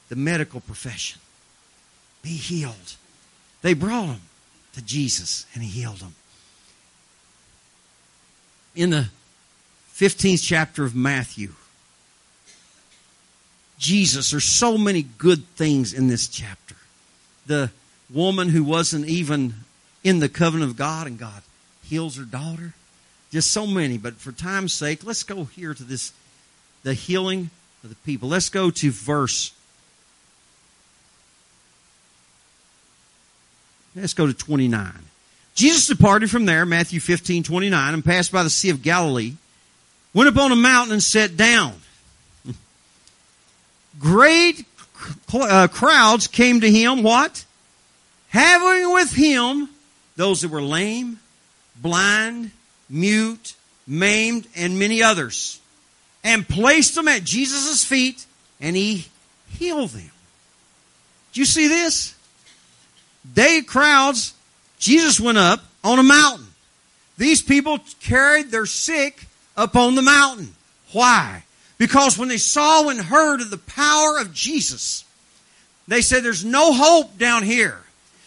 The 0.09 0.17
medical 0.17 0.61
profession. 0.61 1.21
Be 2.23 2.31
healed. 2.31 2.95
They 3.63 3.75
brought 3.75 4.07
him 4.07 4.21
to 4.75 4.83
Jesus 4.83 5.45
and 5.55 5.63
he 5.63 5.81
healed 5.81 5.99
them. 5.99 6.15
In 8.77 8.91
the 8.91 9.09
15th 9.97 10.43
chapter 10.43 10.85
of 10.85 10.95
Matthew, 10.95 11.53
Jesus, 13.79 14.31
there's 14.31 14.45
so 14.45 14.77
many 14.77 15.03
good 15.03 15.47
things 15.57 15.95
in 15.95 16.09
this 16.09 16.29
chapter. 16.29 16.77
The 17.47 17.71
woman 18.11 18.51
who 18.51 18.63
wasn't 18.63 19.07
even 19.07 19.55
in 20.05 20.21
the 20.21 20.29
covenant 20.29 20.71
of 20.71 20.77
God 20.77 21.07
and 21.07 21.19
God 21.19 21.43
heals 21.83 22.17
her 22.17 22.25
daughter. 22.25 22.75
Just 23.33 23.51
so 23.51 23.67
many, 23.67 23.97
but 23.97 24.15
for 24.15 24.33
time's 24.33 24.75
sake, 24.75 25.03
let's 25.03 25.23
go 25.23 25.45
here 25.45 25.73
to 25.73 25.83
this 25.83 26.13
the 26.83 26.93
healing 26.93 27.49
of 27.83 27.89
the 27.89 27.97
people. 27.97 28.29
Let's 28.29 28.51
go 28.51 28.71
to 28.71 28.91
verse. 28.91 29.53
Let's 33.95 34.15
go 34.15 34.27
to 34.27 34.35
29. 34.35 34.93
Jesus 35.55 35.87
departed 35.87 36.31
from 36.31 36.45
there, 36.45 36.67
Matthew 36.67 37.01
15, 37.01 37.43
29, 37.45 37.95
and 37.95 38.05
passed 38.05 38.31
by 38.31 38.43
the 38.43 38.51
Sea 38.51 38.69
of 38.69 38.83
Galilee, 38.83 39.33
went 40.17 40.31
up 40.31 40.43
on 40.43 40.51
a 40.51 40.57
mountain 40.57 40.95
and 40.95 41.03
sat 41.03 41.37
down. 41.37 41.75
Great 43.99 44.65
uh, 45.35 45.69
crowds 45.69 46.27
came 46.27 46.63
to 46.63 46.71
him, 46.71 47.03
what? 47.03 47.45
Having 48.31 48.95
with 48.95 49.13
him 49.13 49.69
those 50.17 50.41
that 50.41 50.49
were 50.49 50.63
lame, 50.63 51.19
blind, 51.83 52.51
mute, 52.89 53.55
maimed, 53.87 54.49
and 54.57 54.79
many 54.79 55.03
others, 55.03 55.61
and 56.25 56.49
placed 56.49 56.95
them 56.95 57.09
at 57.09 57.23
Jesus' 57.23 57.85
feet, 57.85 58.25
and 58.59 58.75
he 58.75 59.09
healed 59.51 59.91
them. 59.91 60.11
Do 61.35 61.41
you 61.41 61.47
see 61.47 61.69
this? 61.69 62.15
They 63.35 63.61
crowds, 63.61 64.33
Jesus 64.79 65.21
went 65.21 65.37
up 65.37 65.63
on 65.85 65.99
a 65.99 66.03
mountain. 66.03 66.47
These 67.19 67.43
people 67.43 67.81
carried 68.01 68.51
their 68.51 68.65
sick 68.65 69.26
up 69.57 69.77
on 69.77 69.95
the 69.95 70.03
mountain. 70.03 70.55
Why? 70.93 71.45
Because 71.79 72.19
when 72.19 72.29
they 72.29 72.39
saw 72.39 72.89
and 72.89 73.01
heard 73.01 73.41
of 73.41 73.51
the 73.51 73.59
power 73.59 74.19
of 74.19 74.33
Jesus, 74.33 75.05
they 75.89 76.01
said, 76.01 76.23
There's 76.23 76.45
no 76.45 76.73
hope 76.73 77.19
down 77.19 77.43
here. 77.43 77.79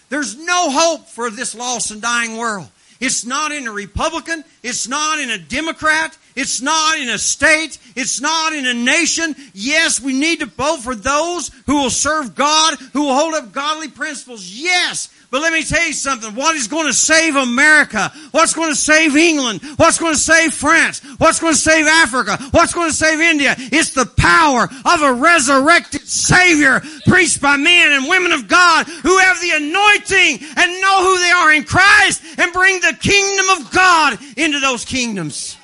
There's 0.09 0.37
no 0.37 0.69
hope 0.71 1.07
for 1.07 1.29
this 1.29 1.53
lost 1.53 1.91
and 1.91 2.01
dying 2.01 2.37
world. 2.37 2.67
It's 2.99 3.25
not 3.25 3.51
in 3.51 3.67
a 3.67 3.71
Republican. 3.71 4.43
It's 4.61 4.87
not 4.87 5.19
in 5.19 5.29
a 5.29 5.37
Democrat. 5.37 6.17
It's 6.35 6.61
not 6.61 6.97
in 6.97 7.09
a 7.09 7.17
state. 7.17 7.77
It's 7.95 8.19
not 8.19 8.53
in 8.53 8.65
a 8.65 8.73
nation. 8.73 9.35
Yes, 9.53 10.01
we 10.01 10.13
need 10.13 10.41
to 10.41 10.47
vote 10.47 10.81
for 10.81 10.95
those 10.95 11.49
who 11.65 11.75
will 11.75 11.89
serve 11.89 12.35
God, 12.35 12.77
who 12.93 13.03
will 13.03 13.15
hold 13.15 13.35
up 13.35 13.53
godly 13.53 13.87
principles. 13.87 14.51
Yes. 14.51 15.09
But 15.31 15.41
let 15.41 15.53
me 15.53 15.63
tell 15.63 15.85
you 15.85 15.93
something. 15.93 16.33
What 16.33 16.55
is 16.55 16.67
going 16.67 16.87
to 16.87 16.93
save 16.93 17.35
America? 17.35 18.11
What's 18.31 18.55
going 18.55 18.69
to 18.69 18.75
save 18.75 19.15
England? 19.15 19.61
What's 19.75 19.99
going 19.99 20.15
to 20.15 20.19
save 20.19 20.55
France? 20.55 21.01
What's 21.19 21.39
going 21.39 21.53
to 21.53 21.59
save 21.59 21.85
Africa? 21.85 22.37
What's 22.49 22.73
going 22.73 22.89
to 22.89 22.95
save 22.95 23.19
India? 23.19 23.53
It's 23.57 23.93
the 23.93 24.07
power 24.07 24.63
of 24.63 25.01
a 25.03 25.13
resurrected 25.13 26.07
Savior 26.07 26.81
preached 27.05 27.41
by 27.41 27.57
men 27.57 27.91
and 27.91 28.09
women 28.09 28.31
of 28.31 28.47
God 28.47 28.87
who 28.87 29.19
have 29.19 29.39
the 29.39 29.51
anointing 29.51 30.47
and 30.57 30.81
know 30.81 31.03
who 31.03 31.19
they 31.19 31.31
are 31.31 31.53
in 31.53 31.63
Christ 31.63 32.23
and 32.39 32.51
bring 32.51 32.79
the 32.79 32.97
kingdom 32.99 33.49
of 33.49 33.71
God 33.71 34.17
into 34.35 34.59
those 34.59 34.83
kingdoms. 34.83 35.57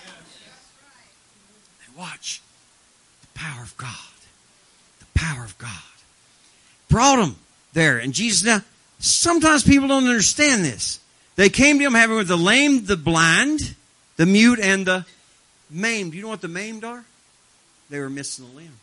And 1.87 1.97
watch 1.97 2.39
the 3.21 3.39
power 3.39 3.63
of 3.63 3.75
God. 3.77 3.89
The 4.99 5.19
power 5.19 5.43
of 5.43 5.57
God. 5.57 5.71
Brought 6.87 7.15
them 7.15 7.35
there. 7.73 7.97
And 7.97 8.13
Jesus 8.13 8.43
now, 8.43 8.61
Sometimes 9.05 9.63
people 9.63 9.87
don't 9.87 10.07
understand 10.07 10.65
this. 10.65 10.99
They 11.35 11.49
came 11.49 11.77
to 11.77 11.85
him 11.85 11.93
having 11.93 12.15
with 12.15 12.27
the 12.27 12.37
lame, 12.37 12.85
the 12.85 12.97
blind, 12.97 13.75
the 14.17 14.25
mute, 14.25 14.59
and 14.59 14.85
the 14.85 15.05
maimed. 15.69 16.15
You 16.15 16.23
know 16.23 16.29
what 16.29 16.41
the 16.41 16.47
maimed 16.47 16.83
are? 16.83 17.05
They 17.91 17.99
were 17.99 18.09
missing 18.09 18.45
a 18.45 18.55
limb. 18.55 18.79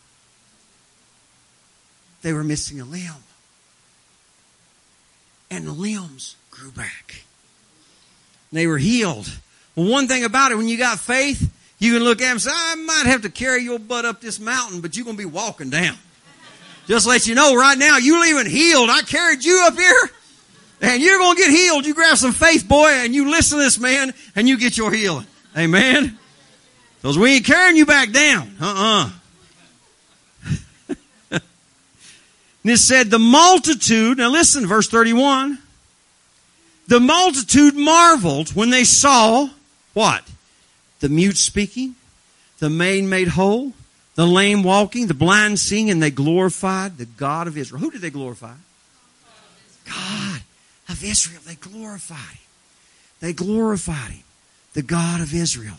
They 2.23 2.33
were 2.33 2.45
missing 2.45 2.81
a 2.81 2.85
limb. 2.85 3.25
And 5.51 5.67
the 5.67 5.73
limbs 5.73 6.37
grew 6.53 6.71
back. 6.71 7.25
They 8.53 8.69
were 8.69 8.79
healed. 8.79 9.29
Well, 9.75 9.91
one 9.91 10.07
thing 10.07 10.25
about 10.25 10.53
it, 10.53 10.57
when 10.57 10.69
you 10.69 10.79
got 10.79 11.01
faith, 11.01 11.51
you 11.81 11.95
can 11.95 12.05
look 12.05 12.21
at 12.21 12.27
them 12.27 12.33
and 12.33 12.43
say, 12.43 12.53
I 12.55 12.77
might 12.77 13.07
have 13.07 13.23
to 13.23 13.29
carry 13.29 13.65
your 13.65 13.81
butt 13.81 14.05
up 14.05 14.21
this 14.21 14.39
mountain, 14.39 14.83
but 14.83 14.97
you're 14.97 15.05
going 15.05 15.17
to 15.17 15.23
be 15.23 15.27
walking 15.27 15.71
down. 15.71 15.97
Just 16.87 17.07
let 17.07 17.27
you 17.27 17.35
know 17.35 17.55
right 17.55 17.79
now, 17.79 17.99
you 17.99 18.21
leaving 18.21 18.51
healed. 18.51 18.91
I 18.91 19.03
carried 19.03 19.45
you 19.45 19.65
up 19.67 19.75
here 19.75 20.11
and 20.81 21.01
you're 21.01 21.19
going 21.19 21.37
to 21.37 21.43
get 21.43 21.51
healed. 21.51 21.87
You 21.87 21.95
grab 21.95 22.17
some 22.17 22.33
faith, 22.33 22.67
boy, 22.67 22.89
and 22.89 23.15
you 23.15 23.31
listen 23.31 23.59
to 23.59 23.65
this 23.65 23.79
man 23.79 24.13
and 24.35 24.49
you 24.49 24.59
get 24.59 24.77
your 24.77 24.93
healing. 24.93 25.27
Amen. 25.57 26.19
Because 27.01 27.17
we 27.17 27.37
ain't 27.37 27.47
carrying 27.47 27.77
you 27.77 27.87
back 27.87 28.11
down. 28.11 28.57
Uh-uh. 28.61 29.11
and 31.31 31.41
it 32.65 32.79
said 32.79 33.11
the 33.11 33.19
multitude, 33.19 34.19
now 34.19 34.31
listen, 34.31 34.67
verse 34.67 34.89
31. 34.89 35.59
The 36.89 37.01
multitude 37.01 37.75
marveled 37.77 38.55
when 38.55 38.71
they 38.71 38.85
saw 38.85 39.49
What? 39.95 40.25
The 41.01 41.09
mute 41.09 41.37
speaking, 41.37 41.95
the 42.59 42.71
maid 42.71 43.05
made 43.05 43.29
whole, 43.29 43.73
the 44.15 44.27
lame 44.27 44.63
walking, 44.63 45.07
the 45.07 45.15
blind 45.15 45.59
seeing, 45.59 45.91
and 45.91 46.03
they 46.03 46.11
glorified 46.11 46.99
the 46.99 47.07
God 47.07 47.47
of 47.47 47.57
Israel. 47.57 47.81
Who 47.81 47.91
did 47.91 48.01
they 48.01 48.11
glorify? 48.11 48.55
God 49.85 50.43
of 50.89 51.03
Israel. 51.03 51.41
They 51.47 51.55
glorified 51.55 52.19
him. 52.19 52.39
They 53.21 53.33
glorified 53.33 54.11
him, 54.11 54.25
the 54.75 54.83
God 54.83 55.21
of 55.21 55.33
Israel. 55.33 55.79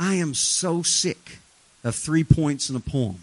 I 0.00 0.14
am 0.14 0.34
so 0.34 0.82
sick 0.82 1.38
of 1.84 1.94
three 1.94 2.24
points 2.24 2.70
in 2.70 2.76
a 2.76 2.80
poem. 2.80 3.18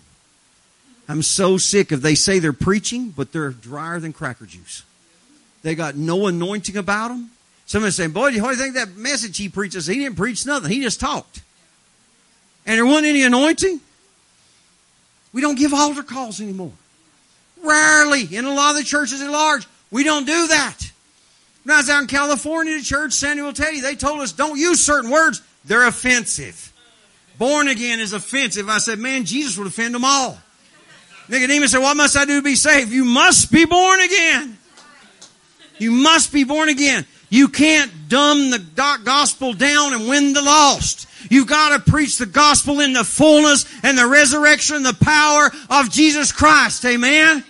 I'm 1.08 1.22
so 1.22 1.58
sick 1.58 1.92
of 1.92 2.02
they 2.02 2.16
say 2.16 2.40
they're 2.40 2.54
preaching, 2.54 3.10
but 3.10 3.32
they're 3.32 3.52
drier 3.52 4.00
than 4.00 4.14
cracker 4.14 4.46
juice. 4.46 4.84
They 5.62 5.76
got 5.76 5.96
no 5.96 6.28
anointing 6.28 6.78
about 6.78 7.10
them. 7.10 7.32
Somebody 7.66 7.92
saying, 7.92 8.12
boy, 8.12 8.30
do 8.32 8.36
you 8.36 8.56
think 8.56 8.76
that 8.76 8.96
message 8.96 9.38
he 9.38 9.50
preaches? 9.50 9.88
He 9.88 9.96
didn't 9.96 10.18
preach 10.18 10.46
nothing. 10.46 10.72
He 10.72 10.82
just 10.82 11.00
talked. 11.00 11.42
And 12.66 12.78
there 12.78 12.86
wasn't 12.86 13.08
any 13.08 13.24
anointing. 13.24 13.80
We 15.34 15.42
don't 15.42 15.58
give 15.58 15.74
altar 15.74 16.04
calls 16.04 16.42
anymore. 16.42 16.72
Rarely. 17.64 18.36
In 18.36 18.46
a 18.46 18.54
lot 18.54 18.72
of 18.72 18.78
the 18.78 18.84
churches 18.84 19.22
at 19.22 19.30
large, 19.30 19.68
we 19.92 20.04
don't 20.04 20.26
do 20.26 20.48
that. 20.48 20.78
When 21.64 21.76
I 21.76 21.78
was 21.78 21.90
out 21.90 22.02
in 22.02 22.08
California 22.08 22.78
to 22.78 22.84
church, 22.84 23.22
will 23.22 23.54
tell 23.54 23.74
you, 23.74 23.82
they 23.82 23.96
told 23.96 24.22
us 24.22 24.32
don't 24.32 24.58
use 24.58 24.84
certain 24.84 25.10
words. 25.10 25.42
They're 25.66 25.88
offensive. 25.88 26.72
Born 27.38 27.68
again 27.68 28.00
is 28.00 28.14
offensive. 28.14 28.70
I 28.70 28.78
said, 28.78 29.00
man, 29.00 29.26
Jesus 29.26 29.58
would 29.58 29.68
offend 29.68 29.94
them 29.94 30.06
all. 30.06 30.38
Nicodemus 31.28 31.72
said, 31.72 31.80
what 31.80 31.98
must 31.98 32.16
I 32.16 32.26
do 32.26 32.38
to 32.38 32.44
be 32.44 32.56
saved? 32.56 32.92
You 32.92 33.04
must 33.04 33.52
be 33.52 33.66
born 33.66 34.00
again. 34.00 34.58
You 35.80 35.92
must 35.92 36.32
be 36.32 36.44
born 36.44 36.70
again. 36.70 37.06
You 37.30 37.48
can't 37.48 37.92
dumb 38.08 38.52
the 38.52 38.60
gospel 39.04 39.54
down 39.54 39.94
and 39.94 40.08
win 40.08 40.34
the 40.34 40.42
lost. 40.42 41.08
You've 41.30 41.48
got 41.48 41.86
to 41.86 41.92
preach 41.92 42.18
the 42.18 42.26
gospel 42.26 42.80
in 42.80 42.94
the 42.94 43.04
fullness 43.04 43.66
and 43.84 43.98
the 43.98 44.08
resurrection 44.08 44.84
the 44.84 44.94
power 44.94 45.52
of 45.70 45.92
Jesus 45.92 46.32
Christ. 46.32 46.86
Amen. 46.86 47.44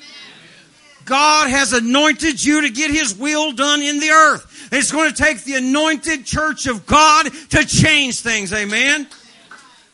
God 1.05 1.49
has 1.49 1.73
anointed 1.73 2.43
you 2.43 2.61
to 2.61 2.69
get 2.69 2.91
His 2.91 3.15
will 3.15 3.51
done 3.51 3.81
in 3.81 3.99
the 3.99 4.09
earth. 4.09 4.69
It's 4.71 4.91
going 4.91 5.13
to 5.13 5.15
take 5.15 5.43
the 5.43 5.55
anointed 5.55 6.25
church 6.25 6.67
of 6.67 6.85
God 6.85 7.31
to 7.51 7.65
change 7.65 8.21
things. 8.21 8.51
Amen. 8.51 9.07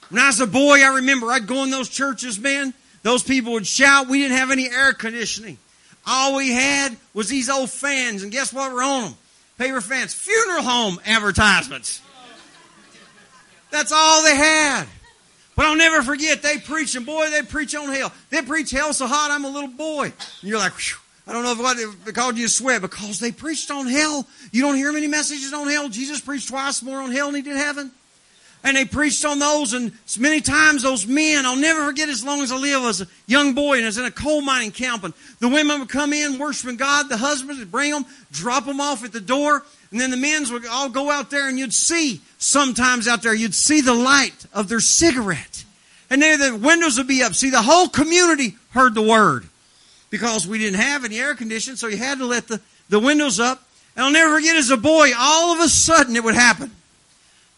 When 0.09 0.21
I 0.21 0.27
was 0.27 0.39
a 0.39 0.47
boy, 0.47 0.81
I 0.81 0.95
remember 0.95 1.31
I'd 1.31 1.47
go 1.47 1.63
in 1.63 1.69
those 1.69 1.89
churches, 1.89 2.39
man. 2.39 2.73
Those 3.03 3.23
people 3.23 3.53
would 3.53 3.67
shout. 3.67 4.07
We 4.07 4.19
didn't 4.19 4.37
have 4.37 4.51
any 4.51 4.69
air 4.69 4.93
conditioning. 4.93 5.57
All 6.05 6.35
we 6.35 6.51
had 6.51 6.95
was 7.13 7.29
these 7.29 7.49
old 7.49 7.69
fans, 7.69 8.23
and 8.23 8.31
guess 8.31 8.53
what 8.53 8.71
were 8.71 8.81
on 8.81 9.03
them? 9.03 9.13
Paper 9.57 9.81
fans. 9.81 10.13
Funeral 10.13 10.63
home 10.63 10.99
advertisements. 11.05 12.01
That's 13.71 13.91
all 13.91 14.23
they 14.23 14.35
had. 14.35 14.85
But 15.55 15.65
I'll 15.65 15.75
never 15.75 16.01
forget, 16.01 16.41
they 16.41 16.57
preach, 16.57 16.95
and 16.95 17.05
boy, 17.05 17.29
they 17.29 17.41
preach 17.41 17.75
on 17.75 17.93
hell. 17.93 18.11
They 18.29 18.41
preach 18.41 18.71
hell 18.71 18.93
so 18.93 19.07
hot, 19.07 19.31
I'm 19.31 19.45
a 19.45 19.49
little 19.49 19.69
boy. 19.69 20.05
And 20.05 20.13
you're 20.41 20.59
like. 20.59 20.73
I 21.27 21.33
don't 21.33 21.43
know 21.43 21.51
if 21.51 21.59
what 21.59 21.77
it 22.07 22.15
called 22.15 22.37
you 22.37 22.45
to 22.45 22.51
sweat 22.51 22.81
because 22.81 23.19
they 23.19 23.31
preached 23.31 23.69
on 23.71 23.87
hell. 23.87 24.27
You 24.51 24.63
don't 24.63 24.75
hear 24.75 24.91
many 24.91 25.07
messages 25.07 25.53
on 25.53 25.69
hell. 25.69 25.87
Jesus 25.87 26.19
preached 26.19 26.49
twice 26.49 26.81
more 26.81 26.99
on 26.99 27.11
hell 27.11 27.27
than 27.27 27.35
he 27.35 27.41
did 27.41 27.55
heaven. 27.55 27.91
And 28.63 28.77
they 28.77 28.85
preached 28.85 29.25
on 29.25 29.39
those, 29.39 29.73
and 29.73 29.91
many 30.19 30.39
times 30.39 30.83
those 30.83 31.07
men, 31.07 31.47
I'll 31.47 31.55
never 31.55 31.85
forget 31.85 32.09
as 32.09 32.23
long 32.23 32.41
as 32.41 32.51
I 32.51 32.57
live, 32.57 32.83
as 32.83 33.01
a 33.01 33.07
young 33.25 33.53
boy, 33.53 33.77
and 33.77 33.85
I 33.85 33.87
was 33.87 33.97
in 33.97 34.05
a 34.05 34.11
coal 34.11 34.41
mining 34.41 34.71
camp, 34.71 35.03
and 35.03 35.15
the 35.39 35.47
women 35.47 35.79
would 35.79 35.89
come 35.89 36.13
in 36.13 36.37
worshiping 36.37 36.75
God, 36.75 37.09
the 37.09 37.17
husbands 37.17 37.59
would 37.59 37.71
bring 37.71 37.91
them, 37.91 38.05
drop 38.31 38.65
them 38.65 38.79
off 38.79 39.03
at 39.03 39.13
the 39.13 39.21
door, 39.21 39.63
and 39.91 39.99
then 39.99 40.09
the 40.09 40.17
men's 40.17 40.51
would 40.51 40.65
all 40.65 40.89
go 40.89 41.11
out 41.11 41.29
there, 41.29 41.49
and 41.49 41.59
you'd 41.59 41.73
see, 41.73 42.21
sometimes 42.37 43.07
out 43.07 43.21
there, 43.21 43.33
you'd 43.33 43.53
see 43.53 43.81
the 43.81 43.93
light 43.93 44.45
of 44.53 44.69
their 44.69 44.79
cigarette. 44.79 45.65
And 46.09 46.21
then 46.21 46.39
the 46.39 46.57
windows 46.57 46.97
would 46.97 47.07
be 47.07 47.23
up. 47.23 47.33
See, 47.33 47.49
the 47.49 47.61
whole 47.61 47.89
community 47.89 48.55
heard 48.71 48.95
the 48.95 49.01
word 49.01 49.47
because 50.09 50.47
we 50.47 50.59
didn't 50.59 50.79
have 50.79 51.03
any 51.03 51.19
air 51.19 51.35
conditioning, 51.35 51.77
so 51.77 51.87
you 51.87 51.97
had 51.97 52.19
to 52.19 52.25
let 52.25 52.47
the, 52.47 52.61
the 52.89 52.99
windows 52.99 53.39
up. 53.39 53.63
And 53.95 54.05
I'll 54.05 54.11
never 54.11 54.35
forget 54.35 54.55
as 54.55 54.69
a 54.69 54.77
boy, 54.77 55.11
all 55.17 55.53
of 55.53 55.59
a 55.59 55.69
sudden 55.69 56.15
it 56.15 56.23
would 56.23 56.35
happen. 56.35 56.71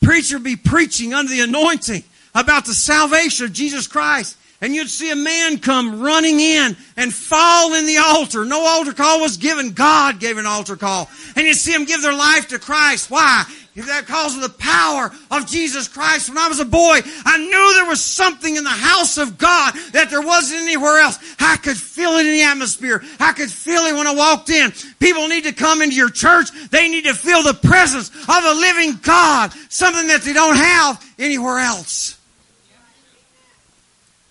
Preacher 0.02 0.38
would 0.38 0.44
be 0.44 0.56
preaching 0.56 1.14
under 1.14 1.32
the 1.32 1.42
anointing 1.42 2.04
about 2.36 2.66
the 2.66 2.74
salvation 2.74 3.46
of 3.46 3.54
Jesus 3.54 3.88
Christ. 3.88 4.38
And 4.64 4.74
you'd 4.74 4.90
see 4.90 5.12
a 5.12 5.16
man 5.18 5.58
come 5.58 6.00
running 6.00 6.40
in 6.40 6.78
and 6.96 7.14
fall 7.14 7.74
in 7.74 7.86
the 7.86 7.98
altar. 7.98 8.46
No 8.46 8.66
altar 8.66 8.94
call 8.94 9.20
was 9.20 9.36
given. 9.36 9.74
God 9.74 10.22
gave 10.22 10.38
an 10.38 10.46
altar 10.46 10.78
call. 10.78 11.10
And 11.36 11.46
you'd 11.46 11.58
see 11.58 11.74
them 11.74 11.84
give 11.84 12.02
their 12.02 12.16
life 12.16 12.48
to 12.48 12.60
Christ. 12.60 13.12
Why? 13.12 13.44
Because 13.76 14.38
of 14.38 14.42
the 14.42 14.58
power 14.58 15.12
of 15.32 15.48
Jesus 15.48 15.90
Christ. 15.90 16.30
When 16.30 16.38
I 16.38 16.48
was 16.48 16.62
a 16.62 16.66
boy, 16.66 17.02
I 17.26 17.40
knew 17.40 17.74
there 17.74 17.90
was 17.90 18.00
something 18.00 18.56
in 18.56 18.64
the 18.64 18.70
house 18.70 19.18
of 19.18 19.38
God 19.38 19.74
that 19.92 20.10
there 20.10 20.22
wasn't 20.22 20.62
anywhere 20.62 21.00
else. 21.00 21.20
I 21.42 21.58
could 21.58 21.76
feel 21.76 22.12
it 22.12 22.26
in 22.26 22.32
the 22.32 22.44
atmosphere. 22.44 23.04
I 23.20 23.34
could 23.34 23.52
feel 23.52 23.82
it 23.82 23.96
when 23.96 24.08
I 24.08 24.16
walked 24.16 24.50
in. 24.50 24.72
People 24.98 25.28
need 25.28 25.44
to 25.44 25.52
come 25.52 25.82
into 25.82 25.98
your 25.98 26.10
church. 26.10 26.52
They 26.70 26.88
need 26.88 27.04
to 27.04 27.14
feel 27.14 27.44
the 27.44 27.54
presence 27.54 28.12
of 28.12 28.44
a 28.46 28.54
living 28.54 28.98
God. 29.02 29.52
Something 29.68 30.08
that 30.08 30.22
they 30.22 30.32
don't 30.32 30.56
have 30.56 31.14
anywhere 31.20 31.60
else. 31.60 32.18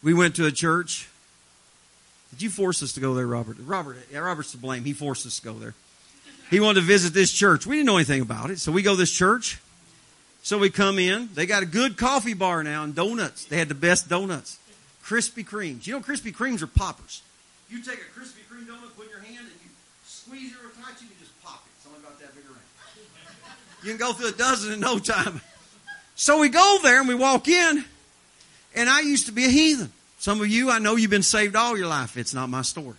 We 0.03 0.15
went 0.15 0.37
to 0.37 0.47
a 0.47 0.53
church. 0.53 1.09
Did 2.31 2.43
you 2.43 2.51
force 2.51 2.83
us 2.83 2.93
to 2.95 3.01
go 3.01 3.15
there, 3.15 3.27
Robert? 3.27 3.57
Robert, 3.61 3.99
yeah, 4.11 4.19
Robert's 4.19 4.53
to 4.53 4.59
blame. 4.59 4.85
He 4.85 4.93
forced 4.93 5.27
us 5.27 5.39
to 5.39 5.45
go 5.45 5.55
there. 5.55 5.75
He 6.51 6.61
wanted 6.61 6.81
to 6.81 6.87
visit 6.87 7.15
this 7.15 7.31
church. 7.33 7.67
We 7.67 7.77
didn't 7.77 7.87
know 7.87 7.97
anything 7.97 8.21
about 8.21 8.51
it. 8.51 8.59
So 8.59 8.73
we 8.73 8.83
go 8.83 8.97
this 8.97 9.13
church. 9.13 9.61
So 10.43 10.59
we 10.59 10.71
come 10.71 10.99
in. 10.99 11.29
They 11.35 11.47
got 11.47 11.63
a 11.63 11.67
good 11.67 11.97
coffee 11.97 12.35
bar 12.35 12.63
now 12.65 12.85
and 12.85 12.95
donuts. 12.95 13.45
They 13.45 13.59
had 13.59 13.69
the 13.69 13.75
best 13.75 14.09
donuts. 14.09 14.59
Krispy 15.05 15.47
Kremes. 15.47 15.87
You 15.87 15.95
know 15.95 16.01
Krispy 16.01 16.35
Kremes 16.35 16.63
are 16.63 16.67
poppers. 16.67 17.23
You 17.71 17.83
take 17.83 17.99
a 17.99 18.19
Krispy 18.19 18.43
Kreme 18.51 18.67
donut, 18.67 18.95
put 18.97 19.07
in 19.07 19.11
your 19.11 19.21
hand, 19.21 19.39
and 19.39 19.47
you 19.47 19.71
squeeze 20.05 20.53
it 20.53 20.59
real 20.61 20.73
tight, 20.73 21.01
you 21.01 21.09
can 21.09 21.17
just 21.21 21.43
pop 21.43 21.65
it. 21.65 21.71
It's 21.79 21.87
only 21.87 22.01
about 22.01 22.19
that 22.21 22.35
big 22.35 22.45
around. 22.45 22.61
You 23.83 23.91
can 23.91 23.99
go 23.99 24.13
through 24.13 24.29
a 24.29 24.33
dozen 24.33 24.73
in 24.73 24.81
no 24.81 24.99
time. 24.99 25.41
So 26.17 26.39
we 26.39 26.49
go 26.49 26.79
there 26.83 26.99
and 26.99 27.09
we 27.09 27.15
walk 27.15 27.49
in, 27.49 27.85
and 28.75 28.89
I 28.89 29.01
used 29.01 29.27
to 29.27 29.33
be 29.33 29.45
a 29.45 29.49
heathen. 29.49 29.93
Some 30.19 30.41
of 30.41 30.49
you, 30.49 30.71
I 30.71 30.79
know 30.79 30.97
you've 30.97 31.11
been 31.11 31.23
saved 31.23 31.57
all 31.57 31.77
your 31.77 31.89
life. 31.89 32.17
It's 32.17 32.33
not 32.33 32.49
my 32.49 32.63
story. 32.63 32.97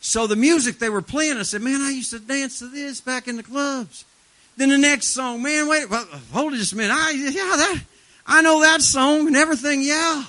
So 0.00 0.26
the 0.26 0.36
music 0.36 0.78
they 0.78 0.88
were 0.88 1.02
playing, 1.02 1.36
I 1.36 1.42
said, 1.42 1.60
man, 1.60 1.82
I 1.82 1.90
used 1.90 2.10
to 2.10 2.18
dance 2.18 2.60
to 2.60 2.68
this 2.68 3.00
back 3.00 3.28
in 3.28 3.36
the 3.36 3.42
clubs. 3.42 4.04
Then 4.56 4.70
the 4.70 4.78
next 4.78 5.08
song, 5.08 5.42
man, 5.42 5.68
wait, 5.68 5.90
well, 5.90 6.06
hold 6.32 6.54
it 6.54 6.56
just 6.56 6.72
a 6.72 6.76
minute. 6.76 6.94
I, 6.94 7.10
yeah, 7.10 7.30
that, 7.32 7.82
I 8.26 8.42
know 8.42 8.60
that 8.60 8.80
song 8.80 9.26
and 9.26 9.36
everything. 9.36 9.82
Yeah, 9.82 10.24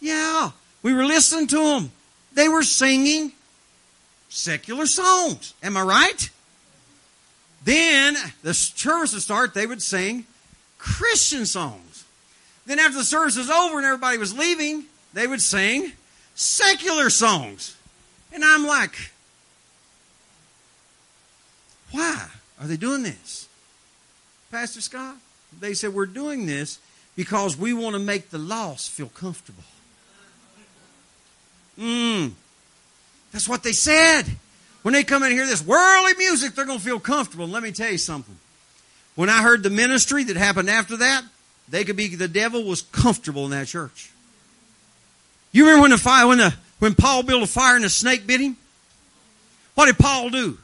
yeah. 0.00 0.50
We 0.82 0.92
were 0.92 1.04
listening 1.04 1.46
to 1.48 1.56
them. 1.56 1.92
They 2.34 2.48
were 2.48 2.62
singing 2.62 3.32
secular 4.28 4.86
songs. 4.86 5.54
Am 5.62 5.76
I 5.76 5.82
right? 5.82 6.30
Then 7.64 8.16
the 8.42 8.54
service 8.54 9.12
would 9.12 9.22
start, 9.22 9.54
they 9.54 9.66
would 9.66 9.82
sing 9.82 10.26
Christian 10.78 11.46
songs. 11.46 11.85
Then 12.66 12.78
after 12.78 12.98
the 12.98 13.04
service 13.04 13.36
was 13.36 13.48
over 13.48 13.78
and 13.78 13.86
everybody 13.86 14.18
was 14.18 14.36
leaving, 14.36 14.84
they 15.14 15.26
would 15.26 15.40
sing 15.40 15.92
secular 16.34 17.10
songs. 17.10 17.76
And 18.32 18.44
I'm 18.44 18.66
like, 18.66 18.94
why 21.92 22.26
are 22.60 22.66
they 22.66 22.76
doing 22.76 23.02
this? 23.02 23.48
Pastor 24.50 24.80
Scott, 24.80 25.16
they 25.58 25.74
said, 25.74 25.94
we're 25.94 26.06
doing 26.06 26.46
this 26.46 26.78
because 27.14 27.56
we 27.56 27.72
want 27.72 27.94
to 27.94 28.00
make 28.00 28.30
the 28.30 28.38
lost 28.38 28.90
feel 28.90 29.08
comfortable. 29.08 29.64
Mmm. 31.78 32.32
That's 33.32 33.48
what 33.48 33.62
they 33.62 33.72
said. 33.72 34.24
When 34.82 34.92
they 34.94 35.04
come 35.04 35.22
in 35.22 35.30
and 35.30 35.38
hear 35.38 35.46
this 35.46 35.64
worldly 35.64 36.14
music, 36.14 36.54
they're 36.54 36.64
going 36.64 36.78
to 36.78 36.84
feel 36.84 37.00
comfortable. 37.00 37.48
Let 37.48 37.62
me 37.62 37.72
tell 37.72 37.90
you 37.90 37.98
something. 37.98 38.36
When 39.14 39.28
I 39.28 39.42
heard 39.42 39.62
the 39.62 39.70
ministry 39.70 40.24
that 40.24 40.36
happened 40.36 40.70
after 40.70 40.98
that, 40.98 41.24
they 41.68 41.84
could 41.84 41.96
be, 41.96 42.14
the 42.14 42.28
devil 42.28 42.64
was 42.64 42.82
comfortable 42.82 43.44
in 43.44 43.50
that 43.50 43.66
church. 43.66 44.10
You 45.52 45.64
remember 45.64 45.82
when 45.82 45.90
the 45.90 45.98
fire, 45.98 46.26
when 46.26 46.38
the 46.38 46.54
when 46.78 46.94
Paul 46.94 47.22
built 47.22 47.42
a 47.42 47.46
fire 47.46 47.76
and 47.76 47.84
a 47.84 47.90
snake 47.90 48.26
bit 48.26 48.40
him? 48.40 48.56
What 49.74 49.86
did 49.86 49.98
Paul 49.98 50.30
do? 50.30 50.58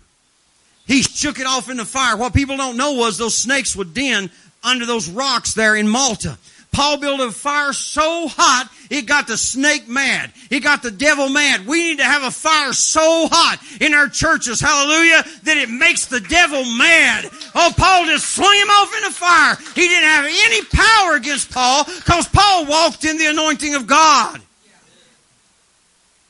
He 0.86 1.02
shook 1.02 1.38
it 1.38 1.46
off 1.46 1.70
in 1.70 1.76
the 1.76 1.84
fire. 1.84 2.16
What 2.16 2.34
people 2.34 2.56
don't 2.56 2.76
know 2.76 2.92
was 2.92 3.16
those 3.16 3.36
snakes 3.36 3.74
would 3.76 3.94
den 3.94 4.30
under 4.62 4.84
those 4.84 5.08
rocks 5.08 5.54
there 5.54 5.76
in 5.76 5.88
Malta. 5.88 6.38
Paul 6.72 6.96
built 6.96 7.20
a 7.20 7.30
fire 7.30 7.74
so 7.74 8.28
hot, 8.28 8.70
it 8.88 9.02
got 9.02 9.26
the 9.26 9.36
snake 9.36 9.88
mad. 9.88 10.32
It 10.50 10.60
got 10.60 10.82
the 10.82 10.90
devil 10.90 11.28
mad. 11.28 11.66
We 11.66 11.82
need 11.82 11.98
to 11.98 12.04
have 12.04 12.22
a 12.22 12.30
fire 12.30 12.72
so 12.72 13.28
hot 13.30 13.58
in 13.80 13.92
our 13.92 14.08
churches, 14.08 14.58
hallelujah, 14.58 15.22
that 15.44 15.58
it 15.58 15.68
makes 15.68 16.06
the 16.06 16.20
devil 16.20 16.64
mad. 16.76 17.28
Oh, 17.54 17.72
Paul 17.76 18.06
just 18.06 18.34
swung 18.34 18.54
him 18.54 18.68
off 18.68 18.96
in 18.96 19.02
the 19.02 19.10
fire. 19.10 19.56
He 19.74 19.86
didn't 19.86 20.08
have 20.08 20.24
any 20.24 20.64
power 20.64 21.16
against 21.16 21.50
Paul 21.52 21.84
because 21.84 22.26
Paul 22.28 22.64
walked 22.66 23.04
in 23.04 23.18
the 23.18 23.26
anointing 23.26 23.74
of 23.74 23.86
God. 23.86 24.40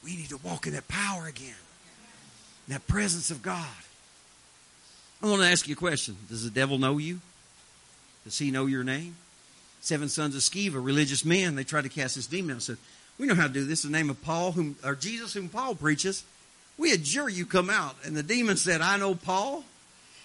We 0.05 0.17
need 0.17 0.31
to 0.31 0.39
walk 0.39 0.67
in 0.67 0.73
that 0.73 0.89
power 0.89 1.29
again, 1.29 1.55
in 2.67 2.75
that 2.75 2.87
presence 2.89 3.31
of 3.31 3.43
God. 3.43 3.67
I 5.23 5.27
want 5.27 5.43
to 5.43 5.49
ask 5.49 5.69
you 5.69 5.75
a 5.75 5.77
question 5.77 6.17
Does 6.29 6.43
the 6.43 6.51
devil 6.51 6.79
know 6.79 6.99
you? 6.99 7.21
Does 8.25 8.39
he 8.39 8.51
know 8.51 8.67
your 8.67 8.83
name? 8.83 9.15
Seven 9.83 10.09
sons 10.09 10.37
of 10.37 10.43
Sceva, 10.43 10.83
religious 10.83 11.25
men, 11.25 11.57
they 11.57 11.65
tried 11.65 11.83
to 11.83 11.89
cast 11.89 12.15
this 12.15 12.29
demon 12.29 12.55
out. 12.57 12.63
Said, 12.63 12.79
We 13.19 13.27
know 13.27 13.35
how 13.35 13.49
to 13.49 13.53
do 13.53 13.67
this 13.67 13.85
in 13.85 13.91
the 13.91 13.99
name 13.99 14.11
of 14.11 14.23
Paul, 14.23 14.53
whom 14.53 14.77
or 14.85 14.95
Jesus, 14.95 15.35
whom 15.35 15.49
Paul 15.49 15.75
preaches. 15.75 16.23
We 16.79 16.93
adjure 16.93 17.29
you 17.29 17.45
come 17.45 17.69
out. 17.69 17.97
And 18.05 18.17
the 18.17 18.23
demon 18.23 18.57
said, 18.57 18.81
I 18.81 18.97
know 18.97 19.17
Paul 19.17 19.65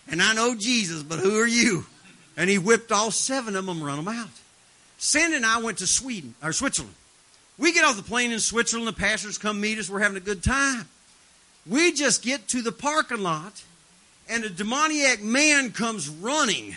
and 0.07 0.21
I 0.21 0.33
know 0.33 0.55
Jesus, 0.55 1.01
but 1.01 1.19
who 1.19 1.39
are 1.39 1.47
you? 1.47 1.87
And 2.37 2.49
he 2.49 2.59
whipped 2.59 2.91
all 2.91 3.09
seven 3.09 3.55
of 3.55 3.65
them 3.65 3.77
and 3.77 3.85
run 3.85 3.97
them 3.97 4.07
out. 4.07 4.29
Sandy 4.99 5.37
and 5.37 5.45
I 5.45 5.59
went 5.59 5.79
to 5.79 5.87
Sweden 5.87 6.35
or 6.43 6.53
Switzerland. 6.53 6.93
We 7.57 7.73
get 7.73 7.83
off 7.83 7.97
the 7.97 8.03
plane 8.03 8.31
in 8.31 8.39
Switzerland, 8.39 8.87
the 8.87 8.93
pastors 8.93 9.39
come 9.39 9.59
meet 9.59 9.79
us, 9.79 9.89
we're 9.89 9.99
having 9.99 10.17
a 10.17 10.21
good 10.21 10.43
time. 10.43 10.87
We 11.65 11.91
just 11.91 12.21
get 12.21 12.47
to 12.49 12.61
the 12.61 12.71
parking 12.71 13.23
lot, 13.23 13.63
and 14.29 14.43
a 14.45 14.49
demoniac 14.49 15.23
man 15.23 15.71
comes 15.71 16.07
running. 16.07 16.75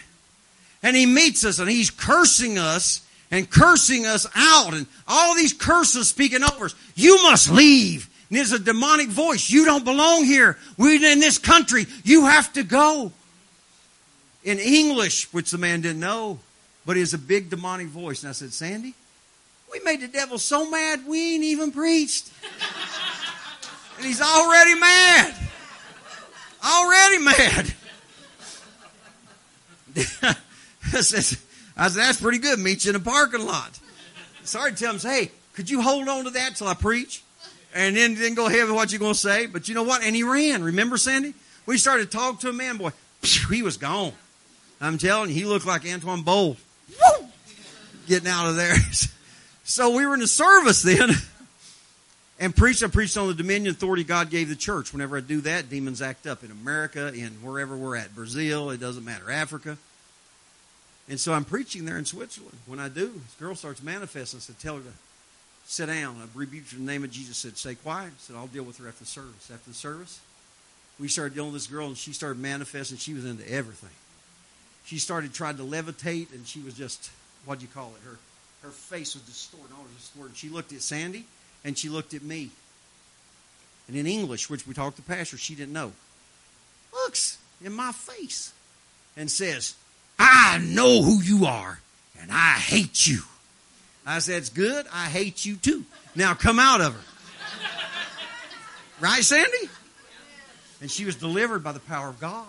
And 0.83 0.97
he 0.97 1.07
meets 1.07 1.45
us, 1.45 1.59
and 1.59 1.69
he's 1.69 1.91
cursing 1.91 2.59
us 2.59 3.03
and 3.31 3.49
cursing 3.49 4.07
us 4.07 4.27
out, 4.35 4.75
and 4.75 4.87
all 5.07 5.35
these 5.37 5.53
curses 5.53 6.09
speaking 6.09 6.43
over 6.43 6.67
us. 6.67 6.75
You 6.97 7.23
must 7.23 7.51
leave. 7.51 8.09
And 8.29 8.39
there's 8.39 8.53
a 8.53 8.59
demonic 8.59 9.09
voice. 9.09 9.51
You 9.51 9.65
don't 9.65 9.85
belong 9.85 10.25
here. 10.25 10.57
We're 10.77 11.05
in 11.05 11.21
this 11.21 11.39
country. 11.39 11.87
You 12.05 12.27
have 12.27 12.53
to 12.55 12.63
go. 12.63 13.13
In 14.43 14.59
English, 14.59 15.33
which 15.35 15.51
the 15.51 15.59
man 15.59 15.83
didn't 15.83 16.01
know, 16.01 16.39
but 16.87 16.97
it 16.97 17.01
was 17.01 17.13
a 17.13 17.19
big 17.19 17.51
demonic 17.51 17.89
voice. 17.89 18.23
And 18.23 18.31
I 18.31 18.33
said, 18.33 18.55
Sandy, 18.55 18.95
we 19.71 19.81
made 19.85 20.01
the 20.01 20.09
devil 20.09 20.39
so 20.39 20.69
mad 20.71 21.07
we 21.07 21.35
ain't 21.35 21.45
even 21.45 21.73
preached. 21.73 22.31
and 23.99 24.07
he's 24.07 24.23
already 24.23 24.75
mad. 24.77 25.35
Already 26.65 27.19
mad. 27.19 27.75
I 31.77 31.89
said, 31.89 32.01
that's 32.01 32.21
pretty 32.21 32.39
good. 32.39 32.59
Meet 32.59 32.85
you 32.85 32.91
in 32.91 33.03
the 33.03 33.11
parking 33.11 33.45
lot. 33.45 33.79
Sorry 34.45 34.73
to 34.73 34.77
tell 34.77 34.95
him, 34.95 35.01
hey, 35.01 35.31
could 35.55 35.71
you 35.71 35.81
hold 35.81 36.09
on 36.09 36.25
to 36.25 36.31
that 36.31 36.57
till 36.57 36.69
I 36.69 36.75
preach? 36.75 37.23
And 37.75 37.97
then, 37.97 38.15
then 38.17 38.35
go 38.35 38.47
ahead 38.47 38.67
with 38.67 38.75
what 38.75 38.91
you're 38.91 38.99
going 38.99 39.13
to 39.13 39.19
say. 39.19 39.47
But 39.47 39.69
you 39.69 39.75
know 39.75 39.83
what? 39.83 40.03
And 40.03 40.17
he 40.17 40.25
ran. 40.25 40.65
Remember, 40.65 40.97
Sandy? 40.97 41.35
We 41.67 41.79
started 41.79 42.11
to 42.11 42.17
talk 42.17 42.41
to 42.41 42.49
a 42.49 42.53
man, 42.53 42.79
boy. 42.79 42.91
He 43.51 43.63
was 43.63 43.77
gone. 43.77 44.13
I'm 44.81 44.99
telling 44.99 45.29
you, 45.29 45.35
he 45.35 45.45
looked 45.45 45.67
like 45.67 45.83
Usain 45.83 46.25
Bolt. 46.25 46.57
Getting 48.09 48.29
out 48.29 48.49
of 48.49 48.57
there. 48.57 48.75
So 49.63 49.91
we 49.91 50.05
were 50.05 50.15
in 50.15 50.21
the 50.21 50.27
service 50.27 50.83
then 50.83 51.11
and 52.41 52.57
preached. 52.57 52.83
I 52.83 52.89
preached 52.89 53.17
on 53.17 53.29
the 53.29 53.35
dominion 53.35 53.71
authority 53.71 54.03
God 54.03 54.29
gave 54.29 54.49
the 54.49 54.57
church. 54.57 54.93
Whenever 54.93 55.17
I 55.17 55.21
do 55.21 55.43
that, 55.43 55.71
demons 55.71 56.03
act 56.03 56.27
up 56.27 56.43
in 56.43 56.51
America, 56.51 57.13
in 57.15 57.29
wherever 57.41 57.77
we're 57.77 57.95
at, 57.95 58.13
Brazil, 58.13 58.71
it 58.71 58.81
doesn't 58.81 59.05
matter, 59.05 59.31
Africa. 59.31 59.79
And 61.11 61.21
so 61.21 61.35
I'm 61.35 61.45
preaching 61.45 61.85
there 61.85 61.99
in 61.99 62.07
Switzerland. 62.07 62.57
When 62.67 62.81
I 62.81 62.89
do, 62.89 63.09
this 63.09 63.35
girl 63.39 63.55
starts 63.55 63.83
manifesting. 63.83 64.39
I 64.39 64.41
said, 64.41 64.59
Tell 64.59 64.77
her 64.77 64.83
to 64.83 64.93
sit 65.67 65.87
down. 65.87 66.17
I 66.23 66.39
rebuked 66.39 66.71
her 66.71 66.79
in 66.79 66.87
the 66.87 66.93
name 66.93 67.05
of 67.05 67.11
Jesus. 67.11 67.37
said, 67.37 67.59
Stay 67.59 67.75
quiet. 67.75 68.13
I 68.15 68.19
said, 68.19 68.37
I'll 68.37 68.47
deal 68.47 68.63
with 68.63 68.79
her 68.79 68.89
after 68.89 69.05
the 69.05 69.11
service. 69.11 69.51
After 69.53 69.71
the 69.71 69.77
service, 69.77 70.21
we 70.99 71.09
started 71.09 71.35
dealing 71.35 71.53
with 71.53 71.63
this 71.63 71.71
girl, 71.71 71.89
and 71.89 71.99
she 71.99 72.13
started 72.13 72.41
manifesting. 72.41 72.97
She 72.97 73.13
was 73.13 73.27
into 73.27 73.47
everything. 73.53 73.91
She 74.87 74.99
started 74.99 75.35
trying 75.35 75.59
to 75.59 75.63
levitate, 75.63 76.33
and 76.33 76.47
she 76.47 76.61
was 76.61 76.73
just, 76.75 77.11
what 77.45 77.59
do 77.59 77.65
you 77.67 77.71
call 77.71 77.93
it? 77.97 78.09
Her 78.09 78.17
her 78.63 78.71
face 78.71 79.15
was 79.15 79.23
distorted, 79.25 79.73
all 79.75 79.83
was 79.83 79.93
distorted. 79.97 80.37
She 80.37 80.49
looked 80.49 80.73
at 80.73 80.83
Sandy 80.83 81.25
and 81.65 81.77
she 81.77 81.89
looked 81.89 82.15
at 82.15 82.23
me. 82.23 82.51
And 83.89 83.97
in 83.97 84.07
English, 84.07 84.51
which 84.51 84.67
we 84.67 84.75
talked 84.75 84.97
to 84.97 85.03
the 85.03 85.09
Pastor, 85.09 85.39
she 85.39 85.55
didn't 85.55 85.73
know, 85.73 85.93
looks 86.93 87.39
in 87.65 87.73
my 87.73 87.93
face 87.93 88.53
and 89.17 89.31
says, 89.31 89.75
I 90.23 90.59
know 90.63 91.03
who 91.03 91.23
you 91.23 91.47
are 91.47 91.81
and 92.21 92.31
I 92.31 92.53
hate 92.53 93.07
you. 93.07 93.21
I 94.07 94.19
said, 94.19 94.37
It's 94.37 94.51
good. 94.51 94.87
I 94.93 95.07
hate 95.07 95.47
you 95.47 95.57
too. 95.57 95.85
Now 96.15 96.35
come 96.35 96.59
out 96.59 96.83
of 96.83 96.95
her. 96.95 97.01
Right, 99.01 99.25
Sandy? 99.25 99.71
And 100.83 100.91
she 100.91 101.07
was 101.07 101.17
delivered 101.17 101.65
by 101.65 101.73
the 101.73 101.81
power 101.81 102.09
of 102.09 102.21
God. 102.21 102.47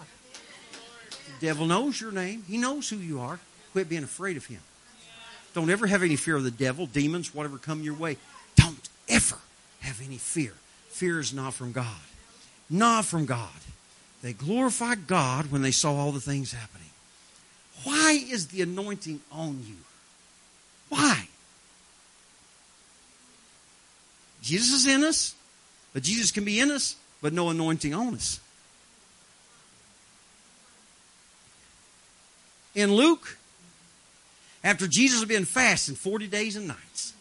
The 1.40 1.48
devil 1.48 1.66
knows 1.66 2.00
your 2.00 2.12
name, 2.12 2.44
he 2.48 2.58
knows 2.58 2.90
who 2.90 2.98
you 2.98 3.22
are. 3.22 3.40
Quit 3.72 3.88
being 3.88 4.04
afraid 4.04 4.36
of 4.36 4.46
him. 4.46 4.60
Don't 5.54 5.70
ever 5.70 5.88
have 5.88 6.04
any 6.04 6.18
fear 6.18 6.36
of 6.36 6.44
the 6.44 6.52
devil, 6.52 6.86
demons, 6.86 7.34
whatever 7.34 7.58
come 7.58 7.82
your 7.84 7.94
way. 7.94 8.18
Don't 8.56 8.90
ever 9.08 9.38
have 9.80 10.02
any 10.06 10.18
fear. 10.18 10.54
Fear 10.90 11.22
is 11.22 11.34
not 11.34 11.54
from 11.54 11.72
God. 11.72 11.86
Not 12.70 13.06
from 13.06 13.26
God. 13.26 13.50
They 14.22 14.34
glorified 14.34 15.08
God 15.08 15.52
when 15.52 15.62
they 15.62 15.72
saw 15.72 15.96
all 15.96 16.12
the 16.12 16.20
things 16.20 16.52
happening. 16.52 16.91
Why 18.12 18.18
is 18.30 18.48
the 18.48 18.62
anointing 18.62 19.22
on 19.32 19.64
you? 19.66 19.78
Why? 20.90 21.30
Jesus 24.42 24.82
is 24.82 24.88
in 24.88 25.06
us, 25.06 25.34
but 25.94 26.04
Jesus 26.04 26.30
can 26.30 26.44
be 26.44 26.60
in 26.60 26.72
us, 26.72 26.98
but 27.22 27.32
no 27.32 27.50
anointing 27.50 27.94
on 27.94 28.16
us. 28.16 28.42
In 32.76 32.94
Luke 32.94 33.38
after 34.62 34.88
Jesus 34.88 35.22
had 35.22 35.30
been 35.30 35.46
fasting 35.46 35.96
40 35.96 36.28
days 36.28 36.58
and 36.58 36.68
nights, 36.68 37.14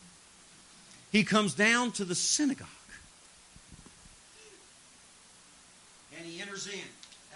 he 1.13 1.23
comes 1.23 1.55
down 1.55 1.93
to 1.93 2.05
the 2.05 2.17
synagogue. 2.17 2.67
And 6.19 6.27
he 6.27 6.43
enters 6.43 6.67
in, 6.67 6.81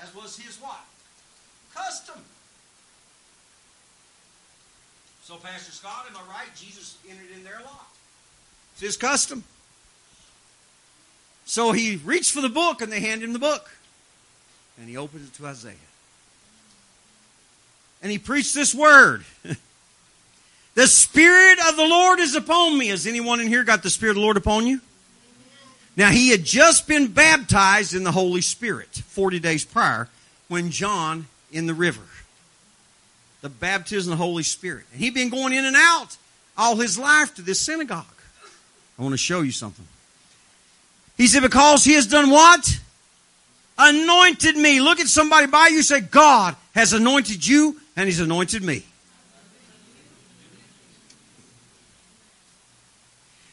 as 0.02 0.12
was 0.12 0.36
his 0.36 0.56
what? 0.56 0.84
Custom. 1.72 2.20
So, 5.24 5.36
Pastor 5.36 5.72
Scott, 5.72 6.04
am 6.10 6.16
I 6.16 6.30
right? 6.30 6.54
Jesus 6.54 6.98
entered 7.08 7.34
in 7.34 7.44
their 7.44 7.58
lot. 7.64 7.88
It's 8.72 8.82
his 8.82 8.96
custom. 8.98 9.42
So 11.46 11.72
he 11.72 11.96
reached 11.96 12.32
for 12.32 12.42
the 12.42 12.50
book 12.50 12.82
and 12.82 12.92
they 12.92 13.00
hand 13.00 13.22
him 13.22 13.32
the 13.32 13.38
book. 13.38 13.70
And 14.78 14.86
he 14.86 14.98
opened 14.98 15.26
it 15.26 15.34
to 15.38 15.46
Isaiah. 15.46 15.74
And 18.02 18.12
he 18.12 18.18
preached 18.18 18.54
this 18.54 18.74
word. 18.74 19.24
The 20.74 20.88
Spirit 20.88 21.60
of 21.68 21.76
the 21.76 21.86
Lord 21.86 22.18
is 22.18 22.34
upon 22.34 22.76
me. 22.76 22.88
Has 22.88 23.06
anyone 23.06 23.40
in 23.40 23.46
here 23.46 23.62
got 23.62 23.84
the 23.84 23.90
Spirit 23.90 24.10
of 24.10 24.16
the 24.16 24.22
Lord 24.22 24.36
upon 24.36 24.66
you? 24.66 24.80
Now, 25.96 26.10
he 26.10 26.30
had 26.30 26.42
just 26.42 26.88
been 26.88 27.06
baptized 27.12 27.94
in 27.94 28.02
the 28.02 28.10
Holy 28.10 28.40
Spirit 28.40 28.88
40 28.88 29.38
days 29.38 29.64
prior 29.64 30.08
when 30.48 30.70
John 30.70 31.28
in 31.52 31.66
the 31.66 31.74
river. 31.74 32.02
The 33.44 33.50
baptism 33.50 34.10
of 34.10 34.18
the 34.18 34.24
Holy 34.24 34.42
Spirit. 34.42 34.86
And 34.90 35.02
he'd 35.02 35.12
been 35.12 35.28
going 35.28 35.52
in 35.52 35.66
and 35.66 35.76
out 35.76 36.16
all 36.56 36.76
his 36.76 36.98
life 36.98 37.34
to 37.34 37.42
this 37.42 37.60
synagogue. 37.60 38.06
I 38.98 39.02
want 39.02 39.12
to 39.12 39.18
show 39.18 39.42
you 39.42 39.50
something. 39.50 39.84
He 41.18 41.26
said, 41.26 41.42
Because 41.42 41.84
he 41.84 41.92
has 41.92 42.06
done 42.06 42.30
what? 42.30 42.80
Anointed 43.76 44.56
me. 44.56 44.80
Look 44.80 44.98
at 44.98 45.08
somebody 45.08 45.46
by 45.46 45.66
you, 45.66 45.82
say, 45.82 46.00
God 46.00 46.56
has 46.74 46.94
anointed 46.94 47.46
you, 47.46 47.78
and 47.96 48.06
he's 48.06 48.18
anointed 48.18 48.62
me. 48.62 48.82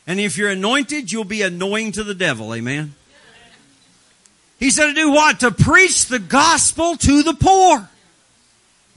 And 0.08 0.22
if 0.22 0.38
you're 0.38 0.52
anointed, 0.52 1.12
you'll 1.12 1.26
be 1.26 1.42
annoying 1.42 1.92
to 1.92 2.06
the 2.06 2.16
devil. 2.16 2.54
Amen. 2.54 2.96
He 4.58 4.70
said 4.70 4.86
to 4.86 4.94
do 4.94 5.12
what? 5.12 5.42
To 5.42 5.52
preach 5.52 6.06
the 6.06 6.20
gospel 6.20 6.96
to 6.96 7.24
the 7.24 7.34
poor. 7.34 7.90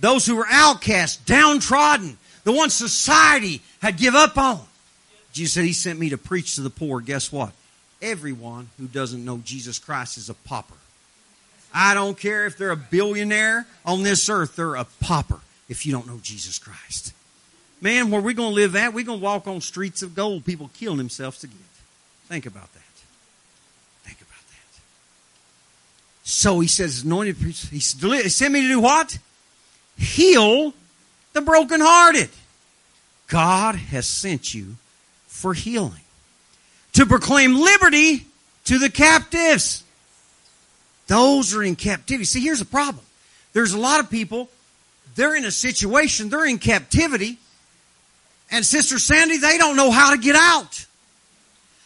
Those 0.01 0.27
who 0.27 0.37
were 0.37 0.47
outcast, 0.49 1.25
downtrodden, 1.27 2.19
the 2.45 2.53
ones 2.53 2.75
society 2.75 3.63
had 3.81 3.97
give 3.97 4.15
up 4.15 4.37
on. 4.37 4.61
Jesus 5.33 5.55
said 5.55 5.65
he 5.65 5.73
sent 5.73 5.99
me 5.99 6.11
to 6.11 6.19
preach 6.19 6.57
to 6.57 6.61
the 6.61 6.71
poor. 6.71 7.01
Guess 7.01 7.33
what? 7.33 7.53
Everyone 8.03 8.69
who 8.79 8.87
doesn't 8.87 9.25
know 9.25 9.39
Jesus 9.45 9.79
Christ 9.79 10.19
is 10.19 10.29
a 10.29 10.35
pauper. 10.35 10.75
I 11.73 11.95
don't 11.95 12.17
care 12.17 12.47
if 12.47 12.57
they're 12.57 12.71
a 12.71 12.77
billionaire 12.77 13.67
on 13.85 14.03
this 14.03 14.29
earth, 14.29 14.57
they're 14.57 14.77
a 14.77 14.87
pauper 15.01 15.41
if 15.69 15.87
you 15.87 15.93
don't 15.93 16.07
know 16.07 16.21
Jesus 16.23 16.59
Christ. 16.59 17.13
Man, 17.81 18.11
where 18.11 18.21
we 18.21 18.33
going 18.33 18.51
to 18.51 18.55
live 18.55 18.77
at, 18.77 18.95
we're 18.95 19.05
going 19.05 19.19
to 19.19 19.25
walk 19.25 19.49
on 19.49 19.61
streets 19.61 20.03
of 20.03 20.15
gold, 20.15 20.45
people 20.45 20.71
killing 20.75 20.99
themselves 20.99 21.41
to 21.41 21.49
get. 21.49 21.57
Think 22.29 22.47
about 22.47 22.73
that. 22.73 22.81
Think 24.05 24.21
about 24.21 24.47
that. 24.49 24.81
So 26.23 26.61
he 26.61 26.69
says, 26.69 27.03
anointed 27.03 27.41
priest, 27.41 27.71
he 27.71 27.81
sent 27.81 28.53
me 28.53 28.63
to 28.63 28.69
do 28.69 28.81
what? 28.81 29.19
Heal 29.97 30.75
the 31.33 31.41
brokenhearted. 31.41 32.31
God 33.29 33.77
has 33.77 34.07
sent 34.07 34.55
you 34.55 34.77
for 35.27 35.55
healing. 35.55 36.01
To 36.95 37.07
proclaim 37.07 37.55
liberty 37.55 38.27
to 38.65 38.79
the 38.79 38.91
captives. 38.91 39.83
Those 41.07 41.55
are 41.55 41.63
in 41.63 41.77
captivity. 41.77 42.25
See, 42.25 42.41
here's 42.41 42.61
the 42.61 42.65
problem. 42.65 43.05
There's 43.53 43.73
a 43.73 43.79
lot 43.79 44.01
of 44.01 44.11
people, 44.11 44.49
they're 45.15 45.37
in 45.37 45.45
a 45.45 45.51
situation, 45.51 46.29
they're 46.29 46.47
in 46.47 46.59
captivity, 46.59 47.39
and 48.51 48.65
Sister 48.65 48.99
Sandy, 48.99 49.39
they 49.39 49.59
don't 49.59 49.77
know 49.77 49.91
how 49.91 50.13
to 50.13 50.21
get 50.21 50.37
out. 50.37 50.87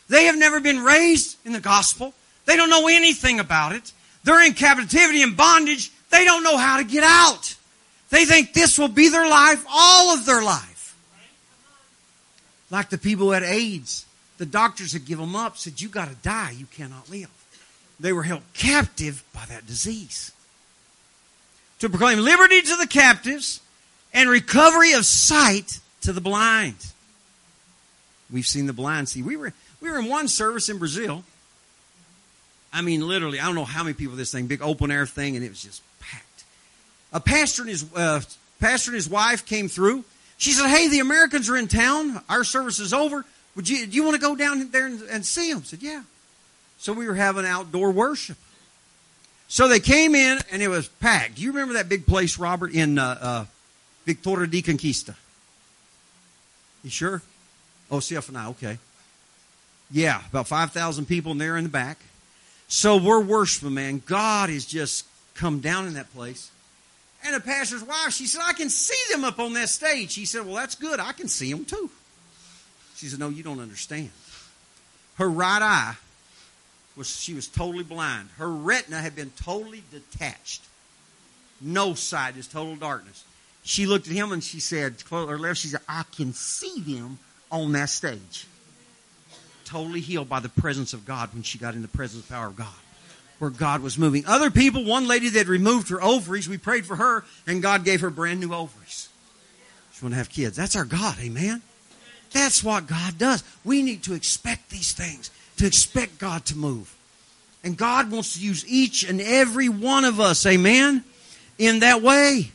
They 0.08 0.24
have 0.24 0.36
never 0.36 0.60
been 0.60 0.82
raised 0.82 1.36
in 1.44 1.52
the 1.52 1.60
gospel. 1.60 2.14
They 2.46 2.56
don't 2.56 2.70
know 2.70 2.88
anything 2.88 3.40
about 3.40 3.72
it. 3.72 3.92
They're 4.24 4.44
in 4.44 4.54
captivity 4.54 5.22
and 5.22 5.36
bondage. 5.36 5.92
They 6.10 6.24
don't 6.24 6.42
know 6.42 6.56
how 6.56 6.78
to 6.78 6.84
get 6.84 7.04
out. 7.04 7.54
They 8.10 8.24
think 8.24 8.52
this 8.52 8.78
will 8.78 8.88
be 8.88 9.08
their 9.08 9.28
life, 9.28 9.64
all 9.70 10.14
of 10.14 10.24
their 10.24 10.42
life. 10.42 10.96
Like 12.70 12.90
the 12.90 12.98
people 12.98 13.26
who 13.26 13.32
had 13.32 13.42
AIDS. 13.42 14.06
The 14.38 14.46
doctors 14.46 14.92
had 14.92 15.04
given 15.04 15.26
them 15.26 15.36
up, 15.36 15.56
said, 15.56 15.80
You 15.80 15.88
got 15.88 16.08
to 16.08 16.14
die, 16.16 16.54
you 16.56 16.66
cannot 16.66 17.10
live. 17.10 17.30
They 17.98 18.12
were 18.12 18.22
held 18.22 18.42
captive 18.54 19.24
by 19.34 19.44
that 19.48 19.66
disease. 19.66 20.32
To 21.80 21.88
proclaim 21.88 22.20
liberty 22.20 22.62
to 22.62 22.76
the 22.76 22.86
captives 22.86 23.60
and 24.12 24.30
recovery 24.30 24.92
of 24.92 25.04
sight 25.04 25.80
to 26.02 26.12
the 26.12 26.20
blind. 26.20 26.76
We've 28.30 28.46
seen 28.46 28.66
the 28.66 28.72
blind 28.72 29.08
see. 29.08 29.22
We 29.22 29.36
were, 29.36 29.52
we 29.80 29.90
were 29.90 29.98
in 29.98 30.06
one 30.06 30.28
service 30.28 30.68
in 30.68 30.78
Brazil. 30.78 31.24
I 32.72 32.82
mean, 32.82 33.06
literally, 33.06 33.40
I 33.40 33.46
don't 33.46 33.54
know 33.54 33.64
how 33.64 33.82
many 33.82 33.94
people 33.94 34.16
this 34.16 34.30
thing, 34.30 34.46
big 34.46 34.62
open 34.62 34.90
air 34.90 35.06
thing, 35.06 35.36
and 35.36 35.44
it 35.44 35.48
was 35.48 35.62
just 35.62 35.82
packed. 36.00 36.24
A 37.12 37.20
pastor 37.20 37.62
and 37.62 37.70
his 37.70 37.84
uh, 37.94 38.20
pastor 38.60 38.90
and 38.90 38.96
his 38.96 39.08
wife 39.08 39.46
came 39.46 39.68
through. 39.68 40.04
She 40.36 40.52
said, 40.52 40.68
"Hey, 40.68 40.88
the 40.88 41.00
Americans 41.00 41.48
are 41.48 41.56
in 41.56 41.68
town. 41.68 42.22
Our 42.28 42.44
service 42.44 42.78
is 42.78 42.92
over. 42.92 43.24
Would 43.56 43.68
you 43.68 43.86
do 43.86 43.96
you 43.96 44.04
want 44.04 44.14
to 44.14 44.20
go 44.20 44.36
down 44.36 44.70
there 44.70 44.86
and, 44.86 45.02
and 45.02 45.24
see 45.26 45.52
them?" 45.52 45.62
I 45.62 45.66
said, 45.66 45.82
"Yeah." 45.82 46.02
So 46.78 46.92
we 46.92 47.06
were 47.06 47.14
having 47.14 47.44
outdoor 47.44 47.90
worship. 47.90 48.38
So 49.48 49.66
they 49.66 49.80
came 49.80 50.14
in 50.14 50.38
and 50.52 50.62
it 50.62 50.68
was 50.68 50.88
packed. 50.88 51.36
Do 51.36 51.42
you 51.42 51.50
remember 51.52 51.74
that 51.74 51.88
big 51.88 52.06
place, 52.06 52.38
Robert, 52.38 52.72
in 52.72 52.98
uh, 52.98 53.18
uh, 53.20 53.44
Victoria 54.04 54.46
de 54.46 54.62
Conquista? 54.62 55.14
You 56.84 56.90
sure? 56.90 57.22
Oh, 57.90 57.96
CFNI, 57.96 58.50
okay. 58.50 58.78
Yeah, 59.90 60.22
about 60.30 60.46
5,000 60.46 61.06
people 61.06 61.32
and 61.32 61.40
they're 61.40 61.56
in 61.56 61.64
the 61.64 61.70
back. 61.70 61.98
So 62.68 62.98
we're 62.98 63.22
worshiping, 63.22 63.72
man. 63.72 64.02
God 64.04 64.50
has 64.50 64.66
just 64.66 65.06
come 65.34 65.60
down 65.60 65.86
in 65.86 65.94
that 65.94 66.12
place. 66.12 66.50
And 67.24 67.34
the 67.34 67.40
pastor's 67.40 67.82
wife, 67.82 68.12
she 68.12 68.26
said, 68.26 68.42
I 68.44 68.52
can 68.52 68.70
see 68.70 69.12
them 69.12 69.24
up 69.24 69.38
on 69.38 69.52
that 69.54 69.68
stage. 69.68 70.14
He 70.14 70.24
said, 70.24 70.46
Well, 70.46 70.54
that's 70.54 70.74
good. 70.74 71.00
I 71.00 71.12
can 71.12 71.28
see 71.28 71.52
them 71.52 71.64
too. 71.64 71.90
She 72.96 73.06
said, 73.06 73.18
No, 73.18 73.28
you 73.28 73.42
don't 73.42 73.60
understand. 73.60 74.10
Her 75.16 75.28
right 75.28 75.62
eye 75.62 75.96
was 76.96 77.08
she 77.08 77.34
was 77.34 77.48
totally 77.48 77.84
blind. 77.84 78.28
Her 78.38 78.48
retina 78.48 79.00
had 79.00 79.16
been 79.16 79.30
totally 79.42 79.82
detached. 79.90 80.62
No 81.60 81.94
sight 81.94 82.36
is 82.36 82.46
total 82.46 82.76
darkness. 82.76 83.24
She 83.64 83.86
looked 83.86 84.06
at 84.06 84.12
him 84.12 84.32
and 84.32 84.42
she 84.42 84.60
said, 84.60 84.94
her 85.10 85.38
left, 85.38 85.58
she 85.58 85.68
said, 85.68 85.80
I 85.88 86.04
can 86.16 86.32
see 86.32 86.80
them 86.80 87.18
on 87.50 87.72
that 87.72 87.90
stage 87.90 88.46
totally 89.68 90.00
healed 90.00 90.28
by 90.28 90.40
the 90.40 90.48
presence 90.48 90.94
of 90.94 91.04
God 91.04 91.32
when 91.34 91.42
she 91.42 91.58
got 91.58 91.74
in 91.74 91.82
the 91.82 91.88
presence 91.88 92.24
power 92.26 92.46
of 92.46 92.56
God. 92.56 92.68
Where 93.38 93.50
God 93.50 93.82
was 93.82 93.96
moving. 93.96 94.24
Other 94.26 94.50
people, 94.50 94.84
one 94.84 95.06
lady 95.06 95.28
that 95.30 95.46
removed 95.46 95.90
her 95.90 96.02
ovaries, 96.02 96.48
we 96.48 96.58
prayed 96.58 96.86
for 96.86 96.96
her, 96.96 97.24
and 97.46 97.62
God 97.62 97.84
gave 97.84 98.00
her 98.00 98.10
brand 98.10 98.40
new 98.40 98.52
ovaries. 98.52 99.08
She 99.92 100.04
want 100.04 100.12
to 100.12 100.18
have 100.18 100.28
kids. 100.28 100.56
That's 100.56 100.74
our 100.74 100.84
God, 100.84 101.16
amen? 101.20 101.62
That's 102.32 102.62
what 102.64 102.86
God 102.86 103.16
does. 103.16 103.44
We 103.64 103.82
need 103.82 104.02
to 104.04 104.14
expect 104.14 104.70
these 104.70 104.92
things, 104.92 105.30
to 105.58 105.66
expect 105.66 106.18
God 106.18 106.44
to 106.46 106.56
move. 106.56 106.94
And 107.64 107.76
God 107.76 108.10
wants 108.10 108.34
to 108.34 108.44
use 108.44 108.66
each 108.68 109.04
and 109.04 109.20
every 109.20 109.68
one 109.68 110.04
of 110.04 110.20
us, 110.20 110.44
amen, 110.46 111.04
in 111.58 111.80
that 111.80 112.02
way. 112.02 112.52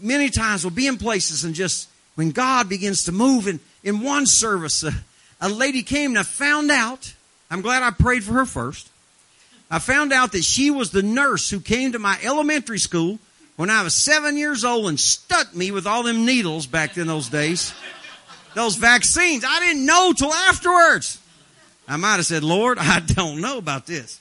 Many 0.00 0.30
times 0.30 0.64
we'll 0.64 0.74
be 0.74 0.86
in 0.86 0.96
places 0.96 1.44
and 1.44 1.54
just 1.54 1.88
when 2.14 2.30
God 2.30 2.68
begins 2.68 3.04
to 3.04 3.12
move 3.12 3.46
in, 3.46 3.60
in 3.84 4.02
one 4.02 4.26
service, 4.26 4.82
uh, 4.82 4.90
a 5.40 5.48
lady 5.48 5.82
came 5.82 6.10
and 6.10 6.18
I 6.18 6.24
found 6.24 6.70
out, 6.70 7.14
I'm 7.50 7.60
glad 7.60 7.82
I 7.82 7.90
prayed 7.90 8.24
for 8.24 8.32
her 8.32 8.44
first. 8.44 8.88
I 9.70 9.78
found 9.78 10.12
out 10.12 10.32
that 10.32 10.44
she 10.44 10.70
was 10.70 10.90
the 10.90 11.02
nurse 11.02 11.50
who 11.50 11.60
came 11.60 11.92
to 11.92 11.98
my 11.98 12.18
elementary 12.22 12.78
school 12.78 13.18
when 13.56 13.70
I 13.70 13.82
was 13.82 13.94
seven 13.94 14.36
years 14.36 14.64
old 14.64 14.88
and 14.88 14.98
stuck 14.98 15.54
me 15.54 15.70
with 15.70 15.86
all 15.86 16.02
them 16.02 16.24
needles 16.24 16.66
back 16.66 16.96
in 16.96 17.06
those 17.06 17.28
days. 17.28 17.74
Those 18.54 18.76
vaccines. 18.76 19.44
I 19.46 19.60
didn't 19.60 19.84
know 19.84 20.12
till 20.12 20.32
afterwards. 20.32 21.20
I 21.86 21.96
might 21.96 22.16
have 22.16 22.26
said, 22.26 22.44
Lord, 22.44 22.78
I 22.78 23.00
don't 23.00 23.40
know 23.40 23.58
about 23.58 23.86
this. 23.86 24.20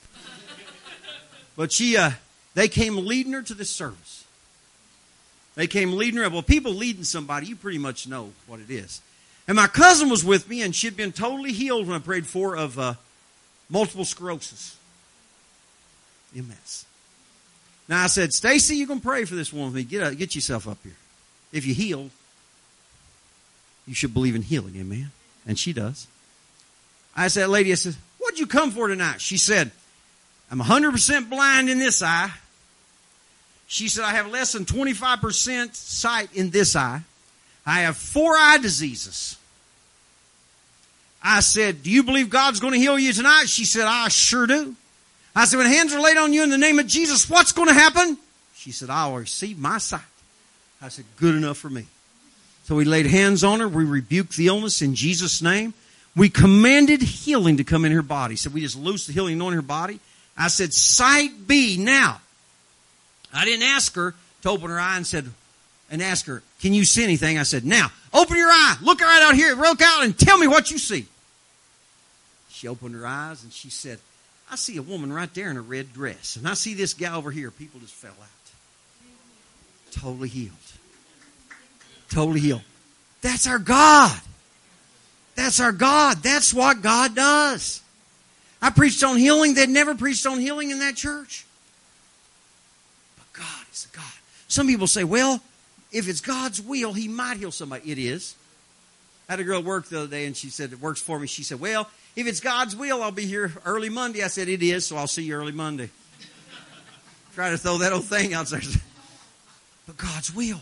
But 1.56 1.72
she, 1.72 1.98
uh, 1.98 2.12
they 2.54 2.68
came 2.68 2.96
leading 2.98 3.34
her 3.34 3.42
to 3.42 3.54
the 3.54 3.66
service. 3.66 4.26
They 5.56 5.68
came 5.68 5.94
leading 5.94 6.20
her. 6.20 6.30
Well, 6.30 6.44
people 6.44 6.74
leading 6.74 7.04
somebody, 7.04 7.48
you 7.48 7.56
pretty 7.56 7.80
much 7.80 8.08
know 8.08 8.32
what 8.46 8.60
it 8.60 8.70
is. 8.70 9.02
And 9.48 9.56
my 9.56 9.68
cousin 9.68 10.10
was 10.10 10.24
with 10.24 10.48
me, 10.50 10.62
and 10.62 10.76
she'd 10.76 10.98
been 10.98 11.12
totally 11.12 11.52
healed 11.52 11.88
when 11.88 11.96
I 11.96 12.00
prayed 12.00 12.28
for 12.28 12.56
of 12.56 12.78
uh, 12.78 12.94
multiple 13.70 14.06
sclerosis. 14.06 14.77
MS. 16.36 16.86
Now 17.88 18.04
I 18.04 18.08
said, 18.08 18.34
Stacy, 18.34 18.76
you 18.76 18.88
can 18.88 19.00
pray 19.00 19.26
for 19.26 19.36
this 19.36 19.54
one 19.54 19.66
with 19.66 19.76
me. 19.76 19.84
Get, 19.84 20.04
uh, 20.04 20.12
get 20.12 20.36
yourself 20.36 20.68
up 20.68 20.78
here. 20.84 20.96
If 21.54 21.66
you 21.66 21.74
heal, 21.74 22.10
you 23.88 23.94
should 23.94 24.14
believe 24.14 24.36
in 24.36 24.42
healing, 24.42 24.76
amen? 24.76 25.12
And 25.48 25.58
she 25.58 25.72
does. 25.74 26.08
I 27.16 27.30
said, 27.30 27.50
lady, 27.50 27.72
I 27.72 27.76
said, 27.76 27.96
what'd 28.20 28.40
you 28.40 28.46
come 28.46 28.72
for 28.72 28.88
tonight? 28.88 29.22
She 29.22 29.38
said, 29.38 29.72
I'm 30.52 30.60
100% 30.60 31.30
blind 31.30 31.70
in 31.70 31.80
this 31.80 32.02
eye. 32.04 32.32
She 33.68 33.90
said, 33.90 34.04
I 34.04 34.12
have 34.12 34.30
less 34.30 34.54
than 34.54 34.66
25% 34.66 35.76
sight 35.76 36.30
in 36.34 36.52
this 36.52 36.76
eye. 36.76 37.02
I 37.66 37.82
have 37.82 37.98
four 37.98 38.34
eye 38.34 38.58
diseases. 38.58 39.38
I 41.22 41.42
said, 41.42 41.84
Do 41.84 41.92
you 41.92 42.04
believe 42.04 42.30
God's 42.30 42.62
going 42.62 42.74
to 42.74 42.80
heal 42.80 42.98
you 42.98 43.12
tonight? 43.12 43.50
She 43.50 43.66
said, 43.66 43.86
I 43.86 44.08
sure 44.08 44.48
do. 44.48 44.76
I 45.38 45.46
said, 45.46 45.58
When 45.58 45.68
hands 45.68 45.94
are 45.94 46.02
laid 46.02 46.18
on 46.18 46.34
you 46.34 46.42
in 46.42 46.50
the 46.50 46.58
name 46.58 46.80
of 46.80 46.88
Jesus, 46.88 47.30
what's 47.30 47.52
going 47.52 47.68
to 47.68 47.74
happen? 47.74 48.18
She 48.56 48.72
said, 48.72 48.90
I 48.90 49.08
will 49.08 49.20
receive 49.20 49.60
my 49.60 49.78
sight. 49.78 50.02
I 50.82 50.90
said, 50.90 51.06
Good 51.18 51.36
enough 51.36 51.58
for 51.58 51.70
me. 51.70 51.86
So 52.64 52.76
we 52.76 52.86
laid 52.86 53.06
hands 53.06 53.44
on 53.44 53.60
her. 53.60 53.68
We 53.68 53.86
rebuked 53.86 54.36
the 54.36 54.48
illness 54.48 54.82
in 54.82 54.96
Jesus' 54.96 55.40
name. 55.44 55.76
We 56.16 56.30
commanded 56.30 57.04
healing 57.04 57.58
to 57.58 57.64
come 57.64 57.86
in 57.86 57.92
her 57.92 58.02
body. 58.02 58.36
So 58.36 58.50
we 58.50 58.62
just 58.62 58.76
loosed 58.76 59.06
the 59.06 59.14
healing 59.14 59.40
on 59.40 59.54
her 59.54 59.62
body. 59.62 60.00
I 60.36 60.48
said, 60.48 60.74
Sight 60.74 61.48
be 61.48 61.78
now. 61.78 62.20
I 63.32 63.46
didn't 63.46 63.68
ask 63.68 63.94
her 63.94 64.16
to 64.42 64.50
open 64.50 64.72
her 64.72 64.80
eye 64.80 64.98
and 64.98 65.06
said, 65.06 65.30
and 65.92 66.02
ask 66.02 66.26
her, 66.26 66.42
Can 66.62 66.74
you 66.74 66.84
see 66.84 67.04
anything? 67.04 67.38
I 67.38 67.44
said, 67.44 67.64
Now, 67.64 67.92
open 68.12 68.38
your 68.38 68.50
eye. 68.50 68.78
Look 68.82 69.02
right 69.02 69.22
out 69.22 69.36
here. 69.36 69.54
Look 69.54 69.84
out 69.84 70.04
and 70.04 70.18
tell 70.18 70.40
me 70.40 70.48
what 70.48 70.72
you 70.72 70.80
see. 70.80 71.06
She 72.50 72.68
opened 72.68 72.96
her 72.96 73.06
eyes 73.06 73.44
and 73.44 73.54
she 73.54 73.70
said, 73.70 74.00
I 74.50 74.56
see 74.56 74.78
a 74.78 74.82
woman 74.82 75.12
right 75.12 75.34
there 75.34 75.50
in 75.50 75.58
a 75.58 75.62
red 75.62 75.94
dress. 75.94 76.36
And 76.38 76.48
I 76.48 76.54
see 76.54 76.74
this 76.74 76.94
guy 76.94 77.14
over 77.14 77.32
here. 77.32 77.52
People 77.52 77.80
just 77.80 77.94
fell 77.94 78.12
out. 78.12 78.28
Totally 79.92 80.30
healed. 80.30 80.54
Totally 82.10 82.40
healed. 82.40 82.62
That's 83.22 83.48
our 83.48 83.60
God. 83.60 84.18
That's 85.36 85.60
our 85.60 85.72
God. 85.72 86.18
That's 86.24 86.54
what 86.54 86.82
God 86.82 87.16
does. 87.16 87.82
I 88.62 88.70
preached 88.70 89.04
on 89.04 89.18
healing. 89.18 89.54
They'd 89.54 89.70
never 89.70 89.96
preached 89.96 90.26
on 90.26 90.40
healing 90.40 90.72
in 90.72 90.80
that 90.80 90.96
church. 90.96 91.46
But 93.18 93.34
God 93.34 93.66
is 93.72 93.88
a 93.92 93.96
God. 93.96 94.06
Some 94.48 94.68
people 94.68 94.88
say, 94.88 95.04
well, 95.04 95.42
if 95.92 96.08
it's 96.08 96.22
God's 96.22 96.62
will, 96.62 96.94
He 96.94 97.08
might 97.08 97.38
heal 97.38 97.52
somebody. 97.52 97.92
It 97.92 97.98
is. 97.98 98.36
Had 99.30 99.42
a 99.42 99.44
girl 99.44 99.62
work 99.62 99.88
the 99.88 100.00
other 100.00 100.08
day, 100.08 100.26
and 100.26 100.38
she 100.38 100.50
said, 100.50 100.72
It 100.72 100.80
works 100.80 101.02
for 101.02 101.20
me. 101.20 101.28
She 101.28 101.44
said, 101.44 101.60
Well, 101.60 101.90
if 102.16 102.28
it's 102.28 102.40
God's 102.40 102.76
will, 102.76 103.04
I'll 103.04 103.12
be 103.12 103.26
here 103.26 103.52
early 103.66 103.90
Monday. 103.90 104.24
I 104.24 104.28
said, 104.28 104.48
It 104.48 104.64
is, 104.64 104.88
so 104.88 104.96
I'll 104.96 105.08
see 105.08 105.24
you 105.24 105.36
early 105.36 105.52
Monday. 105.52 105.90
Try 107.36 107.50
to 107.50 107.58
throw 107.58 107.80
that 107.80 107.92
old 107.92 108.06
thing 108.06 108.34
out 108.34 108.48
there. 108.48 108.62
But 109.86 109.96
God's 109.96 110.36
will. 110.36 110.60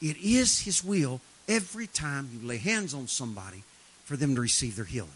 It 0.00 0.16
is 0.18 0.60
His 0.60 0.84
will 0.84 1.20
every 1.48 1.88
time 1.88 2.30
you 2.32 2.46
lay 2.46 2.56
hands 2.56 2.94
on 2.94 3.08
somebody 3.08 3.64
for 4.04 4.16
them 4.16 4.36
to 4.36 4.40
receive 4.40 4.76
their 4.76 4.84
healing. 4.84 5.10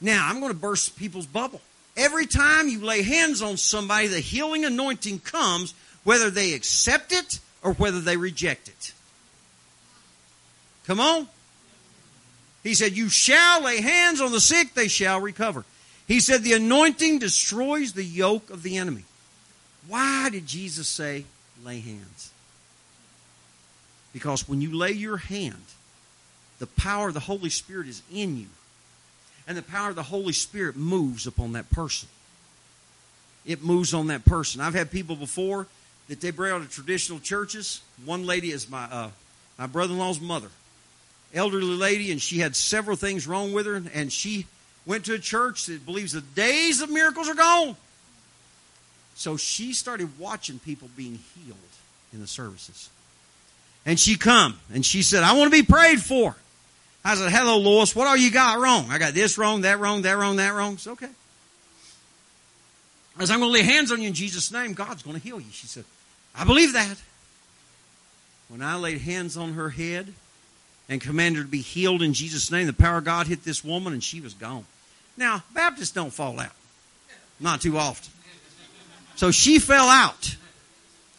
Now, 0.00 0.26
I'm 0.26 0.40
going 0.40 0.50
to 0.50 0.58
burst 0.58 0.96
people's 0.96 1.26
bubble. 1.26 1.60
Every 1.96 2.26
time 2.26 2.68
you 2.68 2.80
lay 2.80 3.02
hands 3.02 3.42
on 3.42 3.58
somebody, 3.58 4.06
the 4.06 4.20
healing 4.20 4.64
anointing 4.64 5.18
comes, 5.18 5.74
whether 6.04 6.30
they 6.30 6.54
accept 6.54 7.12
it 7.12 7.40
or 7.62 7.74
whether 7.74 8.00
they 8.00 8.16
reject 8.16 8.68
it. 8.68 8.92
Come 10.86 11.00
on. 11.00 11.28
He 12.62 12.74
said, 12.74 12.96
You 12.96 13.08
shall 13.08 13.62
lay 13.62 13.80
hands 13.80 14.20
on 14.20 14.32
the 14.32 14.40
sick, 14.40 14.74
they 14.74 14.88
shall 14.88 15.20
recover. 15.20 15.64
He 16.06 16.20
said, 16.20 16.42
The 16.42 16.54
anointing 16.54 17.18
destroys 17.18 17.92
the 17.92 18.04
yoke 18.04 18.50
of 18.50 18.62
the 18.62 18.76
enemy. 18.76 19.04
Why 19.88 20.28
did 20.30 20.46
Jesus 20.46 20.88
say, 20.88 21.24
lay 21.64 21.80
hands? 21.80 22.32
Because 24.12 24.48
when 24.48 24.60
you 24.60 24.76
lay 24.76 24.92
your 24.92 25.16
hand, 25.16 25.62
the 26.58 26.66
power 26.66 27.08
of 27.08 27.14
the 27.14 27.20
Holy 27.20 27.50
Spirit 27.50 27.88
is 27.88 28.02
in 28.12 28.36
you. 28.36 28.46
And 29.46 29.56
the 29.56 29.62
power 29.62 29.88
of 29.90 29.96
the 29.96 30.02
Holy 30.02 30.32
Spirit 30.32 30.76
moves 30.76 31.26
upon 31.26 31.52
that 31.52 31.70
person. 31.70 32.08
It 33.46 33.64
moves 33.64 33.94
on 33.94 34.08
that 34.08 34.24
person. 34.24 34.60
I've 34.60 34.74
had 34.74 34.90
people 34.90 35.16
before 35.16 35.66
that 36.08 36.20
they 36.20 36.30
bring 36.30 36.52
out 36.52 36.60
of 36.60 36.70
traditional 36.70 37.18
churches. 37.18 37.80
One 38.04 38.26
lady 38.26 38.50
is 38.50 38.68
my 38.68 38.84
uh, 38.84 39.10
my 39.58 39.66
brother-in-law's 39.66 40.20
mother, 40.20 40.50
elderly 41.34 41.76
lady, 41.76 42.10
and 42.10 42.20
she 42.20 42.38
had 42.38 42.56
several 42.56 42.96
things 42.96 43.26
wrong 43.26 43.52
with 43.52 43.66
her, 43.66 43.82
and 43.94 44.12
she 44.12 44.46
went 44.86 45.04
to 45.06 45.14
a 45.14 45.18
church 45.18 45.66
that 45.66 45.84
believes 45.86 46.12
the 46.12 46.20
days 46.20 46.80
of 46.80 46.90
miracles 46.90 47.28
are 47.28 47.34
gone. 47.34 47.76
So 49.14 49.36
she 49.36 49.72
started 49.72 50.18
watching 50.18 50.58
people 50.58 50.88
being 50.96 51.18
healed 51.34 51.58
in 52.12 52.20
the 52.20 52.26
services. 52.26 52.88
And 53.84 53.98
she 53.98 54.16
come 54.16 54.58
and 54.72 54.84
she 54.84 55.02
said, 55.02 55.22
I 55.22 55.36
want 55.36 55.52
to 55.52 55.62
be 55.62 55.66
prayed 55.66 56.00
for. 56.00 56.34
I 57.04 57.14
said, 57.14 57.30
hello, 57.30 57.58
Lois. 57.58 57.94
What 57.94 58.06
all 58.06 58.16
you 58.16 58.30
got 58.30 58.58
wrong? 58.58 58.86
I 58.90 58.98
got 58.98 59.14
this 59.14 59.38
wrong, 59.38 59.62
that 59.62 59.78
wrong, 59.78 60.02
that 60.02 60.16
wrong, 60.16 60.36
that 60.36 60.54
wrong. 60.54 60.74
It's 60.74 60.86
okay. 60.86 61.08
I 63.18 63.24
said, 63.24 63.34
I'm 63.34 63.40
going 63.40 63.52
to 63.52 63.58
lay 63.58 63.62
hands 63.62 63.92
on 63.92 64.00
you 64.00 64.08
in 64.08 64.14
Jesus' 64.14 64.52
name. 64.52 64.72
God's 64.72 65.02
going 65.02 65.16
to 65.16 65.22
heal 65.22 65.40
you. 65.40 65.50
She 65.50 65.66
said, 65.66 65.84
I 66.34 66.44
believe 66.44 66.72
that. 66.72 66.96
When 68.48 68.62
I 68.62 68.76
laid 68.76 69.00
hands 69.00 69.36
on 69.36 69.52
her 69.52 69.70
head 69.70 70.12
and 70.90 71.00
commanded 71.00 71.38
her 71.38 71.44
to 71.44 71.50
be 71.50 71.62
healed 71.62 72.02
in 72.02 72.12
Jesus' 72.12 72.50
name, 72.50 72.66
the 72.66 72.72
power 72.72 72.98
of 72.98 73.04
God 73.04 73.28
hit 73.28 73.44
this 73.44 73.64
woman 73.64 73.92
and 73.92 74.02
she 74.04 74.20
was 74.20 74.34
gone. 74.34 74.66
Now, 75.16 75.44
Baptists 75.54 75.92
don't 75.92 76.12
fall 76.12 76.38
out. 76.40 76.52
Not 77.38 77.62
too 77.62 77.78
often. 77.78 78.12
So 79.14 79.30
she 79.30 79.58
fell 79.58 79.88
out. 79.88 80.36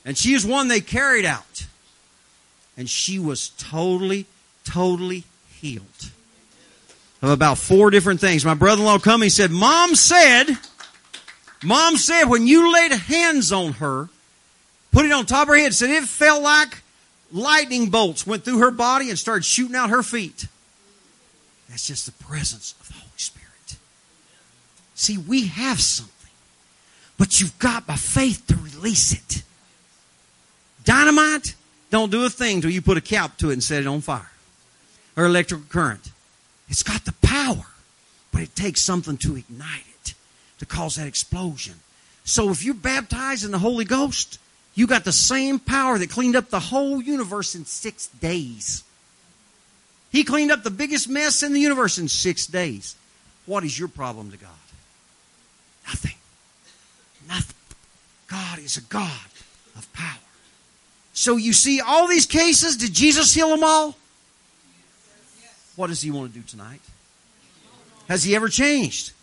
And 0.06 0.18
she 0.18 0.34
is 0.34 0.46
one 0.46 0.68
they 0.68 0.82
carried 0.82 1.26
out. 1.26 1.66
And 2.78 2.90
she 2.90 3.18
was 3.18 3.50
totally, 3.58 4.26
totally 4.66 5.24
healed 5.50 6.12
of 7.22 7.30
about 7.30 7.58
four 7.58 7.92
different 7.92 8.20
things. 8.20 8.44
My 8.44 8.56
brother-in-law 8.56 9.00
come, 9.00 9.22
he 9.22 9.30
said, 9.30 9.52
Mom 9.52 9.96
said, 9.96 10.58
Mom 11.64 11.96
said 11.96 12.26
when 12.26 12.48
you 12.48 12.74
laid 12.74 12.92
hands 12.92 13.52
on 13.52 13.74
her, 13.74 14.10
put 14.92 15.06
it 15.06 15.12
on 15.12 15.26
top 15.26 15.44
of 15.44 15.50
her 15.50 15.58
head, 15.58 15.74
said 15.74 15.92
it 15.92 16.04
felt 16.04 16.42
like 16.42 16.81
lightning 17.32 17.90
bolts 17.90 18.28
went 18.28 18.44
through 18.44 18.60
her 18.60 18.72
body 18.72 19.10
and 19.10 19.18
started 19.18 19.46
shooting 19.46 19.76
out 19.76 19.90
her 19.90 20.04
feet. 20.04 20.48
That's 21.70 21.88
just 21.88 22.06
the 22.06 22.24
presence 22.24 22.76
of 22.80 22.88
the 22.88 22.94
Holy 22.96 23.10
Spirit. 23.18 23.78
See, 24.96 25.18
we 25.18 25.48
have 25.48 25.80
something, 25.80 26.32
but 27.18 27.40
you've 27.40 27.58
got 27.60 27.88
by 27.88 27.96
faith 27.96 28.46
to 28.48 28.56
release 28.56 29.14
it. 29.14 29.44
Dynamite 30.84 31.56
don't 31.90 32.12
do 32.12 32.26
a 32.26 32.30
thing 32.30 32.58
until 32.58 32.72
you 32.72 32.82
put 32.82 32.98
a 32.98 33.02
cap 33.02 33.38
to 33.38 33.50
it 33.50 33.54
and 33.54 33.64
set 33.64 33.82
it 33.82 33.88
on 33.88 34.02
fire 34.02 34.32
or 35.16 35.26
electrical 35.26 35.66
current. 35.70 36.12
It's 36.70 36.84
got 36.84 37.06
the 37.06 37.14
power, 37.22 37.66
but 38.32 38.42
it 38.42 38.56
takes 38.56 38.82
something 38.82 39.18
to 39.18 39.36
ignite 39.36 39.84
it, 40.04 40.14
to 40.60 40.66
cause 40.66 40.96
that 40.96 41.08
explosion. 41.08 41.76
So 42.24 42.50
if 42.50 42.64
you're 42.64 42.74
baptized 42.74 43.44
in 43.44 43.52
the 43.52 43.60
Holy 43.60 43.86
Ghost, 43.86 44.40
you 44.74 44.88
got 44.88 45.04
the 45.04 45.12
same 45.12 45.60
power 45.60 45.98
that 45.98 46.10
cleaned 46.10 46.36
up 46.36 46.50
the 46.50 46.60
whole 46.60 47.02
universe 47.02 47.56
in 47.56 47.66
six 47.66 48.08
days. 48.08 48.84
He 50.12 50.24
cleaned 50.24 50.52
up 50.52 50.64
the 50.64 50.72
biggest 50.72 51.10
mess 51.10 51.44
in 51.44 51.54
the 51.54 51.60
universe 51.60 51.98
in 51.98 52.08
six 52.08 52.48
days. 52.48 52.96
What 53.46 53.64
is 53.64 53.78
your 53.78 53.88
problem 53.88 54.32
to 54.32 54.38
God? 54.38 54.50
Nothing. 55.88 56.16
Nothing. 57.28 57.56
God 58.28 58.60
is 58.60 58.78
a 58.78 58.82
God 58.82 59.12
of 59.76 59.92
power. 59.94 60.20
So 61.14 61.38
you 61.38 61.54
see 61.54 61.82
all 61.82 62.08
these 62.08 62.26
cases, 62.26 62.78
did 62.78 62.94
Jesus 62.94 63.34
heal 63.34 63.50
them 63.50 63.64
all? 63.64 63.96
What 65.76 65.88
does 65.88 66.02
he 66.02 66.12
want 66.12 66.34
to 66.34 66.40
do 66.40 66.46
tonight? 66.46 66.82
Has 68.08 68.24
he 68.24 68.36
ever 68.36 68.50
changed? 68.50 69.14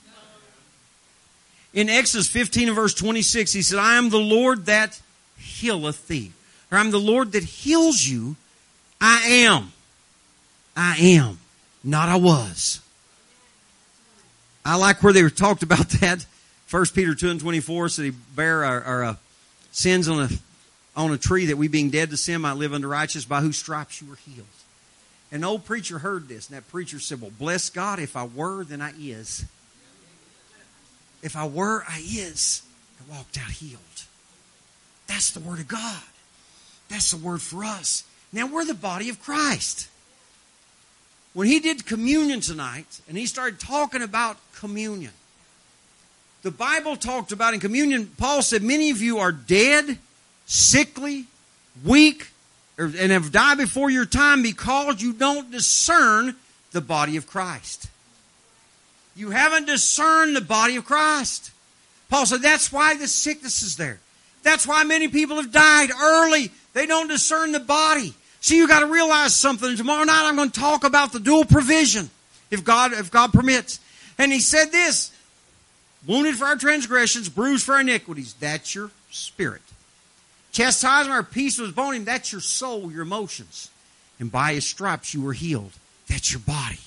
In 1.74 1.88
Exodus 1.88 2.28
15 2.28 2.68
and 2.68 2.76
verse 2.76 2.94
26, 2.94 3.52
he 3.52 3.62
said, 3.62 3.78
I 3.78 3.96
am 3.96 4.08
the 4.08 4.18
Lord 4.18 4.66
that 4.66 5.00
healeth 5.38 6.08
thee. 6.08 6.32
Or 6.70 6.78
I'm 6.78 6.90
the 6.90 7.00
Lord 7.00 7.32
that 7.32 7.44
heals 7.44 8.06
you. 8.06 8.36
I 9.00 9.22
am. 9.26 9.72
I 10.76 10.96
am. 10.98 11.38
Not 11.82 12.08
I 12.08 12.16
was. 12.16 12.80
I 14.64 14.76
like 14.76 15.02
where 15.02 15.12
they 15.12 15.22
were 15.22 15.30
talked 15.30 15.62
about 15.62 15.88
that. 16.00 16.26
First 16.66 16.94
Peter 16.94 17.14
2 17.14 17.30
and 17.30 17.40
24 17.40 17.88
said 17.88 18.04
he 18.04 18.10
bear 18.10 18.64
our, 18.64 18.82
our 18.82 19.04
uh, 19.04 19.14
sins 19.72 20.08
on 20.08 20.24
a, 20.24 20.28
on 20.94 21.10
a 21.12 21.16
tree 21.16 21.46
that 21.46 21.56
we 21.56 21.68
being 21.68 21.88
dead 21.88 22.10
to 22.10 22.16
sin 22.18 22.42
might 22.42 22.58
live 22.58 22.74
unto 22.74 22.86
righteousness 22.86 23.24
by 23.24 23.40
whose 23.40 23.56
stripes 23.56 24.02
you 24.02 24.08
were 24.08 24.16
healed. 24.16 24.46
An 25.30 25.44
old 25.44 25.64
preacher 25.64 25.98
heard 25.98 26.28
this, 26.28 26.48
and 26.48 26.56
that 26.56 26.68
preacher 26.68 26.98
said, 26.98 27.20
Well, 27.20 27.32
bless 27.38 27.70
God, 27.70 27.98
if 27.98 28.16
I 28.16 28.24
were, 28.24 28.64
then 28.64 28.80
I 28.80 28.92
is. 28.98 29.44
If 31.22 31.36
I 31.36 31.46
were, 31.46 31.84
I 31.88 31.98
is. 31.98 32.62
I 33.00 33.14
walked 33.14 33.38
out 33.38 33.50
healed. 33.50 33.80
That's 35.08 35.32
the 35.32 35.40
Word 35.40 35.58
of 35.58 35.66
God. 35.66 36.02
That's 36.88 37.10
the 37.10 37.16
Word 37.16 37.42
for 37.42 37.64
us. 37.64 38.04
Now, 38.32 38.46
we're 38.46 38.64
the 38.64 38.74
body 38.74 39.08
of 39.08 39.20
Christ. 39.20 39.88
When 41.32 41.48
he 41.48 41.60
did 41.60 41.86
communion 41.86 42.40
tonight, 42.40 43.00
and 43.08 43.16
he 43.16 43.26
started 43.26 43.58
talking 43.58 44.02
about 44.02 44.36
communion, 44.54 45.12
the 46.42 46.50
Bible 46.50 46.96
talked 46.96 47.32
about 47.32 47.54
in 47.54 47.60
communion, 47.60 48.10
Paul 48.18 48.42
said, 48.42 48.62
Many 48.62 48.90
of 48.90 49.02
you 49.02 49.18
are 49.18 49.32
dead, 49.32 49.98
sickly, 50.46 51.24
weak, 51.84 52.28
and 52.78 53.10
have 53.10 53.32
died 53.32 53.58
before 53.58 53.90
your 53.90 54.06
time 54.06 54.42
because 54.42 55.02
you 55.02 55.12
don't 55.12 55.50
discern 55.50 56.36
the 56.72 56.80
body 56.80 57.16
of 57.16 57.26
Christ. 57.26 57.88
You 59.16 59.30
haven't 59.30 59.66
discerned 59.66 60.36
the 60.36 60.40
body 60.40 60.76
of 60.76 60.84
Christ. 60.84 61.50
Paul 62.08 62.24
said 62.24 62.40
that's 62.40 62.72
why 62.72 62.96
the 62.96 63.08
sickness 63.08 63.62
is 63.62 63.76
there. 63.76 63.98
That's 64.42 64.66
why 64.66 64.84
many 64.84 65.08
people 65.08 65.36
have 65.36 65.52
died 65.52 65.90
early. 65.90 66.50
They 66.72 66.86
don't 66.86 67.08
discern 67.08 67.52
the 67.52 67.60
body. 67.60 68.14
See, 68.40 68.56
you 68.56 68.68
got 68.68 68.80
to 68.80 68.86
realize 68.86 69.34
something. 69.34 69.76
Tomorrow 69.76 70.04
night 70.04 70.28
I'm 70.28 70.36
going 70.36 70.50
to 70.50 70.60
talk 70.60 70.84
about 70.84 71.12
the 71.12 71.20
dual 71.20 71.44
provision, 71.44 72.08
if 72.50 72.64
God, 72.64 72.92
if 72.92 73.10
God 73.10 73.32
permits. 73.32 73.80
And 74.16 74.32
he 74.32 74.40
said 74.40 74.70
this, 74.72 75.12
wounded 76.06 76.36
for 76.36 76.46
our 76.46 76.56
transgressions, 76.56 77.28
bruised 77.28 77.64
for 77.64 77.74
our 77.74 77.80
iniquities. 77.80 78.34
That's 78.34 78.74
your 78.74 78.90
spirit. 79.10 79.62
Chastisement 80.52 81.18
or 81.18 81.22
peace 81.22 81.58
was 81.58 81.70
upon 81.70 81.94
him. 81.94 82.04
That's 82.04 82.32
your 82.32 82.40
soul, 82.40 82.90
your 82.90 83.02
emotions. 83.02 83.70
And 84.18 84.30
by 84.30 84.54
his 84.54 84.66
stripes 84.66 85.14
you 85.14 85.22
were 85.22 85.32
healed. 85.32 85.72
That's 86.08 86.32
your 86.32 86.40
body. 86.40 86.78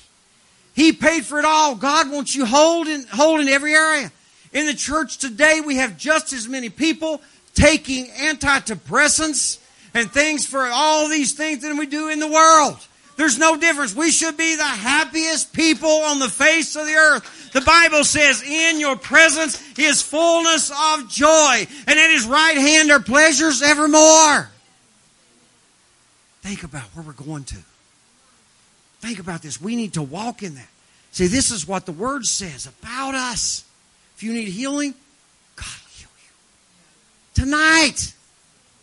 He 0.74 0.93
paid 0.93 1.26
for 1.26 1.38
it 1.38 1.45
all. 1.45 1.76
God 1.76 2.10
wants 2.12 2.36
you 2.36 2.45
whole 2.45 2.88
in, 2.88 3.06
whole 3.08 3.39
in 3.39 3.47
every 3.47 3.74
area. 3.74 4.12
In 4.54 4.66
the 4.66 4.74
church 4.74 5.18
today, 5.18 5.62
we 5.62 5.78
have 5.78 5.97
just 5.97 6.34
as 6.34 6.47
many 6.47 6.70
people 6.70 7.22
taking 7.54 8.08
antidepressants 8.08 9.60
and 9.93 10.12
things 10.12 10.45
for 10.45 10.66
all 10.66 11.10
these 11.10 11.34
things 11.34 11.62
than 11.62 11.78
we 11.78 11.86
do 11.86 12.10
in 12.10 12.20
the 12.20 12.28
world. 12.28 12.78
There's 13.18 13.38
no 13.38 13.58
difference. 13.58 13.95
We 13.95 14.10
should 14.10 14.38
be 14.38 14.56
the 14.56 14.64
happiest 14.64 15.54
people 15.54 15.89
on 15.89 16.20
the 16.20 16.30
face 16.30 16.76
of 16.76 16.86
the 16.86 16.93
earth. 16.93 17.52
The 17.52 17.62
Bible 17.62 18.04
says, 18.04 18.41
in 18.41 18.80
your 18.80 18.95
presence 18.95 19.62
is 19.78 20.02
fullness 20.02 20.72
of 20.72 21.10
joy, 21.10 21.68
and 21.88 21.99
at 21.99 22.10
his 22.12 22.26
right 22.26 22.58
hand 22.58 22.89
are 22.89 23.02
pleasures 23.02 23.62
evermore. 23.62 24.49
Think 26.41 26.64
about 26.64 26.84
where 26.95 27.06
we're 27.06 27.14
going 27.14 27.43
to. 27.43 27.58
Think 29.02 29.20
about 29.20 29.41
this. 29.41 29.62
We 29.62 29.76
need 29.76 29.93
to 29.93 30.02
walk 30.02 30.41
in 30.41 30.56
that. 30.56 30.70
See, 31.12 31.28
this 31.28 31.52
is 31.52 31.68
what 31.68 31.86
the 31.86 31.91
Word 31.91 32.26
says 32.26 32.66
about 32.66 33.14
us. 33.14 33.66
If 34.16 34.24
you 34.24 34.34
need 34.34 34.47
healing, 34.47 34.93
God 35.56 35.66
will 35.66 35.91
heal 35.97 36.10
you. 36.24 36.32
Tonight. 37.34 38.13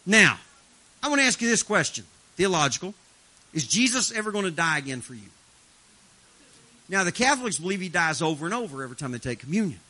Now, 0.07 0.39
I 1.03 1.09
want 1.09 1.21
to 1.21 1.27
ask 1.27 1.41
you 1.41 1.49
this 1.49 1.63
question, 1.63 2.05
theological. 2.37 2.95
Is 3.53 3.67
Jesus 3.67 4.13
ever 4.13 4.31
going 4.31 4.45
to 4.45 4.51
die 4.51 4.79
again 4.79 5.01
for 5.01 5.15
you? 5.15 5.29
Now, 6.89 7.05
the 7.05 7.13
Catholics 7.13 7.59
believe 7.59 7.81
he 7.81 7.89
dies 7.89 8.23
over 8.23 8.47
and 8.47 8.55
over 8.55 8.83
every 8.83 8.97
time 8.97 9.13
they 9.13 9.19
take 9.19 9.41
communion. 9.41 9.81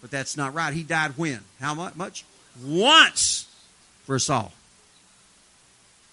But 0.00 0.10
that's 0.10 0.36
not 0.36 0.54
right. 0.54 0.72
He 0.72 0.82
died 0.82 1.12
when? 1.16 1.40
How 1.60 1.74
much? 1.74 2.24
Once 2.64 3.46
for 4.04 4.14
us 4.14 4.30
all. 4.30 4.52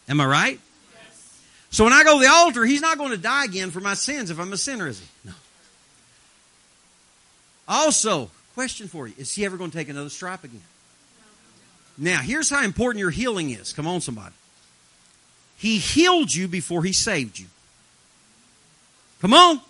Am 0.09 0.19
I 0.19 0.25
right? 0.25 0.59
Yes. 0.93 1.39
So 1.69 1.83
when 1.85 1.93
I 1.93 2.03
go 2.03 2.19
to 2.19 2.25
the 2.25 2.31
altar, 2.31 2.65
he's 2.65 2.81
not 2.81 2.97
going 2.97 3.11
to 3.11 3.17
die 3.17 3.45
again 3.45 3.71
for 3.71 3.79
my 3.79 3.93
sins 3.93 4.29
if 4.29 4.39
I'm 4.39 4.51
a 4.51 4.57
sinner, 4.57 4.87
is 4.87 4.99
he? 4.99 5.05
No. 5.25 5.33
Also, 7.67 8.29
question 8.53 8.87
for 8.87 9.07
you. 9.07 9.13
Is 9.17 9.33
he 9.33 9.45
ever 9.45 9.55
going 9.55 9.71
to 9.71 9.77
take 9.77 9.89
another 9.89 10.09
stripe 10.09 10.43
again? 10.43 10.61
Now, 11.97 12.19
here's 12.19 12.49
how 12.49 12.63
important 12.63 12.99
your 12.99 13.11
healing 13.11 13.51
is. 13.51 13.73
Come 13.73 13.87
on, 13.87 14.01
somebody. 14.01 14.33
He 15.57 15.77
healed 15.77 16.33
you 16.33 16.47
before 16.47 16.83
he 16.83 16.91
saved 16.91 17.39
you. 17.39 17.47
Come 19.21 19.33
on. 19.33 19.61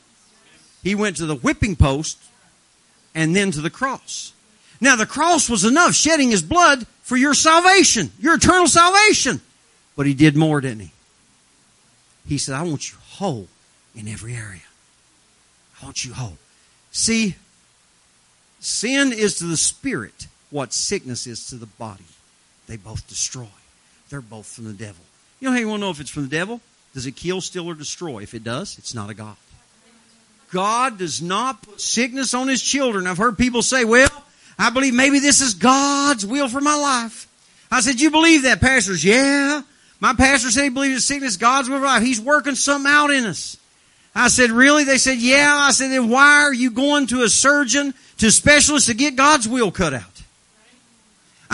He 0.81 0.95
went 0.95 1.17
to 1.17 1.25
the 1.25 1.35
whipping 1.35 1.75
post 1.75 2.17
and 3.13 3.35
then 3.35 3.51
to 3.51 3.61
the 3.61 3.69
cross. 3.69 4.33
Now 4.81 4.95
the 4.95 5.05
cross 5.05 5.49
was 5.49 5.63
enough, 5.63 5.93
shedding 5.93 6.31
his 6.31 6.41
blood 6.41 6.87
for 7.03 7.15
your 7.15 7.33
salvation, 7.33 8.11
your 8.19 8.35
eternal 8.35 8.67
salvation. 8.67 9.41
But 9.95 10.07
he 10.07 10.13
did 10.13 10.35
more, 10.35 10.59
didn't 10.59 10.79
he? 10.79 10.91
He 12.27 12.37
said, 12.37 12.55
I 12.55 12.63
want 12.63 12.91
you 12.91 12.97
whole 13.01 13.47
in 13.95 14.07
every 14.07 14.35
area. 14.35 14.61
I 15.81 15.85
want 15.85 16.03
you 16.03 16.13
whole. 16.13 16.37
See, 16.91 17.35
sin 18.59 19.13
is 19.13 19.35
to 19.35 19.45
the 19.45 19.57
spirit 19.57 20.27
what 20.49 20.73
sickness 20.73 21.27
is 21.27 21.47
to 21.47 21.55
the 21.55 21.65
body. 21.65 22.03
They 22.67 22.77
both 22.77 23.07
destroy. 23.07 23.47
They're 24.09 24.21
both 24.21 24.45
from 24.45 24.65
the 24.65 24.73
devil. 24.73 25.03
You 25.39 25.47
know 25.47 25.53
how 25.53 25.59
you 25.59 25.67
want 25.67 25.81
to 25.81 25.85
know 25.85 25.91
if 25.91 25.99
it's 25.99 26.09
from 26.09 26.23
the 26.23 26.29
devil? 26.29 26.61
Does 26.93 27.05
it 27.05 27.15
kill, 27.15 27.41
steal, 27.41 27.67
or 27.67 27.73
destroy? 27.73 28.21
If 28.21 28.33
it 28.33 28.43
does, 28.43 28.77
it's 28.77 28.93
not 28.93 29.09
a 29.09 29.13
God. 29.13 29.35
God 30.51 30.99
does 30.99 31.21
not 31.21 31.63
put 31.63 31.81
sickness 31.81 32.33
on 32.33 32.47
his 32.47 32.61
children. 32.61 33.07
I've 33.07 33.17
heard 33.17 33.37
people 33.37 33.63
say, 33.63 33.85
well, 33.85 34.11
I 34.57 34.69
believe 34.69 34.93
maybe 34.93 35.19
this 35.19 35.41
is 35.41 35.55
God's 35.55 36.25
will 36.25 36.47
for 36.47 36.61
my 36.61 36.75
life. 36.75 37.27
I 37.71 37.81
said, 37.81 37.99
you 37.99 38.11
believe 38.11 38.43
that, 38.43 38.61
pastors? 38.61 39.03
Yeah. 39.03 39.63
My 39.99 40.13
pastor 40.13 40.51
said 40.51 40.63
he 40.65 40.69
believes 40.69 40.93
in 40.93 40.99
sickness, 40.99 41.37
God's 41.37 41.69
will 41.69 41.79
for 41.79 41.85
life. 41.85 42.03
He's 42.03 42.21
working 42.21 42.53
something 42.53 42.91
out 42.91 43.09
in 43.09 43.25
us. 43.25 43.57
I 44.13 44.27
said, 44.27 44.51
really? 44.51 44.83
They 44.83 44.99
said, 44.99 45.17
yeah. 45.17 45.55
I 45.55 45.71
said, 45.71 45.89
then 45.89 46.09
why 46.09 46.43
are 46.43 46.53
you 46.53 46.69
going 46.69 47.07
to 47.07 47.23
a 47.23 47.29
surgeon, 47.29 47.95
to 48.19 48.27
a 48.27 48.31
specialist 48.31 48.87
to 48.87 48.93
get 48.93 49.15
God's 49.15 49.47
will 49.47 49.71
cut 49.71 49.95
out? 49.95 50.12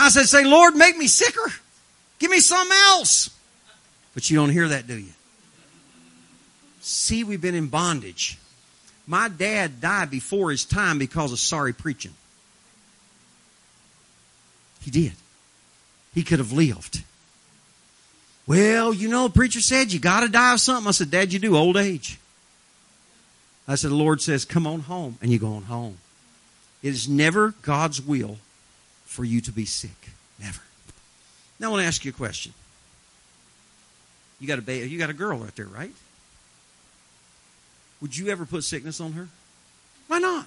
I 0.00 0.08
said, 0.08 0.24
say, 0.24 0.44
Lord, 0.44 0.74
make 0.76 0.96
me 0.96 1.06
sicker. 1.06 1.52
Give 2.18 2.30
me 2.30 2.40
something 2.40 2.74
else. 2.74 3.28
But 4.14 4.30
you 4.30 4.36
don't 4.36 4.48
hear 4.48 4.68
that, 4.68 4.86
do 4.86 4.98
you? 4.98 5.12
See, 6.80 7.22
we've 7.22 7.40
been 7.40 7.54
in 7.54 7.66
bondage. 7.66 8.38
My 9.06 9.28
dad 9.28 9.78
died 9.82 10.10
before 10.10 10.50
his 10.50 10.64
time 10.64 10.98
because 10.98 11.32
of 11.32 11.38
sorry 11.38 11.74
preaching. 11.74 12.14
He 14.80 14.90
did. 14.90 15.12
He 16.14 16.22
could 16.22 16.38
have 16.38 16.52
lived. 16.52 17.04
Well, 18.46 18.94
you 18.94 19.08
know, 19.08 19.28
preacher 19.28 19.60
said 19.60 19.92
you 19.92 20.00
got 20.00 20.20
to 20.20 20.28
die 20.28 20.54
of 20.54 20.60
something. 20.60 20.88
I 20.88 20.92
said, 20.92 21.10
Dad, 21.10 21.30
you 21.30 21.38
do 21.38 21.58
old 21.58 21.76
age. 21.76 22.18
I 23.68 23.74
said, 23.74 23.90
the 23.90 23.96
Lord 23.96 24.22
says, 24.22 24.46
come 24.46 24.66
on 24.66 24.80
home. 24.80 25.18
And 25.20 25.30
you 25.30 25.38
go 25.38 25.52
on 25.52 25.64
home. 25.64 25.98
It 26.82 26.88
is 26.88 27.06
never 27.06 27.50
God's 27.60 28.00
will 28.00 28.38
for 29.10 29.24
you 29.24 29.40
to 29.40 29.50
be 29.50 29.64
sick. 29.64 30.10
Never. 30.40 30.60
Now 31.58 31.66
I 31.66 31.70
want 31.72 31.82
to 31.82 31.86
ask 31.86 32.04
you 32.04 32.10
a 32.10 32.14
question. 32.14 32.54
You 34.38 34.46
got 34.46 34.60
a 34.60 34.62
baby, 34.62 34.88
you 34.88 35.00
got 35.00 35.10
a 35.10 35.14
girl 35.14 35.36
right 35.36 35.54
there, 35.56 35.66
right? 35.66 35.90
Would 38.00 38.16
you 38.16 38.28
ever 38.28 38.46
put 38.46 38.62
sickness 38.62 39.00
on 39.00 39.12
her? 39.12 39.26
Why 40.06 40.20
not? 40.20 40.46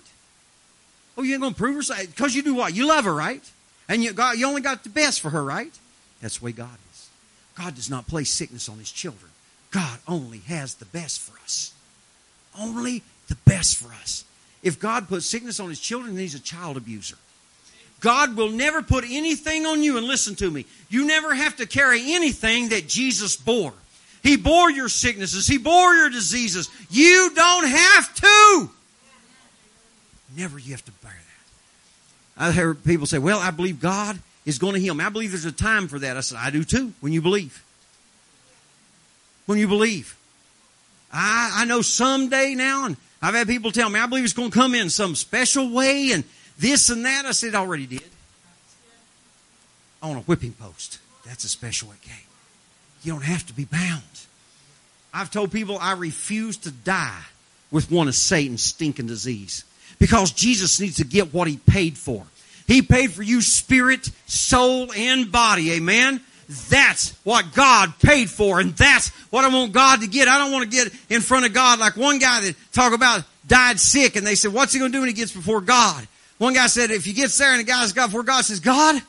Oh, 1.18 1.24
you 1.24 1.34
ain't 1.34 1.42
gonna 1.42 1.54
prove 1.54 1.76
her 1.76 1.82
side? 1.82 2.08
because 2.08 2.34
you 2.34 2.42
do 2.42 2.56
what? 2.56 2.74
You 2.74 2.88
love 2.88 3.04
her, 3.04 3.14
right? 3.14 3.44
And 3.90 4.02
you 4.02 4.14
got 4.14 4.38
you 4.38 4.48
only 4.48 4.62
got 4.62 4.84
the 4.84 4.90
best 4.90 5.20
for 5.20 5.30
her, 5.30 5.44
right? 5.44 5.78
That's 6.22 6.40
the 6.40 6.46
way 6.46 6.54
God 6.54 6.78
is. 6.94 7.10
God 7.56 7.76
does 7.76 7.90
not 7.90 8.08
place 8.08 8.30
sickness 8.30 8.70
on 8.70 8.80
his 8.80 8.92
children. 8.92 9.30
God 9.72 10.00
only 10.08 10.40
has 10.40 10.76
the 10.76 10.86
best 10.86 11.20
for 11.20 11.38
us. 11.44 11.74
Only 12.58 13.04
the 13.28 13.36
best 13.46 13.76
for 13.76 13.94
us. 13.94 14.24
If 14.64 14.80
God 14.80 15.10
puts 15.10 15.26
sickness 15.26 15.60
on 15.60 15.68
his 15.68 15.82
children, 15.82 16.14
then 16.14 16.22
he's 16.22 16.34
a 16.34 16.40
child 16.40 16.78
abuser. 16.78 17.18
God 18.04 18.36
will 18.36 18.50
never 18.50 18.82
put 18.82 19.06
anything 19.08 19.66
on 19.66 19.82
you, 19.82 19.98
and 19.98 20.06
listen 20.06 20.36
to 20.36 20.52
me, 20.52 20.66
you 20.90 21.08
never 21.08 21.34
have 21.34 21.56
to 21.56 21.66
carry 21.66 22.14
anything 22.14 22.70
that 22.70 22.86
Jesus 22.86 23.38
bore. 23.38 23.74
He 24.22 24.36
bore 24.36 24.70
your 24.70 24.90
sicknesses, 24.90 25.48
He 25.48 25.58
bore 25.58 25.96
your 25.96 26.10
diseases. 26.10 26.70
You 26.90 27.32
don't 27.34 27.66
have 27.66 28.14
to. 28.16 28.70
Never 30.36 30.60
you 30.60 30.72
have 30.72 30.84
to 30.84 30.92
bear 30.92 31.12
that. 32.38 32.44
I 32.46 32.52
hear 32.52 32.74
people 32.74 33.06
say, 33.06 33.20
Well, 33.20 33.40
I 33.40 33.52
believe 33.52 33.80
God 33.80 34.20
is 34.46 34.60
going 34.60 34.74
to 34.74 34.82
heal 34.82 34.94
me. 34.94 35.06
I 35.06 35.10
believe 35.10 35.32
there's 35.32 35.46
a 35.46 35.52
time 35.52 35.88
for 35.88 36.00
that. 36.00 36.18
I 36.18 36.20
said, 36.20 36.40
I 36.42 36.50
do 36.50 36.66
too, 36.66 36.92
when 37.00 37.14
you 37.14 37.22
believe. 37.22 37.64
When 39.46 39.58
you 39.58 39.70
believe. 39.70 40.18
I, 41.12 41.52
I 41.62 41.66
know 41.66 41.82
someday 41.82 42.54
now, 42.54 42.86
and 42.86 42.98
I've 43.22 43.36
had 43.36 43.48
people 43.48 43.72
tell 43.72 43.90
me, 43.90 43.98
I 43.98 44.08
believe 44.08 44.26
it's 44.26 44.34
going 44.34 44.52
to 44.52 44.58
come 44.58 44.76
in 44.76 44.90
some 44.90 45.16
special 45.16 45.70
way 45.70 46.12
and 46.12 46.26
this 46.58 46.90
and 46.90 47.06
that. 47.06 47.26
I 47.26 47.32
said, 47.32 47.56
already 47.56 47.86
did. 47.86 48.04
On 50.02 50.18
a 50.18 50.22
whipping 50.22 50.54
post. 50.54 51.00
That's 51.26 51.44
a 51.44 51.50
special 51.50 51.90
way 51.90 51.96
came. 52.02 52.16
You 53.04 53.14
don't 53.14 53.24
have 53.24 53.46
to 53.48 53.54
be 53.54 53.66
bound. 53.66 54.02
I've 55.14 55.32
told 55.32 55.52
people 55.52 55.78
I 55.80 55.94
refuse 55.94 56.58
to 56.58 56.72
die 56.72 57.22
with 57.72 57.92
one 57.92 58.08
of 58.08 58.16
Satan's 58.16 58.64
stinking 58.64 59.08
disease 59.08 59.64
because 60.00 60.32
Jesus 60.32 60.80
needs 60.80 60.98
to 60.98 61.06
get 61.06 61.34
what 61.34 61.48
he 61.48 61.58
paid 61.58 61.98
for. 61.98 62.26
He 62.68 62.82
paid 62.82 63.12
for 63.12 63.24
you 63.24 63.42
spirit, 63.42 64.10
soul, 64.26 64.92
and 64.96 65.32
body. 65.32 65.74
Amen. 65.74 66.22
That's 66.70 67.12
what 67.24 67.54
God 67.54 67.94
paid 68.00 68.30
for, 68.30 68.60
and 68.60 68.76
that's 68.76 69.10
what 69.32 69.46
I 69.46 69.50
want 69.50 69.72
God 69.72 70.02
to 70.02 70.08
get. 70.08 70.28
I 70.28 70.38
don't 70.38 70.52
want 70.52 70.70
to 70.70 70.76
get 70.76 70.94
in 71.10 71.22
front 71.22 71.46
of 71.46 71.54
God 71.54 71.80
like 71.80 71.96
one 71.96 72.20
guy 72.20 72.42
that 72.42 72.56
talk 72.72 72.94
about 72.94 73.24
died 73.48 73.80
sick, 73.80 74.16
and 74.16 74.28
they 74.28 74.36
said, 74.36 74.54
"What's 74.54 74.74
he 74.74 74.80
going 74.80 74.92
to 74.92 74.96
do 74.96 75.02
when 75.02 75.10
he 75.10 75.14
gets 75.14 75.32
before 75.32 75.62
God?" 75.62 76.08
One 76.44 76.54
guy 76.54 76.68
said, 76.68 76.92
"If 76.92 77.06
he 77.06 77.14
gets 77.14 77.38
there 77.38 77.52
and 77.52 77.62
the 77.62 77.64
guy's 77.64 77.94
got 77.94 78.08
before 78.08 78.24
God 78.24 78.44
says, 78.44 78.60
God, 78.60 79.02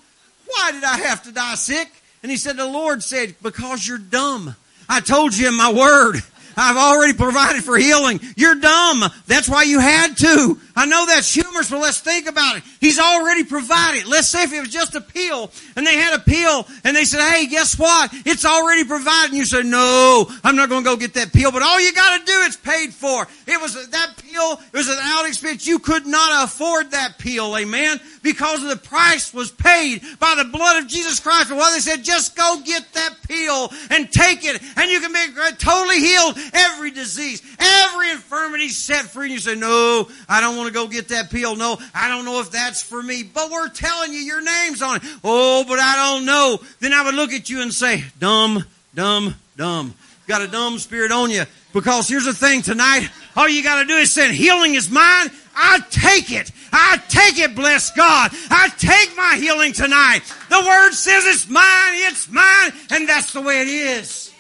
why 0.47 0.71
did 0.71 0.85
I 0.85 0.99
have 0.99 1.25
to 1.25 1.33
die 1.33 1.57
sick?" 1.57 1.91
And 2.23 2.31
he 2.31 2.37
said, 2.37 2.57
"The 2.57 2.65
Lord 2.65 3.03
said, 3.03 3.35
because 3.43 3.85
you're 3.85 3.99
dumb. 3.99 4.55
I 4.89 5.01
told 5.01 5.37
you 5.37 5.49
in 5.49 5.55
my 5.55 5.73
word." 5.73 6.23
I've 6.57 6.77
already 6.77 7.13
provided 7.13 7.65
for 7.65 7.77
healing. 7.77 8.21
You're 8.37 8.55
dumb. 8.57 9.05
That's 9.27 9.49
why 9.49 9.63
you 9.65 9.81
had 9.81 10.17
to. 10.19 10.59
I 10.77 10.87
know 10.87 11.07
that's 11.07 11.33
humorous, 11.33 11.71
but 11.71 11.81
let's 11.81 12.01
think 12.01 12.29
about 12.29 12.57
it. 12.57 12.65
He's 12.81 12.99
already 12.99 13.45
provided. 13.45 14.07
Let's 14.07 14.29
say 14.29 14.43
if 14.43 14.53
it 14.53 14.61
was 14.61 14.71
just 14.71 14.95
a 14.97 15.01
pill 15.01 15.53
and 15.77 15.87
they 15.87 15.97
had 15.97 16.15
a 16.19 16.23
pill 16.23 16.67
and 16.83 16.97
they 16.97 17.05
said, 17.05 17.21
hey, 17.29 17.47
guess 17.47 17.79
what? 17.79 18.11
It's 18.27 18.45
already 18.45 18.85
provided. 18.85 19.31
And 19.31 19.39
you 19.39 19.45
said, 19.45 19.67
no, 19.67 20.29
I'm 20.43 20.57
not 20.57 20.69
going 20.69 20.83
to 20.83 20.91
go 20.91 20.97
get 20.97 21.15
that 21.15 21.33
pill, 21.33 21.53
but 21.53 21.63
all 21.63 21.81
you 21.81 21.93
got 21.93 22.19
to 22.19 22.25
do 22.27 22.39
is 22.41 22.57
paid 22.57 22.93
for. 22.93 23.27
It 23.47 23.61
was 23.61 23.89
that 23.91 24.15
pill. 24.17 24.61
It 24.73 24.77
was 24.77 24.89
an 24.89 24.99
out 25.01 25.27
expense. 25.27 25.67
You 25.67 25.79
could 25.79 26.07
not 26.07 26.45
afford 26.45 26.91
that 26.91 27.19
pill. 27.19 27.57
Amen. 27.57 28.01
Because 28.23 28.63
the 28.63 28.77
price 28.77 29.33
was 29.33 29.53
paid 29.53 30.03
by 30.19 30.35
the 30.37 30.45
blood 30.51 30.83
of 30.83 30.89
Jesus 30.89 31.21
Christ. 31.21 31.51
Well, 31.53 31.73
they 31.73 31.81
said, 31.81 32.03
just 32.03 32.37
go 32.37 32.61
get 32.65 32.85
that 32.95 33.15
pill 33.29 33.71
and 33.91 34.11
take 34.11 34.45
it 34.45 34.61
and 34.77 34.91
you 34.91 35.01
can 35.01 35.13
be 35.13 35.57
totally 35.59 36.01
healed. 36.01 36.37
Every 36.53 36.91
disease, 36.91 37.43
every 37.59 38.11
infirmity 38.11 38.69
set 38.69 39.07
free. 39.07 39.27
And 39.27 39.33
you 39.35 39.41
say, 39.41 39.55
no, 39.55 40.09
I 40.29 40.41
don't 40.41 40.57
want 40.57 40.69
to 40.69 40.75
go 40.75 40.87
get 40.87 41.09
that 41.09 41.31
pill. 41.31 41.57
No, 41.57 41.79
I 41.95 42.09
don't 42.09 42.25
know 42.25 42.41
if 42.41 42.51
that's 42.51 42.83
for 42.83 43.03
me. 43.03 43.23
But 43.23 43.51
we're 43.51 43.69
telling 43.69 44.13
you 44.13 44.19
your 44.19 44.43
name's 44.43 44.83
on 44.83 44.97
it. 44.97 45.03
Oh, 45.23 45.65
but 45.67 45.79
I 45.79 45.97
don't 45.97 46.27
know. 46.27 46.59
Then 46.81 46.93
I 46.93 47.05
would 47.05 47.15
look 47.15 47.33
at 47.33 47.49
you 47.49 47.63
and 47.63 47.73
say, 47.73 48.05
dumb, 48.19 48.65
dumb, 48.95 49.35
dumb. 49.57 49.95
Got 50.27 50.43
a 50.43 50.49
dumb 50.49 50.79
spirit 50.79 51.13
on 51.13 51.31
you. 51.31 51.45
Because 51.73 52.09
here's 52.09 52.25
the 52.25 52.33
thing 52.33 52.63
tonight. 52.63 53.09
All 53.37 53.49
you 53.49 53.63
got 53.63 53.83
to 53.83 53.87
do 53.87 53.97
is 53.97 54.13
say, 54.13 54.33
healing 54.33 54.75
is 54.75 54.91
mine. 54.91 55.29
I 55.57 55.81
take 55.91 56.33
it. 56.33 56.51
I 56.73 57.01
take 57.09 57.39
it, 57.39 57.55
bless 57.55 57.91
God. 57.93 58.31
I 58.51 58.69
take 58.79 59.17
my 59.17 59.37
healing 59.39 59.73
tonight. 59.73 60.23
The 60.49 60.61
word 60.67 60.93
says 60.93 61.25
it's 61.27 61.49
mine, 61.49 61.65
it's 62.09 62.29
mine, 62.29 62.73
and 62.91 63.09
that's 63.09 63.33
the 63.33 63.41
way 63.41 63.63
it 63.63 63.69
is. 63.69 64.34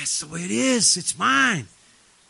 That's 0.00 0.20
the 0.20 0.28
way 0.28 0.40
it 0.40 0.50
is. 0.50 0.96
It's 0.96 1.18
mine. 1.18 1.66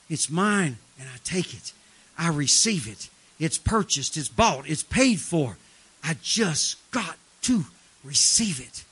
It's 0.08 0.28
mine, 0.28 0.78
and 0.98 1.08
I 1.08 1.18
take 1.22 1.54
it. 1.54 1.72
I 2.18 2.28
receive 2.28 2.88
it. 2.88 3.08
It's 3.38 3.58
purchased, 3.58 4.16
it's 4.16 4.28
bought, 4.28 4.68
it's 4.68 4.82
paid 4.82 5.20
for. 5.20 5.56
I 6.02 6.16
just 6.20 6.78
got 6.90 7.16
to 7.42 7.64
receive 8.02 8.60
it. 8.60 8.84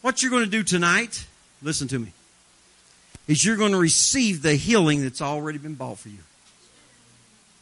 What 0.00 0.22
you're 0.22 0.30
going 0.30 0.44
to 0.44 0.50
do 0.50 0.62
tonight, 0.62 1.26
listen 1.60 1.88
to 1.88 1.98
me, 1.98 2.12
is 3.26 3.44
you're 3.44 3.56
going 3.56 3.72
to 3.72 3.78
receive 3.78 4.42
the 4.42 4.54
healing 4.54 5.02
that's 5.02 5.20
already 5.20 5.58
been 5.58 5.74
bought 5.74 5.98
for 5.98 6.08
you. 6.08 6.18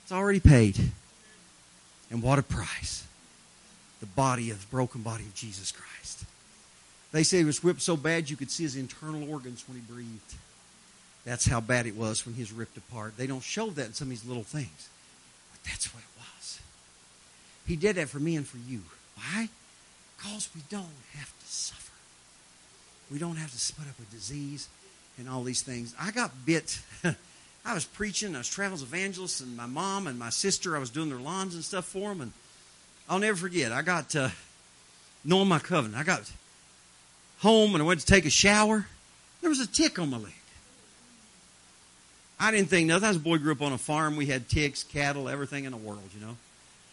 It's 0.02 0.12
already 0.12 0.40
paid. 0.40 0.78
And 2.10 2.22
what 2.22 2.38
a 2.38 2.42
price. 2.42 3.06
The 4.00 4.06
body 4.06 4.50
of 4.50 4.60
the 4.60 4.66
broken 4.66 5.00
body 5.00 5.24
of 5.24 5.34
Jesus 5.34 5.72
Christ. 5.72 6.24
They 7.12 7.22
say 7.22 7.38
he 7.38 7.44
was 7.44 7.62
whipped 7.62 7.82
so 7.82 7.96
bad 7.96 8.30
you 8.30 8.36
could 8.36 8.50
see 8.50 8.64
his 8.64 8.76
internal 8.76 9.30
organs 9.30 9.64
when 9.66 9.78
he 9.78 9.82
breathed. 9.92 10.34
That's 11.24 11.46
how 11.46 11.60
bad 11.60 11.86
it 11.86 11.94
was 11.94 12.26
when 12.26 12.34
he 12.34 12.42
was 12.42 12.52
ripped 12.52 12.76
apart. 12.76 13.16
They 13.16 13.26
don't 13.26 13.42
show 13.42 13.70
that 13.70 13.86
in 13.86 13.92
some 13.92 14.06
of 14.06 14.10
these 14.10 14.24
little 14.24 14.42
things. 14.42 14.88
But 15.52 15.70
that's 15.70 15.94
what 15.94 16.02
it 16.02 16.18
was. 16.18 16.60
He 17.66 17.76
did 17.76 17.96
that 17.96 18.08
for 18.08 18.18
me 18.18 18.36
and 18.36 18.46
for 18.46 18.58
you. 18.58 18.80
Why? 19.14 19.48
Because 20.16 20.48
we 20.54 20.62
don't 20.68 20.86
have 21.16 21.38
to 21.38 21.46
suffer. 21.46 21.92
We 23.10 23.18
don't 23.18 23.36
have 23.36 23.52
to 23.52 23.58
split 23.58 23.88
up 23.88 23.98
with 23.98 24.10
disease 24.10 24.68
and 25.18 25.28
all 25.28 25.44
these 25.44 25.62
things. 25.62 25.94
I 26.00 26.10
got 26.10 26.32
bit. 26.44 26.80
I 27.64 27.74
was 27.74 27.84
preaching. 27.84 28.34
I 28.34 28.38
was 28.38 28.48
travels 28.48 28.82
evangelist, 28.82 29.40
and 29.40 29.56
my 29.56 29.66
mom 29.66 30.08
and 30.08 30.18
my 30.18 30.30
sister. 30.30 30.76
I 30.76 30.80
was 30.80 30.90
doing 30.90 31.08
their 31.08 31.18
lawns 31.18 31.54
and 31.54 31.64
stuff 31.64 31.84
for 31.84 32.08
them, 32.08 32.20
and 32.20 32.32
I'll 33.08 33.20
never 33.20 33.36
forget. 33.36 33.70
I 33.70 33.82
got 33.82 34.16
uh, 34.16 34.30
knowing 35.24 35.48
my 35.48 35.60
covenant. 35.60 36.00
I 36.00 36.02
got 36.02 36.30
home 37.38 37.74
and 37.74 37.82
I 37.82 37.86
went 37.86 38.00
to 38.00 38.06
take 38.06 38.24
a 38.24 38.30
shower. 38.30 38.86
There 39.40 39.50
was 39.50 39.60
a 39.60 39.66
tick 39.66 39.98
on 39.98 40.10
my 40.10 40.18
leg. 40.18 40.32
I 42.42 42.50
didn't 42.50 42.70
think 42.70 42.88
nothing. 42.88 43.04
I 43.04 43.08
was 43.08 43.18
a 43.18 43.20
boy 43.20 43.38
grew 43.38 43.52
up 43.52 43.62
on 43.62 43.72
a 43.72 43.78
farm. 43.78 44.16
We 44.16 44.26
had 44.26 44.48
ticks, 44.48 44.82
cattle, 44.82 45.28
everything 45.28 45.64
in 45.64 45.70
the 45.70 45.76
world, 45.76 46.02
you 46.12 46.26
know. 46.26 46.36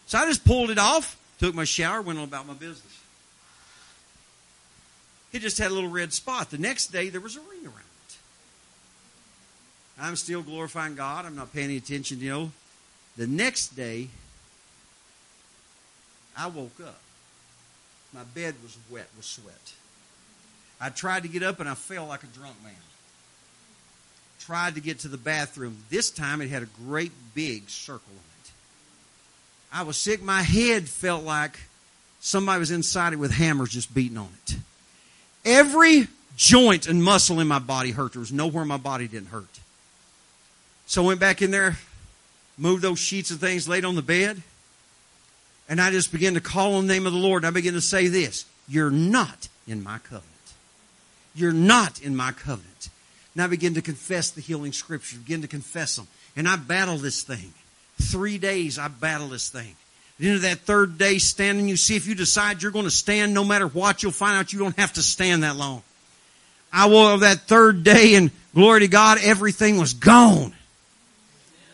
So 0.06 0.16
I 0.16 0.24
just 0.26 0.44
pulled 0.44 0.70
it 0.70 0.78
off, 0.78 1.20
took 1.40 1.56
my 1.56 1.64
shower, 1.64 2.00
went 2.02 2.20
on 2.20 2.24
about 2.24 2.46
my 2.46 2.54
business. 2.54 3.00
It 5.32 5.40
just 5.40 5.58
had 5.58 5.72
a 5.72 5.74
little 5.74 5.90
red 5.90 6.12
spot. 6.12 6.52
The 6.52 6.58
next 6.58 6.92
day 6.92 7.08
there 7.08 7.20
was 7.20 7.34
a 7.36 7.40
ring 7.40 7.64
around 7.64 7.78
it. 7.78 8.16
I'm 10.00 10.14
still 10.14 10.40
glorifying 10.40 10.94
God. 10.94 11.26
I'm 11.26 11.34
not 11.34 11.52
paying 11.52 11.64
any 11.66 11.78
attention, 11.78 12.20
you 12.20 12.30
know. 12.30 12.52
The 13.16 13.26
next 13.26 13.74
day 13.74 14.06
I 16.38 16.46
woke 16.46 16.78
up. 16.80 17.00
My 18.14 18.22
bed 18.22 18.54
was 18.62 18.78
wet 18.88 19.08
with 19.16 19.24
sweat. 19.24 19.72
I 20.80 20.90
tried 20.90 21.24
to 21.24 21.28
get 21.28 21.42
up 21.42 21.58
and 21.58 21.68
I 21.68 21.74
felt 21.74 22.08
like 22.08 22.22
a 22.22 22.28
drunk 22.28 22.54
man 22.62 22.72
tried 24.40 24.74
to 24.74 24.80
get 24.80 25.00
to 25.00 25.08
the 25.08 25.18
bathroom. 25.18 25.76
This 25.90 26.10
time 26.10 26.40
it 26.40 26.50
had 26.50 26.62
a 26.62 26.68
great 26.86 27.12
big 27.34 27.68
circle 27.68 28.02
on 28.10 28.44
it. 28.44 28.50
I 29.72 29.82
was 29.82 29.96
sick. 29.96 30.22
My 30.22 30.42
head 30.42 30.88
felt 30.88 31.24
like 31.24 31.58
somebody 32.20 32.58
was 32.58 32.70
inside 32.70 33.12
it 33.12 33.16
with 33.16 33.32
hammers 33.32 33.70
just 33.70 33.94
beating 33.94 34.18
on 34.18 34.30
it. 34.46 34.56
Every 35.44 36.08
joint 36.36 36.86
and 36.86 37.02
muscle 37.02 37.38
in 37.40 37.46
my 37.46 37.58
body 37.58 37.90
hurt. 37.90 38.12
There 38.12 38.20
was 38.20 38.32
nowhere 38.32 38.64
my 38.64 38.76
body 38.76 39.06
didn't 39.06 39.28
hurt. 39.28 39.60
So 40.86 41.04
I 41.04 41.06
went 41.06 41.20
back 41.20 41.42
in 41.42 41.50
there, 41.50 41.78
moved 42.58 42.82
those 42.82 42.98
sheets 42.98 43.30
and 43.30 43.38
things, 43.38 43.68
laid 43.68 43.84
on 43.84 43.94
the 43.94 44.02
bed, 44.02 44.42
and 45.68 45.80
I 45.80 45.90
just 45.90 46.10
began 46.10 46.34
to 46.34 46.40
call 46.40 46.74
on 46.74 46.86
the 46.86 46.92
name 46.92 47.06
of 47.06 47.12
the 47.12 47.18
Lord. 47.18 47.44
I 47.44 47.50
began 47.50 47.74
to 47.74 47.80
say 47.80 48.08
this 48.08 48.44
You're 48.68 48.90
not 48.90 49.48
in 49.68 49.84
my 49.84 49.98
covenant. 49.98 50.26
You're 51.34 51.52
not 51.52 52.00
in 52.02 52.16
my 52.16 52.32
covenant. 52.32 52.88
And 53.34 53.42
I 53.42 53.46
begin 53.46 53.74
to 53.74 53.82
confess 53.82 54.30
the 54.30 54.40
healing 54.40 54.72
scriptures, 54.72 55.18
begin 55.18 55.42
to 55.42 55.48
confess 55.48 55.96
them. 55.96 56.08
And 56.36 56.48
I 56.48 56.56
battle 56.56 56.96
this 56.96 57.22
thing. 57.22 57.52
Three 58.00 58.38
days 58.38 58.78
I 58.78 58.88
battle 58.88 59.28
this 59.28 59.48
thing. 59.48 59.68
At 59.70 60.18
the 60.18 60.26
end 60.26 60.36
of 60.36 60.42
that 60.42 60.58
third 60.60 60.98
day 60.98 61.18
standing, 61.18 61.68
you 61.68 61.76
see 61.76 61.96
if 61.96 62.06
you 62.06 62.14
decide 62.14 62.62
you're 62.62 62.72
going 62.72 62.84
to 62.84 62.90
stand 62.90 63.32
no 63.32 63.44
matter 63.44 63.66
what, 63.66 64.02
you'll 64.02 64.12
find 64.12 64.36
out 64.36 64.52
you 64.52 64.58
don't 64.58 64.78
have 64.78 64.92
to 64.94 65.02
stand 65.02 65.44
that 65.44 65.56
long. 65.56 65.82
I 66.72 66.86
woke 66.86 67.20
that 67.20 67.42
third 67.42 67.84
day 67.84 68.14
and 68.14 68.30
glory 68.54 68.80
to 68.80 68.88
God, 68.88 69.18
everything 69.22 69.78
was 69.78 69.94
gone. 69.94 70.52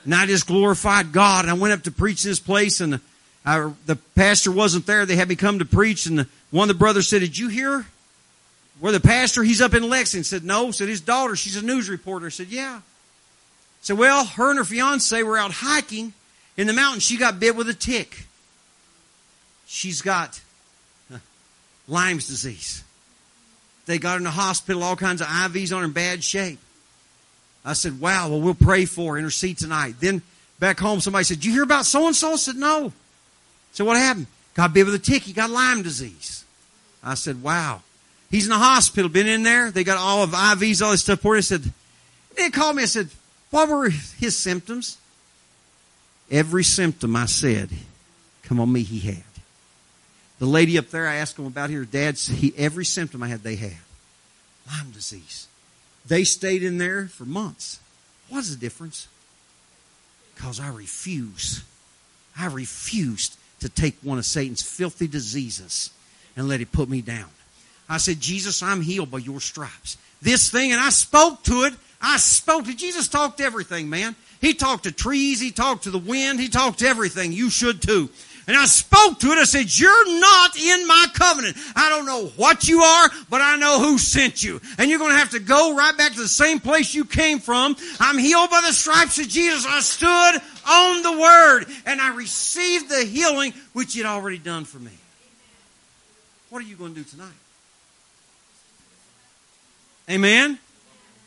And 0.04 0.14
I 0.14 0.26
just 0.26 0.46
glorified 0.46 1.12
God. 1.12 1.44
And 1.44 1.50
I 1.50 1.54
went 1.54 1.74
up 1.74 1.82
to 1.82 1.90
preach 1.90 2.22
this 2.22 2.38
place 2.38 2.80
and 2.80 2.94
the, 2.94 3.00
I, 3.44 3.72
the 3.86 3.96
pastor 4.14 4.52
wasn't 4.52 4.86
there. 4.86 5.04
They 5.04 5.16
had 5.16 5.28
me 5.28 5.36
come 5.36 5.59
to 5.59 5.64
preach 5.64 6.07
and 6.07 6.20
the, 6.20 6.28
one 6.50 6.70
of 6.70 6.76
the 6.76 6.78
brothers 6.78 7.09
said, 7.09 7.20
did 7.20 7.36
you 7.36 7.48
hear 7.48 7.86
where 8.81 8.93
the 8.93 9.01
pastor, 9.01 9.43
he's 9.43 9.61
up 9.61 9.74
in 9.74 9.89
Lexington? 9.89 10.24
Said, 10.24 10.45
no. 10.45 10.70
Said 10.70 10.89
his 10.89 11.01
daughter, 11.01 11.37
she's 11.37 11.57
a 11.57 11.64
news 11.64 11.89
reporter. 11.89 12.31
Said, 12.31 12.49
yeah. 12.49 12.81
Said, 13.81 13.99
well, 13.99 14.24
her 14.24 14.51
and 14.51 14.59
her 14.59 14.64
fiance 14.64 15.22
were 15.22 15.39
out 15.39 15.53
hiking 15.53 16.12
in 16.57 16.66
the 16.66 16.72
mountains. 16.72 17.03
She 17.03 17.16
got 17.16 17.41
bit 17.41 17.57
with 17.57 17.68
a 17.68 17.74
tick. 17.74 18.27
She's 19.66 20.03
got 20.03 20.41
Lyme's 21.89 22.29
disease. 22.29 22.83
They 23.87 23.99
got 23.99 24.12
her 24.12 24.16
in 24.18 24.24
the 24.24 24.31
hospital, 24.31 24.83
all 24.83 24.97
kinds 24.97 25.20
of 25.20 25.29
IVs 25.29 25.72
on 25.72 25.81
her 25.81 25.87
in 25.87 25.93
bad 25.93 26.24
shape. 26.24 26.59
I 27.64 27.72
said, 27.72 28.01
wow, 28.01 28.29
well, 28.29 28.41
we'll 28.41 28.55
pray 28.55 28.85
for 28.85 29.14
her, 29.14 29.18
intercede 29.18 29.59
tonight. 29.59 29.97
Then 30.01 30.22
back 30.59 30.79
home, 30.79 31.01
somebody 31.01 31.24
said, 31.24 31.45
you 31.45 31.53
hear 31.53 31.62
about 31.62 31.87
so 31.87 32.07
and 32.07 32.14
so? 32.14 32.33
I 32.33 32.37
said, 32.37 32.57
no. 32.57 32.93
So 33.72 33.85
what 33.85 33.97
happened? 33.97 34.27
Got 34.55 34.72
bit 34.72 34.87
with 34.87 34.95
a 34.95 34.99
tick. 34.99 35.22
He 35.22 35.33
got 35.33 35.51
Lyme 35.51 35.83
disease. 35.83 36.45
I 37.03 37.14
said, 37.14 37.43
wow. 37.43 37.83
He's 38.31 38.45
in 38.45 38.51
the 38.51 38.59
hospital, 38.59 39.09
been 39.09 39.29
in 39.29 39.43
there. 39.43 39.70
They 39.70 39.85
got 39.85 39.99
all 39.99 40.22
of 40.22 40.31
IVs, 40.31 40.83
all 40.83 40.91
this 40.91 41.03
stuff 41.03 41.24
him. 41.24 41.33
I 41.33 41.41
said, 41.41 41.72
they 42.37 42.51
called 42.51 42.77
me. 42.77 42.83
I 42.83 42.87
said, 42.87 43.09
what 43.51 43.68
were 43.68 43.89
his 43.89 44.37
symptoms? 44.37 44.99
Every 46.31 46.64
symptom 46.64 47.14
I 47.14 47.27
said, 47.27 47.70
come 48.43 48.59
on 48.59 48.72
me, 48.72 48.83
he 48.83 48.99
had. 48.99 49.22
The 50.39 50.47
lady 50.47 50.77
up 50.77 50.91
there, 50.91 51.07
I 51.07 51.16
asked 51.16 51.39
him 51.39 51.47
about 51.47 51.70
her 51.70 51.85
dad. 51.85 52.18
He, 52.18 52.53
every 52.57 52.85
symptom 52.85 53.22
I 53.22 53.29
had, 53.29 53.43
they 53.43 53.57
had. 53.57 53.77
Lyme 54.66 54.91
disease. 54.91 55.47
They 56.05 56.24
stayed 56.24 56.62
in 56.62 56.79
there 56.79 57.07
for 57.07 57.24
months. 57.24 57.79
What's 58.29 58.51
the 58.51 58.57
difference? 58.57 59.09
Because 60.35 60.61
I 60.61 60.68
refuse. 60.68 61.64
I 62.39 62.47
refused 62.47 63.39
to 63.61 63.68
take 63.68 63.97
one 64.03 64.18
of 64.18 64.27
Satan's 64.27 64.62
filthy 64.62 65.07
diseases 65.07 65.91
and 66.37 66.49
let 66.49 66.61
it 66.61 66.72
put 66.72 66.89
me 66.89 67.01
down. 67.01 67.31
I 67.89 67.99
said, 67.99 68.20
Jesus, 68.20 68.62
I'm 68.62 68.80
healed 68.80 69.11
by 69.11 69.18
your 69.18 69.41
stripes. 69.41 69.97
This 70.22 70.51
thing, 70.51 70.72
and 70.72 70.80
I 70.80 70.91
spoke 70.91 71.43
to 71.45 71.64
it. 71.64 71.74
I 72.01 72.16
spoke 72.18 72.64
to 72.64 72.74
Jesus 72.74 73.09
talked 73.09 73.39
to 73.39 73.45
everything, 73.45 73.89
man. 73.89 74.16
He 74.41 74.55
talked 74.55 74.84
to 74.84 74.93
trees, 74.93 75.41
he 75.41 75.51
talked 75.51 75.84
to 75.84 75.91
the 75.91 75.99
wind, 75.99 76.41
he 76.41 76.49
talked 76.49 76.80
to 76.80 76.87
everything. 76.87 77.32
You 77.32 77.49
should 77.49 77.80
too. 77.80 78.11
And 78.49 78.57
I 78.57 78.66
spoke 78.66 79.18
to 79.20 79.32
it. 79.32 79.39
I 79.39 79.45
said, 79.45 79.76
You're 79.76 80.20
not 80.20 80.57
in 80.57 80.87
my 80.87 81.07
covenant. 81.14 81.57
I 81.74 81.89
don't 81.89 82.07
know 82.07 82.26
what 82.37 82.68
you 82.68 82.80
are, 82.80 83.11
but 83.28 83.41
I 83.41 83.57
know 83.57 83.80
who 83.80 83.99
sent 83.99 84.43
you. 84.43 84.61
And 84.78 84.89
you're 84.89 85.01
going 85.01 85.11
to 85.11 85.18
have 85.18 85.30
to 85.30 85.41
go 85.41 85.74
right 85.74 85.97
back 85.97 86.12
to 86.12 86.20
the 86.20 86.28
same 86.28 86.61
place 86.61 86.95
you 86.95 87.05
came 87.05 87.41
from. 87.41 87.76
I'm 87.99 88.18
healed 88.18 88.51
by 88.51 88.61
the 88.61 88.72
stripes 88.72 89.18
of 89.18 89.26
Jesus. 89.26 89.66
I 89.66 89.80
stood 89.80 90.43
on 90.68 91.03
the 91.03 91.20
word 91.20 91.64
and 91.87 92.01
I 92.01 92.14
received 92.14 92.89
the 92.89 93.05
healing 93.05 93.53
which 93.72 93.95
He 93.95 94.01
had 94.01 94.09
already 94.09 94.39
done 94.39 94.64
for 94.64 94.78
me. 94.78 94.93
What 96.51 96.62
are 96.62 96.66
you 96.66 96.76
going 96.76 96.95
to 96.95 97.03
do 97.03 97.05
tonight? 97.05 97.34
Amen? 100.09 100.59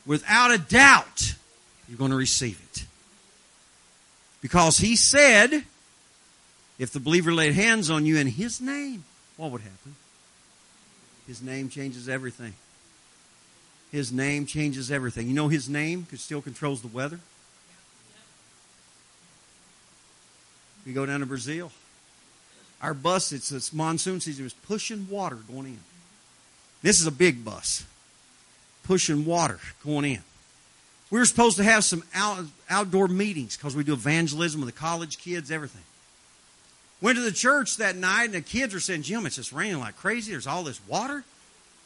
Without 0.06 0.52
a 0.52 0.58
doubt, 0.58 1.36
you're 1.88 1.98
going 1.98 2.12
to 2.12 2.18
receive 2.18 2.60
it. 2.72 2.86
Because 4.42 4.78
He 4.78 4.96
said, 4.96 5.64
if 6.78 6.92
the 6.92 7.00
believer 7.00 7.34
laid 7.34 7.54
hands 7.54 7.90
on 7.90 8.06
you 8.06 8.18
in 8.18 8.28
his 8.28 8.62
name, 8.62 9.04
what 9.36 9.52
would 9.52 9.62
happen? 9.62 9.96
His 11.28 11.42
name 11.42 11.70
changes 11.70 12.08
everything. 12.08 12.54
His 13.92 14.12
name 14.12 14.46
changes 14.46 14.92
everything. 14.92 15.28
You 15.28 15.34
know 15.34 15.48
his 15.48 15.68
name 15.68 16.02
because 16.02 16.22
still 16.22 16.42
controls 16.42 16.82
the 16.82 16.88
weather? 16.88 17.20
We 20.86 20.94
go 20.94 21.06
down 21.06 21.20
to 21.20 21.26
Brazil. 21.26 21.72
Our 22.82 22.94
bus, 22.94 23.32
it's, 23.32 23.50
this 23.50 23.74
monsoon 23.74 24.22
season, 24.22 24.44
was 24.44 24.54
pushing 24.54 25.08
water 25.10 25.38
going 25.52 25.66
in. 25.66 25.80
This 26.82 27.02
is 27.02 27.08
a 27.08 27.12
big 27.12 27.44
bus. 27.44 27.84
Pushing 28.90 29.24
water 29.24 29.60
going 29.86 30.04
in. 30.04 30.24
We 31.12 31.20
were 31.20 31.26
supposed 31.26 31.58
to 31.58 31.64
have 31.64 31.84
some 31.84 32.04
out, 32.16 32.44
outdoor 32.72 33.08
meetings 33.08 33.56
because 33.56 33.76
we 33.76 33.84
do 33.84 33.94
evangelism 33.94 34.62
with 34.62 34.74
the 34.74 34.80
college 34.80 35.20
kids, 35.20 35.52
everything. 35.52 35.84
Went 37.00 37.16
to 37.18 37.22
the 37.22 37.32
church 37.32 37.78
that 37.78 37.96
night, 37.96 38.26
and 38.26 38.34
the 38.34 38.42
kids 38.42 38.74
were 38.74 38.80
saying, 38.80 39.04
Jim, 39.04 39.28
it's 39.28 39.36
just 39.36 39.54
raining 39.54 39.78
like 39.78 39.96
crazy. 39.96 40.32
There's 40.32 40.48
all 40.48 40.64
this 40.64 40.82
water. 40.88 41.24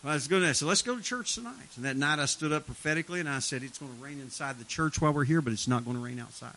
I 0.05 0.13
was 0.13 0.29
going 0.29 0.43
to 0.43 0.53
say, 0.53 0.65
let's 0.65 0.81
go 0.81 0.95
to 0.95 1.03
church 1.03 1.35
tonight. 1.35 1.53
And 1.75 1.83
that 1.83 1.97
night 1.97 2.19
I 2.19 2.25
stood 2.25 2.53
up 2.53 2.67
prophetically 2.67 3.19
and 3.19 3.27
I 3.27 3.39
said, 3.39 3.63
it's 3.63 3.79
going 3.79 3.93
to 3.93 4.01
rain 4.01 4.21
inside 4.21 4.57
the 4.57 4.63
church 4.63 5.01
while 5.01 5.11
we're 5.11 5.25
here, 5.25 5.41
but 5.41 5.51
it's 5.51 5.67
not 5.67 5.83
going 5.83 5.97
to 5.97 6.03
rain 6.03 6.19
outside. 6.19 6.55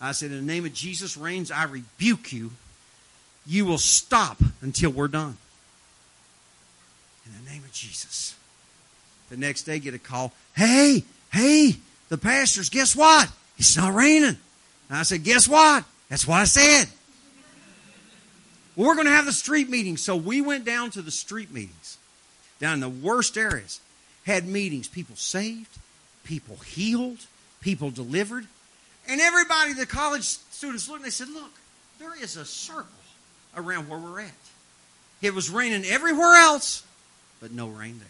I 0.00 0.12
said, 0.12 0.30
in 0.30 0.46
the 0.46 0.50
name 0.50 0.64
of 0.64 0.72
Jesus 0.72 1.18
rains, 1.18 1.50
I 1.50 1.64
rebuke 1.64 2.32
you. 2.32 2.52
You 3.46 3.66
will 3.66 3.76
stop 3.76 4.38
until 4.62 4.88
we're 4.88 5.08
done. 5.08 5.36
In 7.26 7.44
the 7.44 7.50
name 7.50 7.64
of 7.64 7.72
Jesus. 7.72 8.34
The 9.30 9.36
next 9.36 9.62
day, 9.62 9.78
get 9.78 9.94
a 9.94 9.98
call. 9.98 10.32
Hey, 10.54 11.04
hey, 11.32 11.76
the 12.08 12.18
pastors, 12.18 12.68
guess 12.68 12.94
what? 12.94 13.28
It's 13.58 13.76
not 13.76 13.94
raining. 13.94 14.36
And 14.88 14.98
I 14.98 15.02
said, 15.02 15.24
guess 15.24 15.48
what? 15.48 15.84
That's 16.08 16.26
what 16.26 16.40
I 16.40 16.44
said. 16.44 16.86
Well, 18.76 18.88
we're 18.88 18.94
going 18.94 19.06
to 19.06 19.12
have 19.12 19.26
the 19.26 19.32
street 19.32 19.68
meetings. 19.68 20.02
So 20.02 20.16
we 20.16 20.40
went 20.40 20.64
down 20.64 20.90
to 20.92 21.02
the 21.02 21.10
street 21.10 21.52
meetings, 21.52 21.98
down 22.58 22.74
in 22.74 22.80
the 22.80 22.88
worst 22.88 23.36
areas, 23.36 23.80
had 24.26 24.46
meetings. 24.46 24.88
People 24.88 25.16
saved, 25.16 25.78
people 26.24 26.56
healed, 26.56 27.18
people 27.60 27.90
delivered. 27.90 28.46
And 29.08 29.20
everybody, 29.20 29.74
the 29.74 29.86
college 29.86 30.24
students 30.24 30.88
looked 30.88 31.00
and 31.00 31.06
they 31.06 31.10
said, 31.10 31.28
Look, 31.28 31.52
there 31.98 32.20
is 32.20 32.36
a 32.36 32.44
circle 32.44 32.86
around 33.56 33.88
where 33.88 33.98
we're 33.98 34.20
at. 34.20 34.30
It 35.22 35.34
was 35.34 35.50
raining 35.50 35.84
everywhere 35.84 36.36
else, 36.36 36.82
but 37.40 37.52
no 37.52 37.68
rain 37.68 37.98
there. 37.98 38.08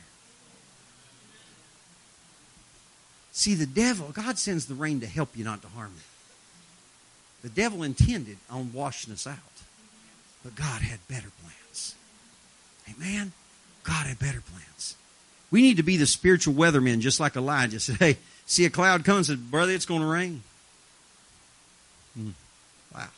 See, 3.37 3.55
the 3.55 3.67
devil, 3.67 4.11
God 4.13 4.39
sends 4.39 4.67
the 4.67 4.75
rain 4.75 5.01
to 5.01 5.09
help 5.09 5.37
you, 5.37 5.43
not 5.43 5.61
to 5.63 5.69
harm 5.69 5.91
you. 5.97 6.03
The 7.43 7.49
devil 7.49 7.83
intended 7.83 8.39
on 8.49 8.73
washing 8.73 9.13
us 9.13 9.27
out. 9.27 9.37
But 10.45 10.55
God 10.55 10.83
had 10.83 11.01
better 11.09 11.33
plans. 11.43 11.97
Amen? 12.89 13.33
God 13.83 14.07
had 14.07 14.21
better 14.21 14.41
plans. 14.41 14.95
We 15.51 15.63
need 15.63 15.79
to 15.79 15.83
be 15.83 15.97
the 15.97 16.07
spiritual 16.07 16.55
weathermen, 16.55 17.01
just 17.01 17.19
like 17.19 17.35
Elijah 17.35 17.81
said, 17.81 17.97
hey, 17.97 18.19
see 18.47 18.67
a 18.67 18.71
cloud 18.71 19.05
coming, 19.05 19.25
said, 19.25 19.51
brother, 19.51 19.73
it's 19.73 19.85
going 19.85 20.01
to 20.01 20.07
rain. 20.07 20.43
Hmm. 22.17 22.31
Wow. 22.95 23.09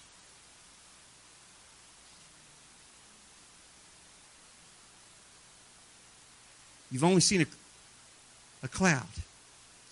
You've 6.90 7.04
only 7.04 7.20
seen 7.20 7.42
a, 7.42 7.46
a 8.62 8.68
cloud. 8.68 9.04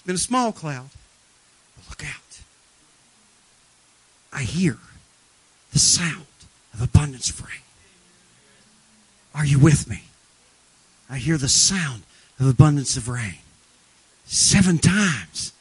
Been 0.07 0.17
a 0.17 0.19
small 0.19 0.53
cloud. 0.53 0.91
But 1.77 1.89
look 1.89 2.05
out. 2.05 2.41
I 4.33 4.43
hear 4.43 4.79
the 5.73 5.79
sound 5.79 6.27
of 6.73 6.83
abundance 6.83 7.41
rain. 7.41 7.63
Are 9.35 9.47
you 9.47 9.59
with 9.59 9.89
me? 9.89 10.03
I 11.09 11.19
hear 11.19 11.37
the 11.37 11.49
sound 11.49 12.03
of 12.39 12.49
abundance 12.49 12.97
of 12.97 13.09
rain. 13.09 13.39
Seven 14.27 14.79
times. 14.79 15.53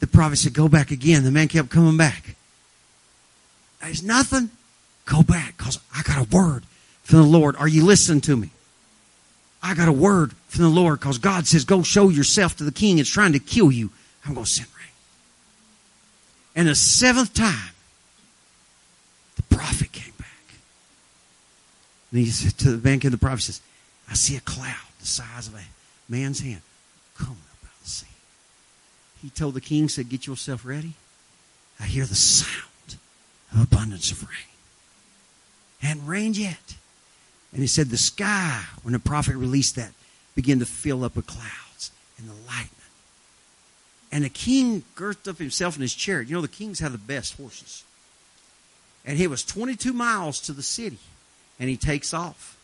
The 0.00 0.06
prophet 0.06 0.36
said, 0.36 0.52
Go 0.52 0.68
back 0.68 0.90
again. 0.90 1.24
The 1.24 1.30
man 1.30 1.48
kept 1.48 1.70
coming 1.70 1.96
back. 1.96 2.36
There's 3.82 4.02
nothing. 4.02 4.50
Go 5.06 5.22
back 5.22 5.56
because 5.56 5.78
I 5.94 6.02
got 6.02 6.26
a 6.26 6.36
word 6.36 6.64
from 7.02 7.18
the 7.18 7.26
Lord. 7.26 7.56
Are 7.56 7.68
you 7.68 7.84
listening 7.84 8.20
to 8.22 8.36
me? 8.36 8.50
I 9.64 9.72
got 9.72 9.88
a 9.88 9.92
word 9.92 10.34
from 10.46 10.64
the 10.64 10.68
Lord 10.68 11.00
because 11.00 11.16
God 11.16 11.46
says, 11.46 11.64
Go 11.64 11.82
show 11.82 12.10
yourself 12.10 12.54
to 12.58 12.64
the 12.64 12.70
king. 12.70 12.98
It's 12.98 13.08
trying 13.08 13.32
to 13.32 13.38
kill 13.38 13.72
you. 13.72 13.90
I'm 14.26 14.34
going 14.34 14.44
to 14.44 14.50
send 14.50 14.68
rain. 14.76 14.92
And 16.54 16.68
the 16.68 16.74
seventh 16.74 17.32
time, 17.32 17.72
the 19.36 19.42
prophet 19.44 19.90
came 19.90 20.12
back. 20.18 20.28
And 22.10 22.20
he 22.20 22.26
said 22.26 22.58
to 22.58 22.72
the 22.72 22.76
bank, 22.76 23.04
and 23.04 23.12
the 23.12 23.18
prophet 23.18 23.40
says, 23.40 23.62
I 24.08 24.12
see 24.12 24.36
a 24.36 24.40
cloud. 24.40 24.76
the 25.00 25.06
size 25.06 25.48
of 25.48 25.54
a 25.54 25.62
man's 26.10 26.40
hand, 26.40 26.60
coming 27.16 27.32
up 27.32 27.64
out 27.64 27.72
of 27.78 27.84
the 27.84 27.90
sea. 27.90 28.06
He 29.22 29.30
told 29.30 29.54
the 29.54 29.62
king, 29.62 29.88
said, 29.88 30.10
Get 30.10 30.26
yourself 30.26 30.66
ready. 30.66 30.92
I 31.80 31.84
hear 31.84 32.04
the 32.04 32.14
sound 32.14 32.98
of 33.54 33.62
abundance 33.62 34.12
of 34.12 34.22
rain. 34.22 34.30
Hadn't 35.80 36.06
rained 36.06 36.36
yet. 36.36 36.74
And 37.54 37.62
he 37.62 37.68
said, 37.68 37.88
The 37.88 37.96
sky, 37.96 38.62
when 38.82 38.92
the 38.92 38.98
prophet 38.98 39.36
released 39.36 39.76
that, 39.76 39.92
began 40.34 40.58
to 40.58 40.66
fill 40.66 41.04
up 41.04 41.16
with 41.16 41.26
clouds 41.26 41.92
and 42.18 42.28
the 42.28 42.34
lightning. 42.46 42.70
And 44.12 44.24
the 44.24 44.28
king 44.28 44.82
girthed 44.96 45.28
up 45.28 45.38
himself 45.38 45.76
in 45.76 45.82
his 45.82 45.94
chariot. 45.94 46.28
You 46.28 46.34
know, 46.34 46.42
the 46.42 46.48
kings 46.48 46.80
have 46.80 46.92
the 46.92 46.98
best 46.98 47.36
horses. 47.36 47.84
And 49.06 49.18
he 49.18 49.26
was 49.26 49.44
22 49.44 49.92
miles 49.92 50.40
to 50.42 50.52
the 50.52 50.62
city, 50.62 50.98
and 51.60 51.68
he 51.68 51.76
takes 51.76 52.12
off. 52.12 52.56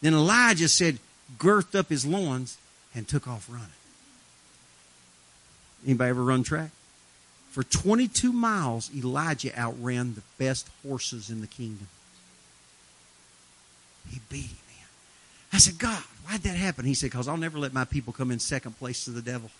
Then 0.00 0.14
Elijah 0.14 0.68
said, 0.68 0.98
girthed 1.38 1.78
up 1.78 1.88
his 1.88 2.06
loins 2.06 2.58
and 2.94 3.06
took 3.06 3.28
off 3.28 3.48
running. 3.50 3.68
Anybody 5.84 6.10
ever 6.10 6.22
run 6.22 6.42
track? 6.42 6.70
For 7.50 7.62
22 7.62 8.32
miles, 8.32 8.90
Elijah 8.94 9.58
outran 9.58 10.14
the 10.14 10.22
best 10.38 10.68
horses 10.86 11.30
in 11.30 11.40
the 11.40 11.46
kingdom. 11.46 11.88
He 14.10 14.20
beat 14.28 14.46
him, 14.46 14.56
man. 14.68 14.86
I 15.52 15.58
said, 15.58 15.78
God, 15.78 16.02
why'd 16.26 16.42
that 16.42 16.56
happen? 16.56 16.84
He 16.84 16.94
said, 16.94 17.10
because 17.10 17.28
I'll 17.28 17.36
never 17.36 17.58
let 17.58 17.72
my 17.72 17.84
people 17.84 18.12
come 18.12 18.30
in 18.30 18.38
second 18.38 18.78
place 18.78 19.04
to 19.04 19.10
the 19.10 19.22
devil. 19.22 19.50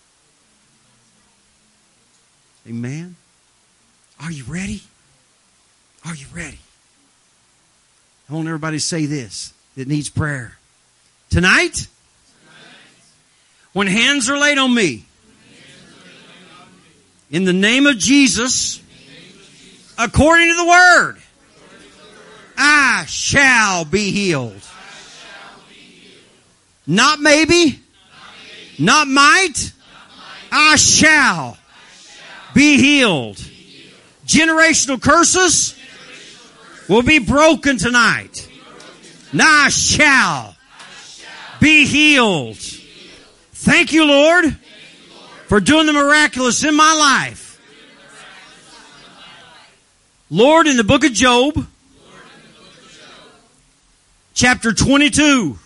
Amen. 2.69 3.17
Are 4.21 4.31
you 4.31 4.45
ready? 4.45 4.83
Are 6.07 6.15
you 6.15 6.27
ready? 6.35 6.59
I 8.29 8.35
want 8.35 8.49
everybody 8.49 8.79
to 8.79 8.85
say 8.85 9.07
this 9.07 9.53
that 9.77 9.89
needs 9.89 10.09
prayer. 10.09 10.57
Tonight, 11.31 11.89
when 13.73 13.87
hands 13.87 14.31
are 14.31 14.39
laid 14.39 14.59
on 14.59 14.75
me, 14.75 15.05
in 17.31 17.45
the 17.45 17.53
name 17.53 17.87
of 17.87 17.99
Jesus, 17.99 18.81
according 19.99 20.49
to 20.49 20.55
the 20.55 20.67
word, 20.67 21.17
I 22.57 23.05
shall 23.07 23.85
be 23.85 24.11
healed. 24.11 24.61
Not 26.87 27.21
maybe, 27.21 27.81
not 28.79 29.09
might, 29.09 29.73
I 30.53 30.77
shall 30.77 31.57
be 32.55 32.77
healed. 32.77 33.37
Generational 34.27 35.01
curses 35.01 35.75
will 36.89 37.03
be 37.03 37.19
broken 37.19 37.79
tonight. 37.79 38.49
I 39.39 39.69
shall 39.71 40.55
be 41.61 41.87
healed. 41.87 42.59
Thank 43.53 43.93
you, 43.93 44.05
Lord, 44.05 44.57
for 45.47 45.61
doing 45.61 45.87
the 45.87 45.93
miraculous 45.93 46.63
in 46.65 46.77
my 46.77 46.95
life. 46.95 47.61
Lord, 50.31 50.67
in 50.67 50.77
the 50.77 50.85
book 50.85 51.05
of 51.05 51.13
Job, 51.13 51.67
chapter 54.35 54.73
22 54.73 55.59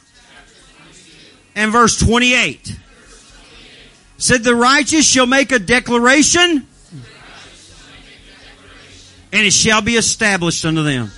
and 1.57 1.73
verse 1.73 1.99
28, 1.99 2.77
said, 4.19 4.45
The 4.45 4.55
righteous 4.55 5.07
shall 5.07 5.27
make 5.27 5.51
a 5.51 5.59
declaration 5.59 6.67
and 9.33 9.47
it 9.47 9.53
shall 9.53 9.83
be 9.83 9.97
established 9.97 10.65
unto 10.65 10.83
them. 10.83 11.11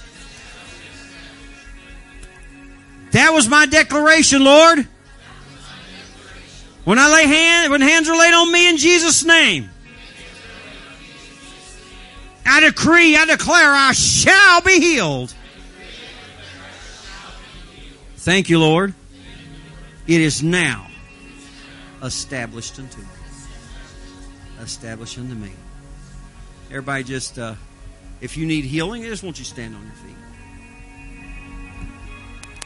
That 3.12 3.32
was 3.32 3.48
my 3.48 3.66
declaration, 3.66 4.44
Lord. 4.44 4.86
When 6.84 6.98
I 6.98 7.12
lay 7.12 7.26
hand, 7.26 7.70
when 7.70 7.80
hands 7.80 8.08
are 8.08 8.16
laid 8.16 8.32
on 8.32 8.50
me 8.52 8.68
in 8.68 8.76
Jesus' 8.76 9.24
name, 9.24 9.68
I 12.46 12.60
decree, 12.60 13.16
I 13.16 13.26
declare, 13.26 13.72
I 13.72 13.92
shall 13.92 14.60
be 14.62 14.80
healed. 14.80 15.34
Thank 18.20 18.50
you, 18.50 18.58
Lord. 18.60 18.92
It 20.06 20.20
is 20.20 20.42
now 20.42 20.88
established 22.02 22.78
unto 22.78 23.00
me. 23.00 23.06
Established 24.60 25.16
unto 25.16 25.34
me. 25.34 25.52
Everybody 26.68 27.04
just, 27.04 27.38
uh, 27.38 27.54
if 28.20 28.36
you 28.36 28.44
need 28.44 28.66
healing, 28.66 29.06
I 29.06 29.08
just 29.08 29.22
want 29.22 29.38
you 29.38 29.44
to 29.46 29.50
stand 29.50 29.74
on 29.74 29.82
your 29.82 29.94
feet. 29.94 30.19